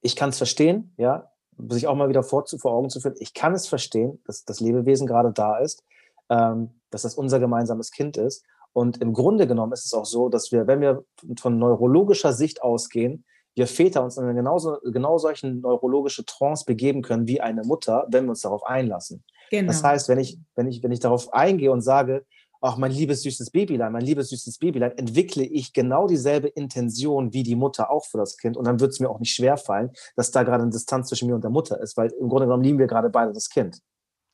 ich 0.05 0.17
kann 0.17 0.29
es 0.29 0.37
verstehen, 0.39 0.93
ja, 0.99 1.31
sich 1.69 1.87
auch 1.87 1.95
mal 1.95 2.09
wieder 2.09 2.23
vor, 2.23 2.45
vor 2.47 2.73
Augen 2.73 2.91
zu 2.91 3.01
führen, 3.01 3.15
ich 3.19 3.33
kann 3.33 3.55
es 3.55 3.67
verstehen, 3.67 4.23
dass 4.27 4.45
das 4.45 4.61
Lebewesen 4.61 5.07
gerade 5.07 5.33
da 5.33 5.59
ist, 5.59 5.83
ähm, 6.29 6.81
dass 6.91 7.03
das 7.03 7.15
unser 7.15 7.41
gemeinsames 7.41 7.91
Kind 7.91 8.17
ist. 8.17 8.45
Und 8.73 9.01
im 9.01 9.13
Grunde 9.13 9.47
genommen 9.47 9.73
ist 9.73 9.87
es 9.87 9.95
auch 9.95 10.05
so, 10.05 10.29
dass 10.29 10.53
wir, 10.53 10.67
wenn 10.67 10.81
wir 10.81 11.05
von 11.41 11.59
neurologischer 11.59 12.33
Sicht 12.33 12.63
ausgehen, 12.63 13.25
wir 13.55 13.67
Väter 13.67 14.03
uns 14.03 14.19
in 14.19 14.25
eine 14.25 14.35
genauso, 14.35 14.79
genau 14.83 15.17
solchen 15.17 15.61
neurologische 15.61 16.25
Trance 16.27 16.65
begeben 16.67 17.03
können 17.03 17.27
wie 17.27 17.41
eine 17.41 17.63
Mutter, 17.63 18.07
wenn 18.11 18.25
wir 18.25 18.31
uns 18.31 18.41
darauf 18.41 18.65
einlassen. 18.67 19.25
Genau. 19.51 19.69
Das 19.69 19.83
heißt, 19.83 20.09
wenn 20.09 20.19
ich, 20.19 20.39
wenn, 20.55 20.67
ich, 20.67 20.83
wenn 20.83 20.93
ich 20.93 21.01
darauf 21.01 21.33
eingehe 21.33 21.71
und 21.71 21.81
sage, 21.81 22.27
ach, 22.65 22.79
mein 22.79 22.93
liebes 22.93 23.23
süßes 23.23 23.51
Babylein, 23.51 23.93
mein 23.93 24.03
liebes 24.03 24.31
süßes 24.31 24.59
Babylein, 24.59 24.97
entwickle 24.97 25.45
ich 25.45 25.75
genau 25.75 26.07
dieselbe 26.07 26.49
Intention 26.49 27.35
wie 27.35 27.43
die 27.43 27.57
Mutter 27.57 27.91
auch 27.91 28.07
für 28.07 28.17
das 28.17 28.39
Kind. 28.39 28.57
Und 28.57 28.67
dann 28.67 28.81
wird 28.81 28.93
es 28.93 29.01
mir 29.01 29.11
auch 29.11 29.21
nicht 29.21 29.35
schwer 29.35 29.59
fallen, 29.59 29.91
dass 30.17 30.31
da 30.31 30.45
gerade 30.45 30.63
eine 30.63 30.73
Distanz 30.73 31.11
zwischen 31.11 31.29
mir 31.29 31.35
und 31.35 31.45
der 31.45 31.51
Mutter 31.51 31.79
ist, 31.81 31.99
weil 31.99 32.11
im 32.19 32.31
Grunde 32.31 32.47
genommen 32.47 32.65
lieben 32.65 32.79
wir 32.79 32.87
gerade 32.87 33.11
beide 33.11 33.35
das 33.35 33.51
Kind. 33.51 33.81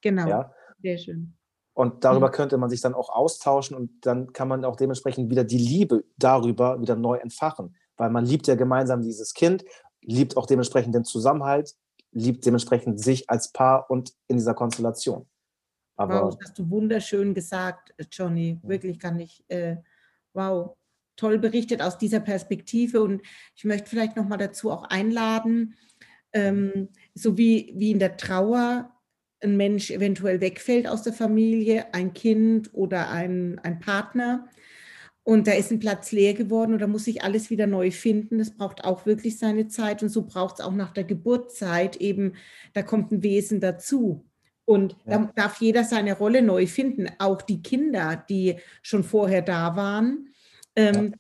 Genau. 0.01 0.29
Ja? 0.29 0.53
Sehr 0.81 0.97
schön. 0.97 1.37
Und 1.75 2.05
darüber 2.05 2.29
mhm. 2.29 2.33
könnte 2.33 2.57
man 2.57 2.71
sich 2.71 2.81
dann 2.81 2.95
auch 2.95 3.11
austauschen 3.11 3.77
und 3.77 4.07
dann 4.07 4.33
kann 4.33 4.47
man 4.47 4.65
auch 4.65 4.77
dementsprechend 4.77 5.29
wieder 5.29 5.43
die 5.43 5.59
Liebe 5.59 6.05
darüber 6.17 6.81
wieder 6.81 6.95
neu 6.95 7.17
entfachen, 7.17 7.75
weil 7.97 8.11
man 8.11 8.25
liebt 8.25 8.47
ja 8.47 8.55
gemeinsam 8.55 9.03
dieses 9.03 9.35
Kind, 9.35 9.65
liebt 10.03 10.37
auch 10.37 10.47
dementsprechend 10.47 10.95
den 10.95 11.05
Zusammenhalt, 11.05 11.75
liebt 12.13 12.47
dementsprechend 12.47 13.01
sich 13.01 13.29
als 13.29 13.51
Paar 13.51 13.91
und 13.91 14.13
in 14.29 14.37
dieser 14.37 14.55
Konstellation. 14.55 15.27
Aber 16.01 16.23
wow, 16.23 16.35
das 16.35 16.49
hast 16.49 16.59
du 16.59 16.71
wunderschön 16.71 17.35
gesagt, 17.35 17.95
Johnny. 18.11 18.59
Wirklich 18.63 18.99
kann 18.99 19.21
ich, 19.21 19.45
äh, 19.49 19.77
wow, 20.33 20.75
toll 21.17 21.39
berichtet 21.39 21.83
aus 21.83 21.99
dieser 21.99 22.21
Perspektive. 22.21 23.03
Und 23.03 23.21
ich 23.55 23.65
möchte 23.67 23.91
vielleicht 23.91 24.17
noch 24.17 24.27
mal 24.27 24.39
dazu 24.39 24.71
auch 24.71 24.85
einladen, 24.85 25.75
ähm, 26.33 26.89
so 27.13 27.37
wie, 27.37 27.75
wie 27.77 27.91
in 27.91 27.99
der 27.99 28.17
Trauer 28.17 28.97
ein 29.43 29.59
Mensch 29.59 29.91
eventuell 29.91 30.41
wegfällt 30.41 30.89
aus 30.89 31.03
der 31.03 31.13
Familie, 31.13 31.93
ein 31.93 32.15
Kind 32.15 32.71
oder 32.73 33.11
ein, 33.11 33.59
ein 33.59 33.79
Partner. 33.79 34.49
Und 35.23 35.49
da 35.49 35.53
ist 35.53 35.71
ein 35.71 35.81
Platz 35.81 36.13
leer 36.13 36.33
geworden 36.33 36.73
und 36.73 36.79
da 36.79 36.87
muss 36.87 37.05
sich 37.05 37.23
alles 37.23 37.51
wieder 37.51 37.67
neu 37.67 37.91
finden. 37.91 38.39
Das 38.39 38.57
braucht 38.57 38.85
auch 38.85 39.05
wirklich 39.05 39.39
seine 39.39 39.69
Zeit 39.69 40.03
und 40.03 40.09
so 40.09 40.23
braucht 40.23 40.61
es 40.61 40.65
auch 40.65 40.73
nach 40.73 40.95
der 40.95 41.05
Geburtszeit 41.05 41.97
eben, 41.97 42.37
da 42.73 42.83
kommt 42.83 43.13
ein 43.13 43.23
Wesen 43.23 43.61
dazu. 43.61 44.30
Und 44.65 44.97
ja. 45.07 45.19
da 45.19 45.33
darf 45.35 45.61
jeder 45.61 45.85
seine 45.85 46.17
Rolle 46.17 46.43
neu 46.43 46.67
finden, 46.67 47.09
auch 47.19 47.43
die 47.43 47.63
Kinder, 47.63 48.25
die 48.29 48.57
schon 48.83 49.03
vorher 49.03 49.43
da 49.43 49.75
waren. 49.77 50.33
Ähm, 50.77 51.15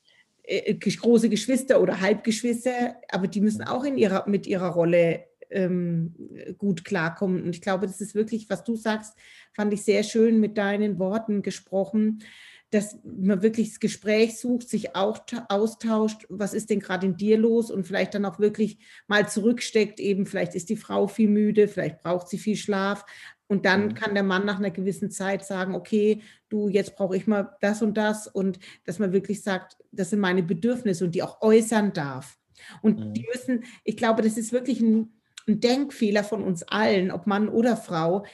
äh, 0.45 0.74
große 0.74 1.28
Geschwister 1.28 1.80
oder 1.80 2.01
Halbgeschwister, 2.01 2.97
aber 3.09 3.28
die 3.28 3.41
müssen 3.41 3.62
auch 3.62 3.84
in 3.84 3.97
ihrer, 3.97 4.28
mit 4.28 4.47
ihrer 4.47 4.70
Rolle 4.70 5.24
ähm, 5.51 6.14
gut 6.59 6.84
klarkommen. 6.84 7.43
Und 7.43 7.55
ich 7.55 7.61
glaube, 7.61 7.86
das 7.86 8.01
ist 8.01 8.14
wirklich, 8.14 8.49
was 8.51 8.64
du 8.64 8.76
sagst, 8.76 9.16
fand 9.53 9.72
ich 9.72 9.82
sehr 9.82 10.03
schön 10.03 10.41
mit 10.41 10.59
deinen 10.59 10.99
Worten 10.99 11.43
gesprochen, 11.43 12.22
dass 12.70 12.98
man 13.04 13.42
wirklich 13.42 13.70
das 13.70 13.80
Gespräch 13.80 14.38
sucht, 14.38 14.68
sich 14.68 14.94
auch 14.94 15.20
austauscht, 15.48 16.26
was 16.28 16.54
ist 16.54 16.70
denn 16.70 16.80
gerade 16.80 17.06
in 17.06 17.16
dir 17.16 17.36
los 17.36 17.70
und 17.70 17.86
vielleicht 17.86 18.14
dann 18.14 18.24
auch 18.24 18.38
wirklich 18.38 18.78
mal 19.08 19.28
zurücksteckt, 19.28 19.98
eben 19.98 20.24
vielleicht 20.24 20.54
ist 20.54 20.68
die 20.68 20.76
Frau 20.76 21.08
viel 21.08 21.28
müde, 21.28 21.66
vielleicht 21.66 22.00
braucht 22.00 22.28
sie 22.28 22.38
viel 22.38 22.56
Schlaf, 22.56 23.04
und 23.50 23.66
dann 23.66 23.86
mhm. 23.86 23.94
kann 23.94 24.14
der 24.14 24.22
Mann 24.22 24.46
nach 24.46 24.60
einer 24.60 24.70
gewissen 24.70 25.10
Zeit 25.10 25.44
sagen, 25.44 25.74
okay, 25.74 26.22
du, 26.50 26.68
jetzt 26.68 26.94
brauche 26.94 27.16
ich 27.16 27.26
mal 27.26 27.56
das 27.60 27.82
und 27.82 27.96
das. 27.96 28.28
Und 28.28 28.60
dass 28.84 29.00
man 29.00 29.12
wirklich 29.12 29.42
sagt, 29.42 29.76
das 29.90 30.10
sind 30.10 30.20
meine 30.20 30.44
Bedürfnisse 30.44 31.04
und 31.04 31.16
die 31.16 31.24
auch 31.24 31.42
äußern 31.42 31.92
darf. 31.92 32.38
Und 32.80 33.00
mhm. 33.00 33.12
die 33.12 33.26
müssen, 33.26 33.64
ich 33.82 33.96
glaube, 33.96 34.22
das 34.22 34.36
ist 34.36 34.52
wirklich 34.52 34.80
ein, 34.80 35.20
ein, 35.48 35.58
Denkfehler 35.58 36.22
von 36.22 36.44
uns 36.44 36.62
allen, 36.62 37.10
ob 37.10 37.26
Mann 37.26 37.48
oder 37.48 37.76
Frau, 37.76 38.24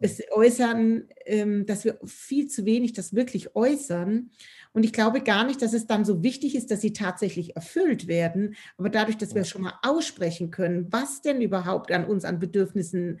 es 0.00 0.22
äußern, 0.30 1.08
ähm, 1.26 1.66
dass 1.66 1.84
wir 1.84 1.98
viel 2.04 2.48
zu 2.48 2.64
wenig 2.64 2.92
das 2.92 3.14
wirklich 3.14 3.54
äußern. 3.54 4.30
Und 4.72 4.84
ich 4.84 4.92
glaube 4.92 5.22
gar 5.22 5.44
nicht, 5.44 5.62
dass 5.62 5.72
es 5.72 5.86
dann 5.86 6.04
so 6.04 6.22
wichtig 6.22 6.54
ist, 6.54 6.70
dass 6.70 6.80
sie 6.80 6.92
tatsächlich 6.92 7.56
erfüllt 7.56 8.06
werden. 8.06 8.54
Aber 8.76 8.90
dadurch, 8.90 9.16
dass 9.16 9.34
wir 9.34 9.44
schon 9.44 9.62
mal 9.62 9.78
aussprechen 9.82 10.50
können, 10.50 10.86
was 10.90 11.22
denn 11.22 11.40
überhaupt 11.40 11.90
an 11.92 12.04
uns 12.04 12.24
an 12.24 12.38
Bedürfnissen 12.38 13.20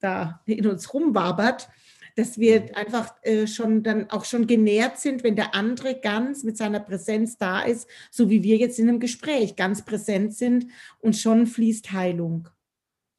da 0.00 0.42
in 0.46 0.66
uns 0.66 0.92
rumwabert, 0.92 1.68
dass 2.16 2.38
wir 2.38 2.76
einfach 2.76 3.14
äh, 3.22 3.46
schon 3.46 3.82
dann 3.82 4.10
auch 4.10 4.24
schon 4.24 4.46
genährt 4.46 4.98
sind, 4.98 5.22
wenn 5.22 5.36
der 5.36 5.54
andere 5.54 6.00
ganz 6.00 6.42
mit 6.42 6.56
seiner 6.56 6.80
Präsenz 6.80 7.38
da 7.38 7.62
ist, 7.62 7.88
so 8.10 8.30
wie 8.30 8.42
wir 8.42 8.56
jetzt 8.56 8.78
in 8.78 8.88
einem 8.88 9.00
Gespräch 9.00 9.56
ganz 9.56 9.84
präsent 9.84 10.34
sind 10.34 10.66
und 11.00 11.16
schon 11.16 11.46
fließt 11.46 11.92
Heilung. 11.92 12.48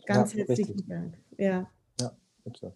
Ganz 0.05 0.33
ja, 0.33 0.39
herzlichen 0.39 0.71
richtig. 0.73 0.87
Dank. 0.87 1.17
Ja. 1.37 1.71
Ja, 1.99 2.17
bitte. 2.43 2.73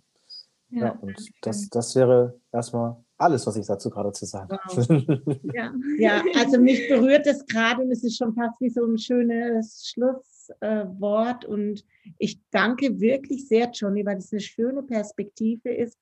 Ja, 0.70 0.86
ja 0.86 0.92
und 1.00 1.16
das, 1.42 1.70
das 1.70 1.96
wäre 1.96 2.40
erstmal 2.52 2.98
alles, 3.18 3.48
was 3.48 3.56
ich 3.56 3.66
dazu 3.66 3.90
gerade 3.90 4.12
zu 4.12 4.26
sagen 4.26 4.50
habe. 4.52 4.64
Wow. 4.66 5.38
Ja. 5.54 5.74
ja, 5.98 6.24
also 6.36 6.60
mich 6.60 6.88
berührt 6.90 7.26
es 7.28 7.46
gerade 7.46 7.82
und 7.82 7.92
es 7.92 8.04
ist 8.04 8.18
schon 8.18 8.34
fast 8.34 8.60
wie 8.60 8.70
so 8.70 8.86
ein 8.86 8.98
schönes 8.98 9.88
Schlusswort. 9.88 11.44
Äh, 11.46 11.48
und 11.48 11.86
ich 12.18 12.42
danke 12.52 13.00
wirklich 13.00 13.48
sehr, 13.48 13.70
Johnny, 13.72 14.06
weil 14.06 14.18
es 14.18 14.32
eine 14.32 14.42
schöne 14.42 14.84
Perspektive 14.84 15.70
ist. 15.70 15.98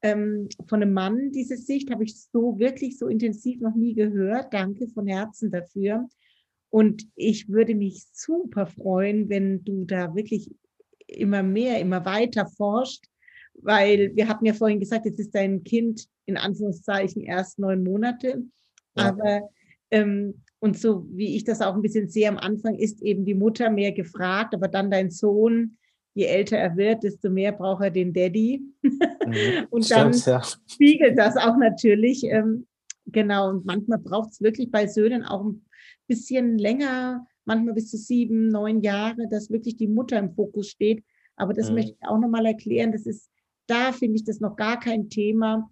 Ähm, 0.00 0.48
von 0.68 0.80
einem 0.80 0.94
Mann, 0.94 1.32
diese 1.32 1.56
Sicht 1.56 1.90
habe 1.90 2.04
ich 2.04 2.22
so 2.32 2.58
wirklich 2.58 2.98
so 2.98 3.08
intensiv 3.08 3.60
noch 3.60 3.74
nie 3.74 3.94
gehört. 3.94 4.54
Danke 4.54 4.88
von 4.88 5.06
Herzen 5.06 5.50
dafür. 5.50 6.08
Und 6.70 7.08
ich 7.14 7.48
würde 7.48 7.74
mich 7.74 8.06
super 8.12 8.66
freuen, 8.66 9.28
wenn 9.28 9.64
du 9.64 9.84
da 9.84 10.14
wirklich 10.14 10.54
immer 11.06 11.42
mehr, 11.42 11.80
immer 11.80 12.04
weiter 12.04 12.46
forscht, 12.46 13.06
weil 13.62 14.14
wir 14.14 14.28
hatten 14.28 14.46
ja 14.46 14.54
vorhin 14.54 14.80
gesagt, 14.80 15.06
jetzt 15.06 15.20
ist 15.20 15.34
dein 15.34 15.64
Kind 15.64 16.06
in 16.26 16.36
Anführungszeichen 16.36 17.22
erst 17.22 17.58
neun 17.58 17.82
Monate. 17.82 18.42
Ja. 18.96 19.08
Aber 19.08 19.48
ähm, 19.90 20.42
und 20.60 20.78
so 20.78 21.06
wie 21.10 21.36
ich 21.36 21.44
das 21.44 21.60
auch 21.60 21.74
ein 21.74 21.82
bisschen 21.82 22.08
sehe 22.08 22.28
am 22.28 22.38
Anfang, 22.38 22.74
ist 22.74 23.02
eben 23.02 23.24
die 23.24 23.34
Mutter 23.34 23.70
mehr 23.70 23.92
gefragt, 23.92 24.54
aber 24.54 24.68
dann 24.68 24.90
dein 24.90 25.10
Sohn, 25.10 25.76
je 26.14 26.24
älter 26.24 26.56
er 26.56 26.76
wird, 26.76 27.04
desto 27.04 27.30
mehr 27.30 27.52
braucht 27.52 27.84
er 27.84 27.90
den 27.90 28.12
Daddy. 28.12 28.62
Mhm. 28.82 28.92
und 29.70 29.84
Stimmt, 29.84 30.26
dann 30.26 30.40
ja. 30.40 30.42
spiegelt 30.66 31.16
das 31.16 31.36
auch 31.36 31.56
natürlich. 31.56 32.24
Ähm, 32.24 32.66
genau, 33.06 33.50
und 33.50 33.66
manchmal 33.66 33.98
braucht 33.98 34.32
es 34.32 34.40
wirklich 34.40 34.70
bei 34.70 34.86
Söhnen 34.88 35.24
auch 35.24 35.44
ein 35.44 35.64
bisschen 36.08 36.58
länger, 36.58 37.24
manchmal 37.44 37.74
bis 37.74 37.90
zu 37.90 37.96
sieben, 37.96 38.48
neun 38.48 38.82
Jahre, 38.82 39.28
dass 39.28 39.50
wirklich 39.50 39.76
die 39.76 39.86
Mutter 39.86 40.18
im 40.18 40.32
Fokus 40.32 40.68
steht. 40.68 41.04
Aber 41.36 41.54
das 41.54 41.68
mhm. 41.68 41.76
möchte 41.76 41.92
ich 41.92 42.08
auch 42.08 42.18
nochmal 42.18 42.46
erklären. 42.46 42.90
Das 42.90 43.06
ist, 43.06 43.30
da 43.68 43.92
finde 43.92 44.16
ich 44.16 44.24
das 44.24 44.40
noch 44.40 44.56
gar 44.56 44.80
kein 44.80 45.08
Thema 45.08 45.70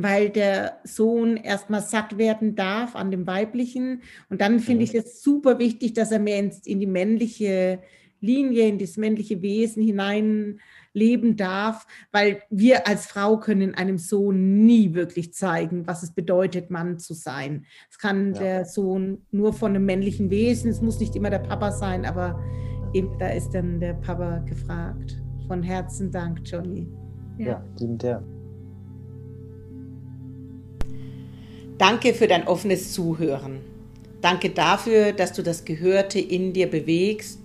weil 0.00 0.30
der 0.30 0.78
Sohn 0.84 1.36
erstmal 1.36 1.82
satt 1.82 2.18
werden 2.18 2.54
darf 2.54 2.94
an 2.94 3.10
dem 3.10 3.26
Weiblichen. 3.26 4.02
Und 4.30 4.40
dann 4.40 4.60
finde 4.60 4.84
ich 4.84 4.94
es 4.94 5.22
super 5.22 5.58
wichtig, 5.58 5.92
dass 5.92 6.12
er 6.12 6.20
mehr 6.20 6.38
in 6.38 6.78
die 6.78 6.86
männliche 6.86 7.80
Linie, 8.20 8.68
in 8.68 8.78
das 8.78 8.96
männliche 8.96 9.42
Wesen 9.42 9.82
hinein 9.82 10.60
leben 10.92 11.36
darf, 11.36 11.86
weil 12.10 12.42
wir 12.50 12.86
als 12.88 13.06
Frau 13.06 13.38
können 13.38 13.74
einem 13.74 13.98
Sohn 13.98 14.64
nie 14.64 14.94
wirklich 14.94 15.32
zeigen, 15.34 15.86
was 15.86 16.02
es 16.02 16.12
bedeutet, 16.12 16.70
Mann 16.70 16.98
zu 16.98 17.14
sein. 17.14 17.66
Es 17.90 17.98
kann 17.98 18.34
ja. 18.34 18.40
der 18.40 18.64
Sohn 18.64 19.26
nur 19.30 19.52
von 19.52 19.74
einem 19.74 19.84
männlichen 19.84 20.30
Wesen, 20.30 20.70
es 20.70 20.80
muss 20.80 20.98
nicht 20.98 21.14
immer 21.14 21.30
der 21.30 21.38
Papa 21.38 21.70
sein, 21.70 22.04
aber 22.04 22.42
eben 22.92 23.16
da 23.18 23.28
ist 23.28 23.50
dann 23.50 23.78
der 23.80 23.94
Papa 23.94 24.38
gefragt. 24.38 25.22
Von 25.46 25.62
Herzen 25.62 26.10
Dank, 26.10 26.40
Johnny. 26.44 26.88
Ja, 27.38 27.46
ja 27.46 27.64
lieben 27.78 27.98
der. 27.98 28.22
Danke 31.78 32.12
für 32.12 32.26
dein 32.26 32.46
offenes 32.46 32.92
Zuhören. 32.92 33.60
Danke 34.20 34.50
dafür, 34.50 35.12
dass 35.12 35.32
du 35.32 35.42
das 35.42 35.64
Gehörte 35.64 36.18
in 36.18 36.52
dir 36.52 36.68
bewegst 36.68 37.38